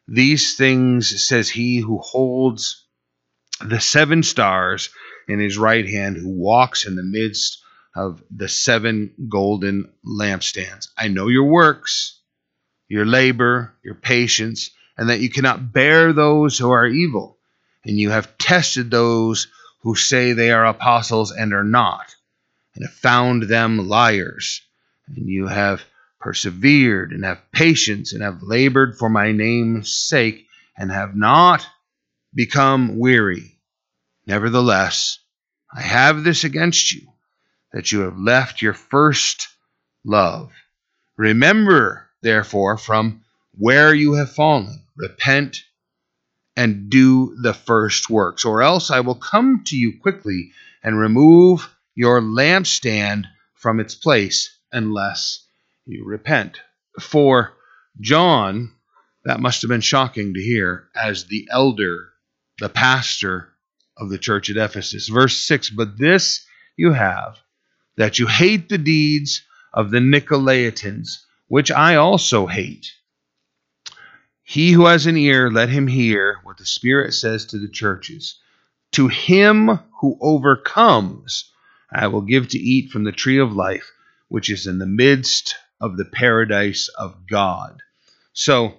These 0.08 0.56
things 0.56 1.28
says 1.28 1.50
he 1.50 1.78
who 1.78 1.98
holds 1.98 2.86
the 3.60 3.80
seven 3.80 4.22
stars 4.22 4.90
in 5.28 5.40
his 5.40 5.58
right 5.58 5.88
hand, 5.88 6.18
who 6.18 6.30
walks 6.30 6.86
in 6.86 6.96
the 6.96 7.04
midst 7.04 7.64
of 7.96 8.22
the 8.30 8.50
seven 8.50 9.14
golden 9.30 9.92
lampstands. 10.06 10.90
I 10.98 11.08
know 11.08 11.28
your 11.28 11.46
works, 11.46 12.20
your 12.88 13.06
labor, 13.06 13.74
your 13.84 13.96
patience, 13.96 14.70
and 14.98 15.10
that 15.10 15.22
you 15.22 15.30
cannot 15.30 15.74
bear 15.74 16.14
those 16.14 16.58
who 16.58 16.70
are 16.70 16.86
evil. 16.86 17.38
And 17.84 17.98
you 17.98 18.10
have 18.10 18.38
tested 18.38 18.92
those 18.92 19.48
who 19.86 19.94
say 19.94 20.34
they 20.34 20.50
are 20.50 20.66
apostles 20.66 21.32
and 21.32 21.54
are 21.54 21.64
not, 21.64 22.16
and 22.74 22.84
have 22.84 22.96
found 22.96 23.44
them 23.44 23.88
liars. 23.88 24.62
And 25.08 25.30
you 25.30 25.46
have 25.46 25.84
persevered 26.20 27.12
and 27.12 27.24
have 27.24 27.52
patience 27.52 28.12
and 28.12 28.24
have 28.24 28.42
labored 28.42 28.98
for 28.98 29.10
my 29.10 29.32
name's 29.32 29.96
sake 29.96 30.48
and 30.76 30.92
have 30.92 31.16
not 31.16 31.68
become 32.34 32.98
weary. 32.98 33.60
Nevertheless, 34.26 35.20
I 35.72 35.82
have 35.82 36.24
this 36.24 36.44
against 36.44 36.92
you, 36.92 37.08
that 37.72 37.92
you 37.92 38.00
have 38.00 38.18
left 38.18 38.64
your 38.64 38.74
first 38.74 39.50
love. 40.04 40.52
Remember, 41.16 42.10
therefore, 42.24 42.80
from 42.80 43.22
where 43.56 43.94
you 43.94 44.14
have 44.14 44.32
fallen, 44.34 44.82
repent 44.98 45.64
and 46.56 46.90
do 46.90 47.36
the 47.42 47.54
first 47.54 48.10
works, 48.10 48.46
or 48.46 48.62
else 48.62 48.90
I 48.90 49.02
will 49.02 49.16
come 49.16 49.64
to 49.66 49.78
you 49.78 50.00
quickly 50.00 50.52
and 50.84 50.98
remove 50.98 51.70
your 51.96 52.22
lampstand 52.22 53.26
from 53.54 53.80
its 53.80 53.96
place 53.96 54.58
unless 54.72 55.46
you 55.86 56.06
repent. 56.06 56.60
For 57.00 57.54
John, 58.00 58.72
that 59.26 59.40
must 59.40 59.62
have 59.64 59.70
been 59.70 59.82
shocking 59.82 60.34
to 60.34 60.42
hear 60.42 60.88
as 60.96 61.26
the 61.26 61.48
elder, 61.52 62.10
the 62.60 62.70
pastor 62.70 63.50
of 63.98 64.10
the 64.10 64.18
church 64.18 64.50
at 64.50 64.58
Ephesus. 64.58 65.08
Verse 65.08 65.38
6 65.38 65.72
But 65.72 65.98
this 65.98 66.46
you 66.78 66.94
have, 66.94 67.38
that 67.98 68.20
you 68.20 68.28
hate 68.28 68.70
the 68.70 68.78
deeds 68.78 69.42
of 69.74 69.92
the 69.92 70.00
Nicolaitans, 70.00 71.18
which 71.48 71.72
I 71.72 71.96
also 71.96 72.46
hate. 72.46 72.92
He 74.48 74.74
who 74.74 74.86
has 74.86 75.08
an 75.08 75.18
ear, 75.18 75.50
let 75.50 75.70
him 75.70 75.88
hear 75.88 76.40
what 76.44 76.58
the 76.58 76.68
Spirit 76.68 77.16
says 77.16 77.48
to 77.48 77.58
the 77.58 77.68
churches. 77.68 78.40
To 78.92 79.08
him 79.08 79.80
who 80.00 80.20
overcomes, 80.22 81.52
I 81.92 82.08
will 82.08 82.22
give 82.22 82.50
to 82.50 82.60
eat 82.60 82.92
from 82.92 83.06
the 83.06 83.12
tree 83.12 83.40
of 83.40 83.54
life, 83.54 83.92
which 84.28 84.52
is 84.52 84.68
in 84.68 84.78
the 84.78 84.86
midst 84.86 85.56
of 85.82 85.98
the 85.98 86.06
paradise 86.06 86.90
of 86.90 87.26
God. 87.26 87.82
So 88.34 88.76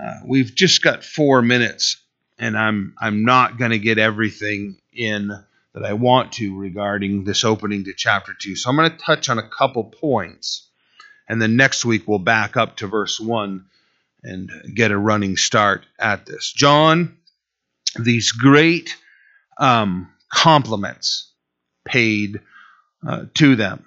uh, 0.00 0.20
we've 0.24 0.54
just 0.54 0.80
got 0.80 1.04
four 1.04 1.42
minutes, 1.42 1.96
and 2.38 2.56
I'm 2.56 2.94
I'm 2.96 3.24
not 3.24 3.58
going 3.58 3.72
to 3.72 3.80
get 3.80 3.98
everything 3.98 4.78
in 4.92 5.32
that 5.74 5.84
I 5.84 5.94
want 5.94 6.34
to 6.34 6.56
regarding 6.56 7.24
this 7.24 7.44
opening 7.44 7.82
to 7.84 7.94
chapter 7.94 8.32
two. 8.32 8.54
So 8.54 8.70
I'm 8.70 8.76
going 8.76 8.92
to 8.92 8.96
touch 8.96 9.28
on 9.28 9.38
a 9.38 9.48
couple 9.48 9.84
points, 9.84 10.68
and 11.28 11.42
then 11.42 11.56
next 11.56 11.84
week 11.84 12.06
we'll 12.06 12.20
back 12.20 12.56
up 12.56 12.76
to 12.76 12.86
verse 12.86 13.18
one 13.18 13.66
and 14.22 14.50
get 14.74 14.90
a 14.90 14.98
running 14.98 15.36
start 15.36 15.86
at 15.98 16.26
this. 16.26 16.52
John, 16.52 17.16
these 17.98 18.32
great 18.32 18.96
um, 19.58 20.10
compliments 20.28 21.32
paid 21.84 22.40
uh, 23.06 23.26
to 23.34 23.56
them. 23.56 23.84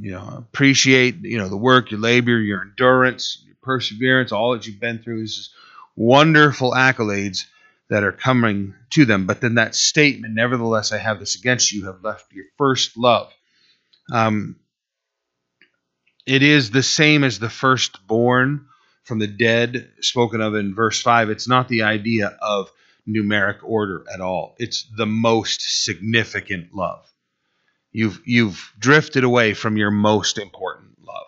You 0.00 0.12
know, 0.12 0.34
appreciate 0.38 1.16
you 1.22 1.38
know 1.38 1.48
the 1.48 1.56
work, 1.56 1.90
your 1.90 2.00
labor, 2.00 2.38
your 2.38 2.62
endurance, 2.62 3.42
your 3.46 3.56
perseverance, 3.62 4.32
all 4.32 4.52
that 4.52 4.66
you've 4.66 4.80
been 4.80 4.98
through. 4.98 5.20
This 5.20 5.38
is 5.38 5.50
wonderful 5.94 6.72
accolades 6.72 7.44
that 7.90 8.02
are 8.02 8.12
coming 8.12 8.74
to 8.90 9.04
them. 9.04 9.26
But 9.26 9.40
then 9.40 9.56
that 9.56 9.74
statement, 9.74 10.34
nevertheless, 10.34 10.92
I 10.92 10.98
have 10.98 11.20
this 11.20 11.36
against 11.36 11.72
you, 11.72 11.86
have 11.86 12.02
left 12.02 12.32
your 12.32 12.46
first 12.56 12.96
love. 12.96 13.32
Um, 14.10 14.56
it 16.26 16.42
is 16.42 16.70
the 16.70 16.82
same 16.82 17.22
as 17.24 17.38
the 17.38 17.50
firstborn 17.50 18.66
from 19.04 19.18
the 19.18 19.26
dead 19.26 19.90
spoken 20.00 20.40
of 20.40 20.54
in 20.54 20.74
verse 20.74 21.00
5, 21.00 21.30
it's 21.30 21.48
not 21.48 21.68
the 21.68 21.82
idea 21.82 22.36
of 22.40 22.70
numeric 23.08 23.58
order 23.62 24.04
at 24.12 24.20
all. 24.20 24.54
It's 24.58 24.86
the 24.96 25.06
most 25.06 25.84
significant 25.84 26.74
love. 26.74 27.06
You've 27.92 28.20
you've 28.24 28.72
drifted 28.78 29.22
away 29.22 29.54
from 29.54 29.76
your 29.76 29.90
most 29.90 30.38
important 30.38 30.98
love. 31.06 31.26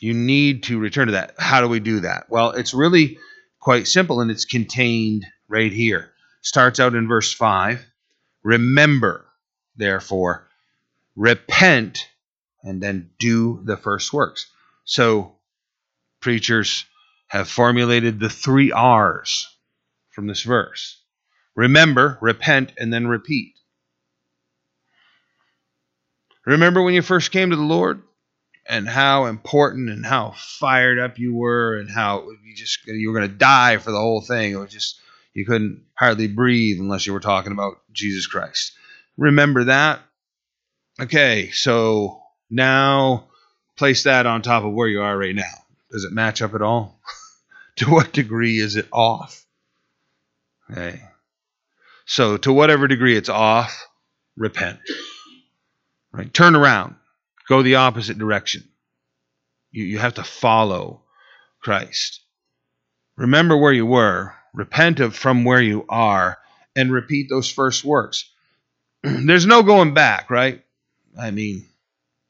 You 0.00 0.14
need 0.14 0.64
to 0.64 0.78
return 0.78 1.06
to 1.06 1.12
that. 1.12 1.34
How 1.38 1.60
do 1.60 1.68
we 1.68 1.80
do 1.80 2.00
that? 2.00 2.28
Well, 2.28 2.50
it's 2.50 2.74
really 2.74 3.18
quite 3.60 3.86
simple 3.86 4.20
and 4.20 4.30
it's 4.30 4.44
contained 4.44 5.26
right 5.48 5.72
here. 5.72 6.12
Starts 6.42 6.80
out 6.80 6.94
in 6.94 7.06
verse 7.06 7.32
5. 7.32 7.84
Remember, 8.42 9.26
therefore, 9.76 10.48
repent 11.14 12.08
and 12.62 12.82
then 12.82 13.10
do 13.18 13.60
the 13.64 13.76
first 13.76 14.12
works. 14.12 14.50
So 14.84 15.33
preachers 16.24 16.86
have 17.28 17.48
formulated 17.48 18.18
the 18.18 18.30
three 18.30 18.72
R's 18.72 19.46
from 20.10 20.26
this 20.26 20.42
verse 20.42 20.98
remember, 21.54 22.18
repent, 22.20 22.72
and 22.78 22.92
then 22.92 23.06
repeat. 23.06 23.54
Remember 26.46 26.82
when 26.82 26.94
you 26.94 27.02
first 27.02 27.30
came 27.30 27.50
to 27.50 27.56
the 27.56 27.62
Lord 27.62 28.02
and 28.66 28.88
how 28.88 29.26
important 29.26 29.90
and 29.90 30.04
how 30.04 30.34
fired 30.36 30.98
up 30.98 31.18
you 31.18 31.34
were 31.34 31.78
and 31.78 31.90
how 31.90 32.26
you 32.42 32.56
just 32.56 32.86
you 32.86 33.10
were 33.10 33.18
going 33.18 33.30
to 33.30 33.36
die 33.36 33.76
for 33.76 33.92
the 33.92 34.00
whole 34.00 34.22
thing. 34.22 34.52
It 34.52 34.56
was 34.56 34.72
just 34.72 34.98
you 35.34 35.44
couldn't 35.44 35.82
hardly 35.94 36.26
breathe 36.26 36.80
unless 36.80 37.06
you 37.06 37.12
were 37.12 37.20
talking 37.20 37.52
about 37.52 37.80
Jesus 37.92 38.26
Christ. 38.26 38.72
Remember 39.18 39.64
that? 39.64 40.00
Okay, 41.00 41.50
so 41.50 42.22
now 42.50 43.28
place 43.76 44.04
that 44.04 44.26
on 44.26 44.40
top 44.40 44.64
of 44.64 44.72
where 44.72 44.88
you 44.88 45.02
are 45.02 45.16
right 45.16 45.34
now. 45.34 45.63
Does 45.94 46.02
it 46.02 46.12
match 46.12 46.42
up 46.42 46.54
at 46.56 46.62
all? 46.62 46.98
to 47.76 47.88
what 47.88 48.12
degree 48.12 48.58
is 48.58 48.74
it 48.74 48.88
off? 48.92 49.46
Okay. 50.68 51.00
So, 52.04 52.36
to 52.36 52.52
whatever 52.52 52.88
degree 52.88 53.16
it's 53.16 53.28
off, 53.28 53.86
repent. 54.36 54.80
Right? 56.10 56.34
Turn 56.34 56.56
around. 56.56 56.96
Go 57.48 57.62
the 57.62 57.76
opposite 57.76 58.18
direction. 58.18 58.64
You, 59.70 59.84
you 59.84 59.98
have 59.98 60.14
to 60.14 60.24
follow 60.24 61.02
Christ. 61.60 62.22
Remember 63.16 63.56
where 63.56 63.72
you 63.72 63.86
were, 63.86 64.34
repent 64.52 64.98
of 64.98 65.14
from 65.14 65.44
where 65.44 65.62
you 65.62 65.86
are, 65.88 66.38
and 66.74 66.92
repeat 66.92 67.28
those 67.28 67.48
first 67.48 67.84
works. 67.84 68.28
There's 69.04 69.46
no 69.46 69.62
going 69.62 69.94
back, 69.94 70.28
right? 70.28 70.64
I 71.16 71.30
mean, 71.30 71.68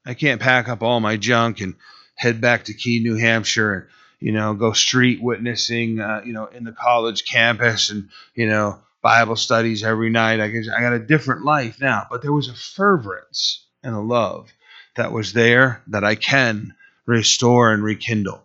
I 0.04 0.12
can't 0.12 0.42
pack 0.42 0.68
up 0.68 0.82
all 0.82 1.00
my 1.00 1.16
junk 1.16 1.62
and 1.62 1.76
head 2.14 2.40
back 2.40 2.64
to 2.64 2.74
Keene, 2.74 3.02
New 3.02 3.16
Hampshire, 3.16 3.74
and 3.74 3.86
you 4.20 4.32
know 4.32 4.54
go 4.54 4.72
street 4.72 5.22
witnessing, 5.22 6.00
uh, 6.00 6.22
you 6.24 6.32
know, 6.32 6.46
in 6.46 6.64
the 6.64 6.72
college 6.72 7.24
campus, 7.24 7.90
and 7.90 8.08
you 8.34 8.46
know 8.48 8.78
Bible 9.02 9.36
studies 9.36 9.84
every 9.84 10.10
night. 10.10 10.40
I 10.40 10.48
guess 10.48 10.68
I 10.68 10.80
got 10.80 10.92
a 10.92 10.98
different 10.98 11.44
life 11.44 11.80
now, 11.80 12.06
but 12.10 12.22
there 12.22 12.32
was 12.32 12.48
a 12.48 12.54
fervorance 12.54 13.66
and 13.82 13.94
a 13.94 14.00
love 14.00 14.50
that 14.96 15.12
was 15.12 15.32
there 15.32 15.82
that 15.88 16.04
I 16.04 16.14
can 16.14 16.74
restore 17.06 17.72
and 17.72 17.82
rekindle. 17.82 18.42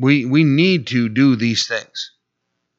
We, 0.00 0.24
we 0.24 0.44
need 0.44 0.88
to 0.88 1.08
do 1.08 1.36
these 1.36 1.66
things. 1.66 2.12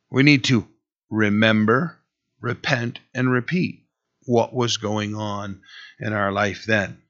We 0.09 0.23
need 0.23 0.45
to 0.45 0.67
remember, 1.09 1.97
repent, 2.41 2.99
and 3.13 3.31
repeat 3.31 3.83
what 4.25 4.53
was 4.53 4.77
going 4.77 5.15
on 5.15 5.61
in 5.99 6.13
our 6.13 6.31
life 6.31 6.65
then. 6.65 7.01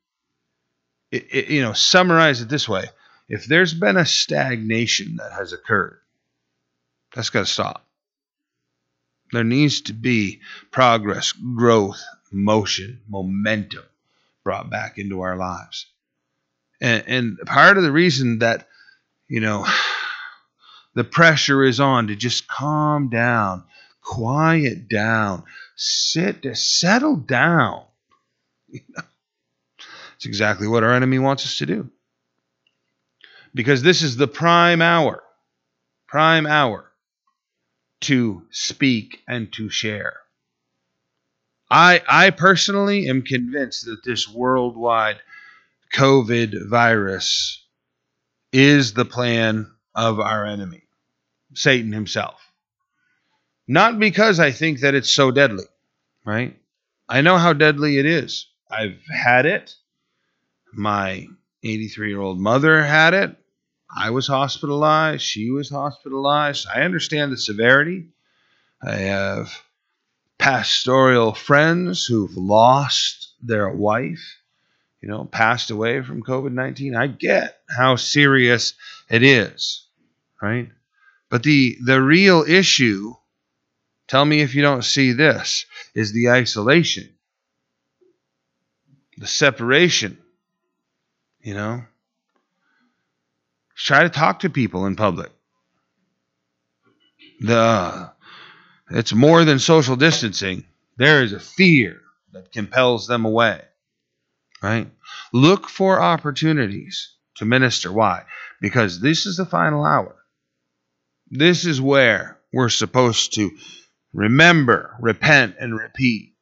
It, 1.12 1.28
it, 1.32 1.48
you 1.50 1.62
know, 1.62 1.74
summarize 1.74 2.42
it 2.42 2.50
this 2.50 2.70
way 2.70 2.86
if 3.30 3.46
there's 3.46 3.74
been 3.74 3.96
a 3.96 4.06
stagnation 4.06 5.18
that 5.18 5.32
has 5.32 5.54
occurred, 5.54 6.00
that's 7.14 7.30
got 7.30 7.42
to 7.42 7.46
stop. 7.46 7.86
There 9.32 9.44
needs 9.44 9.82
to 9.82 9.94
be 9.94 10.42
progress, 10.72 11.32
growth, 11.32 12.02
motion, 12.32 13.02
momentum 13.08 13.84
brought 14.44 14.72
back 14.72 14.98
into 14.98 15.22
our 15.22 15.36
lives. 15.38 15.86
And, 16.82 17.04
and 17.08 17.38
part 17.46 17.78
of 17.78 17.84
the 17.84 17.92
reason 17.92 18.40
that, 18.40 18.68
you 19.28 19.42
know, 19.42 19.68
the 20.96 21.04
pressure 21.04 21.64
is 21.64 21.80
on 21.80 22.08
to 22.08 22.16
just 22.16 22.48
calm 22.48 23.10
down, 23.10 23.64
quiet 24.02 24.90
down, 24.90 25.44
sit, 25.76 26.46
settle 26.58 27.16
down. 27.16 27.84
It's 30.20 30.26
exactly 30.26 30.68
what 30.68 30.84
our 30.84 30.94
enemy 30.94 31.18
wants 31.18 31.46
us 31.46 31.60
to 31.60 31.66
do. 31.66 31.90
Because 33.54 33.82
this 33.82 34.02
is 34.02 34.18
the 34.18 34.28
prime 34.28 34.82
hour, 34.82 35.24
prime 36.10 36.46
hour 36.46 36.92
to 38.02 38.44
speak 38.52 39.22
and 39.30 39.50
to 39.54 39.70
share. 39.70 40.18
I, 41.72 42.02
I 42.06 42.32
personally 42.32 43.08
am 43.08 43.22
convinced 43.22 43.86
that 43.86 44.04
this 44.04 44.28
worldwide 44.28 45.22
COVID 45.94 46.68
virus 46.68 47.64
is 48.52 48.92
the 48.92 49.06
plan 49.06 49.72
of 49.96 50.20
our 50.20 50.46
enemy, 50.46 50.84
Satan 51.54 51.94
himself. 51.94 52.42
Not 53.70 54.00
because 54.00 54.38
I 54.42 54.52
think 54.52 54.82
that 54.82 54.96
it's 54.96 55.14
so 55.14 55.32
deadly, 55.32 55.64
right? 56.26 56.60
I 57.08 57.22
know 57.22 57.38
how 57.38 57.54
deadly 57.54 58.00
it 58.00 58.06
is. 58.06 58.48
I've 58.70 59.00
had 59.08 59.46
it. 59.46 59.76
My 60.74 61.28
83 61.64 62.10
year 62.10 62.22
old 62.22 62.40
mother 62.40 62.84
had 62.84 63.14
it. 63.14 63.36
I 63.90 64.12
was 64.12 64.28
hospitalized. 64.28 65.24
She 65.24 65.50
was 65.50 65.70
hospitalized. 65.70 66.68
I 66.74 66.82
understand 66.82 67.32
the 67.32 67.38
severity. 67.38 68.08
I 68.82 68.96
have 68.96 69.52
pastoral 70.38 71.34
friends 71.34 72.06
who've 72.06 72.36
lost 72.38 73.34
their 73.42 73.70
wife, 73.70 74.38
you 75.02 75.10
know, 75.10 75.26
passed 75.26 75.72
away 75.72 76.02
from 76.02 76.24
COVID 76.24 76.54
19. 76.54 76.96
I 76.96 77.08
get 77.08 77.60
how 77.70 77.96
serious 77.96 78.74
it 79.10 79.24
is, 79.24 79.86
right? 80.42 80.70
But 81.30 81.44
the, 81.44 81.78
the 81.84 82.02
real 82.02 82.44
issue, 82.48 83.14
tell 84.08 84.24
me 84.24 84.42
if 84.42 84.56
you 84.56 84.62
don't 84.62 84.86
see 84.86 85.14
this, 85.14 85.66
is 85.94 86.14
the 86.14 86.30
isolation, 86.30 87.10
the 89.18 89.28
separation, 89.28 90.18
you 91.50 91.56
know? 91.56 91.84
Try 93.76 94.04
to 94.04 94.10
talk 94.10 94.42
to 94.42 94.52
people 94.52 94.86
in 94.86 94.96
public. 94.96 95.32
The 97.40 98.12
it's 98.92 99.14
more 99.14 99.44
than 99.46 99.58
social 99.58 99.96
distancing. 99.96 100.64
There 100.98 101.24
is 101.24 101.34
a 101.34 101.40
fear 101.40 102.02
that 102.34 102.52
compels 102.52 103.08
them 103.08 103.26
away. 103.26 103.62
Right? 104.62 104.92
Look 105.34 105.70
for 105.70 106.00
opportunities 106.00 107.16
to 107.38 107.46
minister. 107.46 107.92
Why? 107.92 108.26
Because 108.62 109.00
this 109.00 109.26
is 109.26 109.38
the 109.38 109.46
final 109.46 109.84
hour. 109.84 110.16
This 111.32 111.66
is 111.66 111.82
where 111.82 112.38
we're 112.54 112.70
supposed 112.70 113.34
to 113.36 113.50
remember, 114.14 114.96
repent, 115.00 115.56
and 115.60 115.76
repeat. 115.76 116.36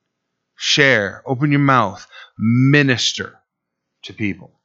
Share, 0.58 1.24
open 1.26 1.52
your 1.52 1.62
mouth, 1.62 2.06
minister 2.38 3.40
to 4.04 4.14
people. 4.14 4.57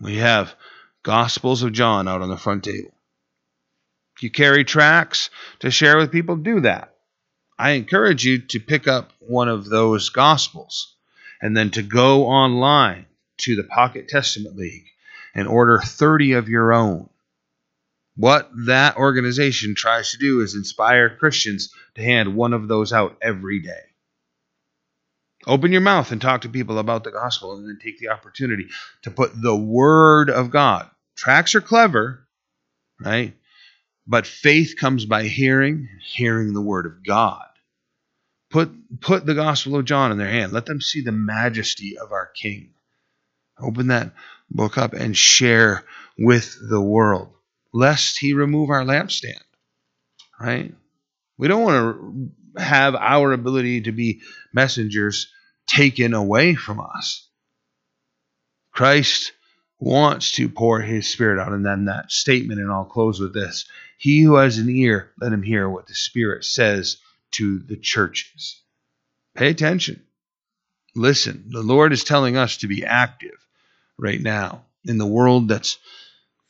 We 0.00 0.16
have 0.16 0.54
Gospels 1.02 1.62
of 1.62 1.72
John 1.72 2.08
out 2.08 2.22
on 2.22 2.28
the 2.28 2.36
front 2.36 2.64
table. 2.64 2.94
If 4.16 4.22
you 4.22 4.30
carry 4.30 4.64
tracts 4.64 5.30
to 5.60 5.70
share 5.70 5.96
with 5.96 6.12
people, 6.12 6.36
do 6.36 6.60
that. 6.60 6.94
I 7.58 7.70
encourage 7.72 8.24
you 8.24 8.38
to 8.38 8.60
pick 8.60 8.86
up 8.86 9.12
one 9.20 9.48
of 9.48 9.66
those 9.66 10.10
Gospels 10.10 10.94
and 11.40 11.56
then 11.56 11.70
to 11.72 11.82
go 11.82 12.26
online 12.26 13.06
to 13.38 13.56
the 13.56 13.64
Pocket 13.64 14.08
Testament 14.08 14.56
League 14.56 14.86
and 15.34 15.48
order 15.48 15.78
30 15.78 16.32
of 16.32 16.48
your 16.48 16.72
own. 16.72 17.08
What 18.16 18.50
that 18.66 18.96
organization 18.96 19.74
tries 19.74 20.12
to 20.12 20.18
do 20.18 20.40
is 20.40 20.54
inspire 20.54 21.16
Christians 21.16 21.72
to 21.94 22.02
hand 22.02 22.34
one 22.34 22.54
of 22.54 22.68
those 22.68 22.92
out 22.92 23.18
every 23.20 23.60
day. 23.60 23.82
Open 25.46 25.70
your 25.70 25.80
mouth 25.80 26.10
and 26.10 26.20
talk 26.20 26.40
to 26.42 26.48
people 26.48 26.78
about 26.78 27.04
the 27.04 27.12
gospel 27.12 27.56
and 27.56 27.68
then 27.68 27.78
take 27.82 27.98
the 27.98 28.08
opportunity 28.08 28.66
to 29.02 29.10
put 29.10 29.40
the 29.40 29.54
word 29.54 30.28
of 30.28 30.50
God. 30.50 30.90
Tracts 31.16 31.54
are 31.54 31.60
clever, 31.60 32.26
right? 33.00 33.34
But 34.06 34.26
faith 34.26 34.74
comes 34.78 35.04
by 35.04 35.24
hearing, 35.24 35.88
hearing 36.04 36.52
the 36.52 36.60
word 36.60 36.86
of 36.86 37.04
God. 37.04 37.46
Put, 38.50 39.00
put 39.00 39.26
the 39.26 39.34
Gospel 39.34 39.76
of 39.76 39.84
John 39.84 40.12
in 40.12 40.18
their 40.18 40.30
hand. 40.30 40.52
Let 40.52 40.66
them 40.66 40.80
see 40.80 41.00
the 41.00 41.12
majesty 41.12 41.98
of 41.98 42.12
our 42.12 42.26
King. 42.26 42.70
Open 43.58 43.88
that 43.88 44.12
book 44.50 44.78
up 44.78 44.92
and 44.92 45.16
share 45.16 45.84
with 46.16 46.56
the 46.70 46.80
world, 46.80 47.32
lest 47.72 48.18
he 48.18 48.32
remove 48.32 48.70
our 48.70 48.84
lampstand. 48.84 49.42
Right? 50.40 50.72
We 51.38 51.48
don't 51.48 51.62
want 51.62 52.32
to 52.56 52.62
have 52.62 52.94
our 52.94 53.32
ability 53.32 53.82
to 53.82 53.92
be 53.92 54.20
messengers 54.52 55.32
taken 55.66 56.14
away 56.14 56.54
from 56.54 56.80
us. 56.80 57.26
Christ 58.72 59.32
wants 59.78 60.32
to 60.32 60.48
pour 60.48 60.80
his 60.80 61.08
spirit 61.08 61.40
out. 61.40 61.52
And 61.52 61.64
then 61.64 61.86
that 61.86 62.10
statement, 62.10 62.60
and 62.60 62.70
I'll 62.70 62.84
close 62.84 63.20
with 63.20 63.34
this 63.34 63.66
he 63.98 64.22
who 64.22 64.36
has 64.36 64.58
an 64.58 64.68
ear, 64.68 65.10
let 65.20 65.32
him 65.32 65.42
hear 65.42 65.68
what 65.68 65.86
the 65.86 65.94
Spirit 65.94 66.44
says 66.44 66.98
to 67.32 67.58
the 67.58 67.76
churches. 67.76 68.60
Pay 69.34 69.48
attention. 69.48 70.02
Listen. 70.94 71.46
The 71.48 71.62
Lord 71.62 71.92
is 71.92 72.04
telling 72.04 72.36
us 72.36 72.58
to 72.58 72.68
be 72.68 72.84
active 72.84 73.36
right 73.98 74.20
now 74.20 74.64
in 74.84 74.98
the 74.98 75.06
world 75.06 75.48
that's 75.48 75.78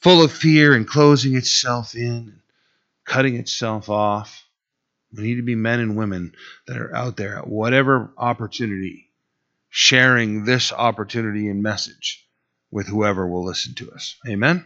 full 0.01 0.23
of 0.23 0.33
fear 0.33 0.75
and 0.75 0.87
closing 0.87 1.37
itself 1.37 1.95
in 1.95 2.03
and 2.03 2.41
cutting 3.05 3.37
itself 3.37 3.89
off. 3.89 4.45
We 5.13 5.23
need 5.23 5.37
to 5.37 5.43
be 5.43 5.55
men 5.55 5.81
and 5.81 5.97
women 5.97 6.35
that 6.67 6.79
are 6.79 6.95
out 6.95 7.17
there 7.17 7.39
at 7.39 7.47
whatever 7.47 8.11
opportunity, 8.19 9.06
sharing 9.69 10.45
this 10.45 10.73
opportunity 10.73 11.49
and 11.49 11.63
message 11.63 12.27
with 12.71 12.87
whoever 12.87 13.27
will 13.27 13.45
listen 13.45 13.75
to 13.75 13.91
us. 13.91 14.17
Amen? 14.29 14.65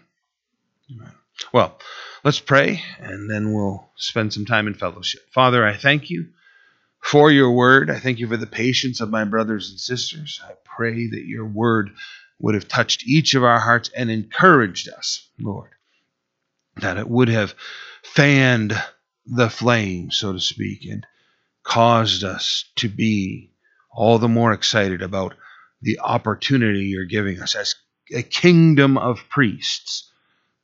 Amen. 0.90 1.12
Well, 1.52 1.78
let's 2.24 2.40
pray 2.40 2.82
and 3.00 3.30
then 3.30 3.52
we'll 3.52 3.88
spend 3.96 4.32
some 4.32 4.44
time 4.44 4.66
in 4.66 4.74
fellowship. 4.74 5.22
Father, 5.32 5.66
I 5.66 5.76
thank 5.76 6.10
you 6.10 6.28
for 7.00 7.30
your 7.30 7.50
word. 7.50 7.90
I 7.90 7.98
thank 7.98 8.18
you 8.18 8.28
for 8.28 8.36
the 8.36 8.46
patience 8.46 9.00
of 9.00 9.10
my 9.10 9.24
brothers 9.24 9.70
and 9.70 9.80
sisters. 9.80 10.40
I 10.44 10.52
pray 10.64 11.08
that 11.08 11.24
your 11.24 11.46
word 11.46 11.90
would 12.38 12.54
have 12.54 12.68
touched 12.68 13.06
each 13.06 13.34
of 13.34 13.44
our 13.44 13.58
hearts 13.58 13.90
and 13.94 14.10
encouraged 14.10 14.88
us, 14.88 15.28
Lord, 15.38 15.70
that 16.76 16.98
it 16.98 17.08
would 17.08 17.28
have 17.28 17.54
fanned 18.02 18.80
the 19.26 19.50
flame, 19.50 20.10
so 20.10 20.32
to 20.32 20.40
speak, 20.40 20.86
and 20.86 21.06
caused 21.62 22.24
us 22.24 22.64
to 22.76 22.88
be 22.88 23.49
all 23.92 24.18
the 24.18 24.28
more 24.28 24.52
excited 24.52 25.02
about 25.02 25.34
the 25.82 26.00
opportunity 26.00 26.84
you're 26.86 27.06
giving 27.06 27.40
us 27.40 27.54
as 27.54 27.74
a 28.14 28.22
kingdom 28.22 28.98
of 28.98 29.28
priests 29.30 30.04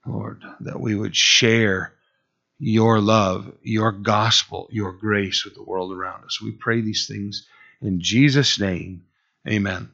Lord, 0.07 0.43
that 0.61 0.81
we 0.81 0.95
would 0.95 1.17
share 1.17 1.93
your 2.59 3.01
love, 3.01 3.53
your 3.63 3.93
gospel, 3.93 4.69
your 4.71 4.93
grace 4.93 5.45
with 5.45 5.55
the 5.55 5.63
world 5.65 5.93
around 5.93 6.25
us. 6.25 6.41
We 6.41 6.53
pray 6.53 6.81
these 6.81 7.07
things 7.07 7.47
in 7.83 8.01
Jesus' 8.01 8.59
name. 8.59 9.05
Amen. 9.49 9.91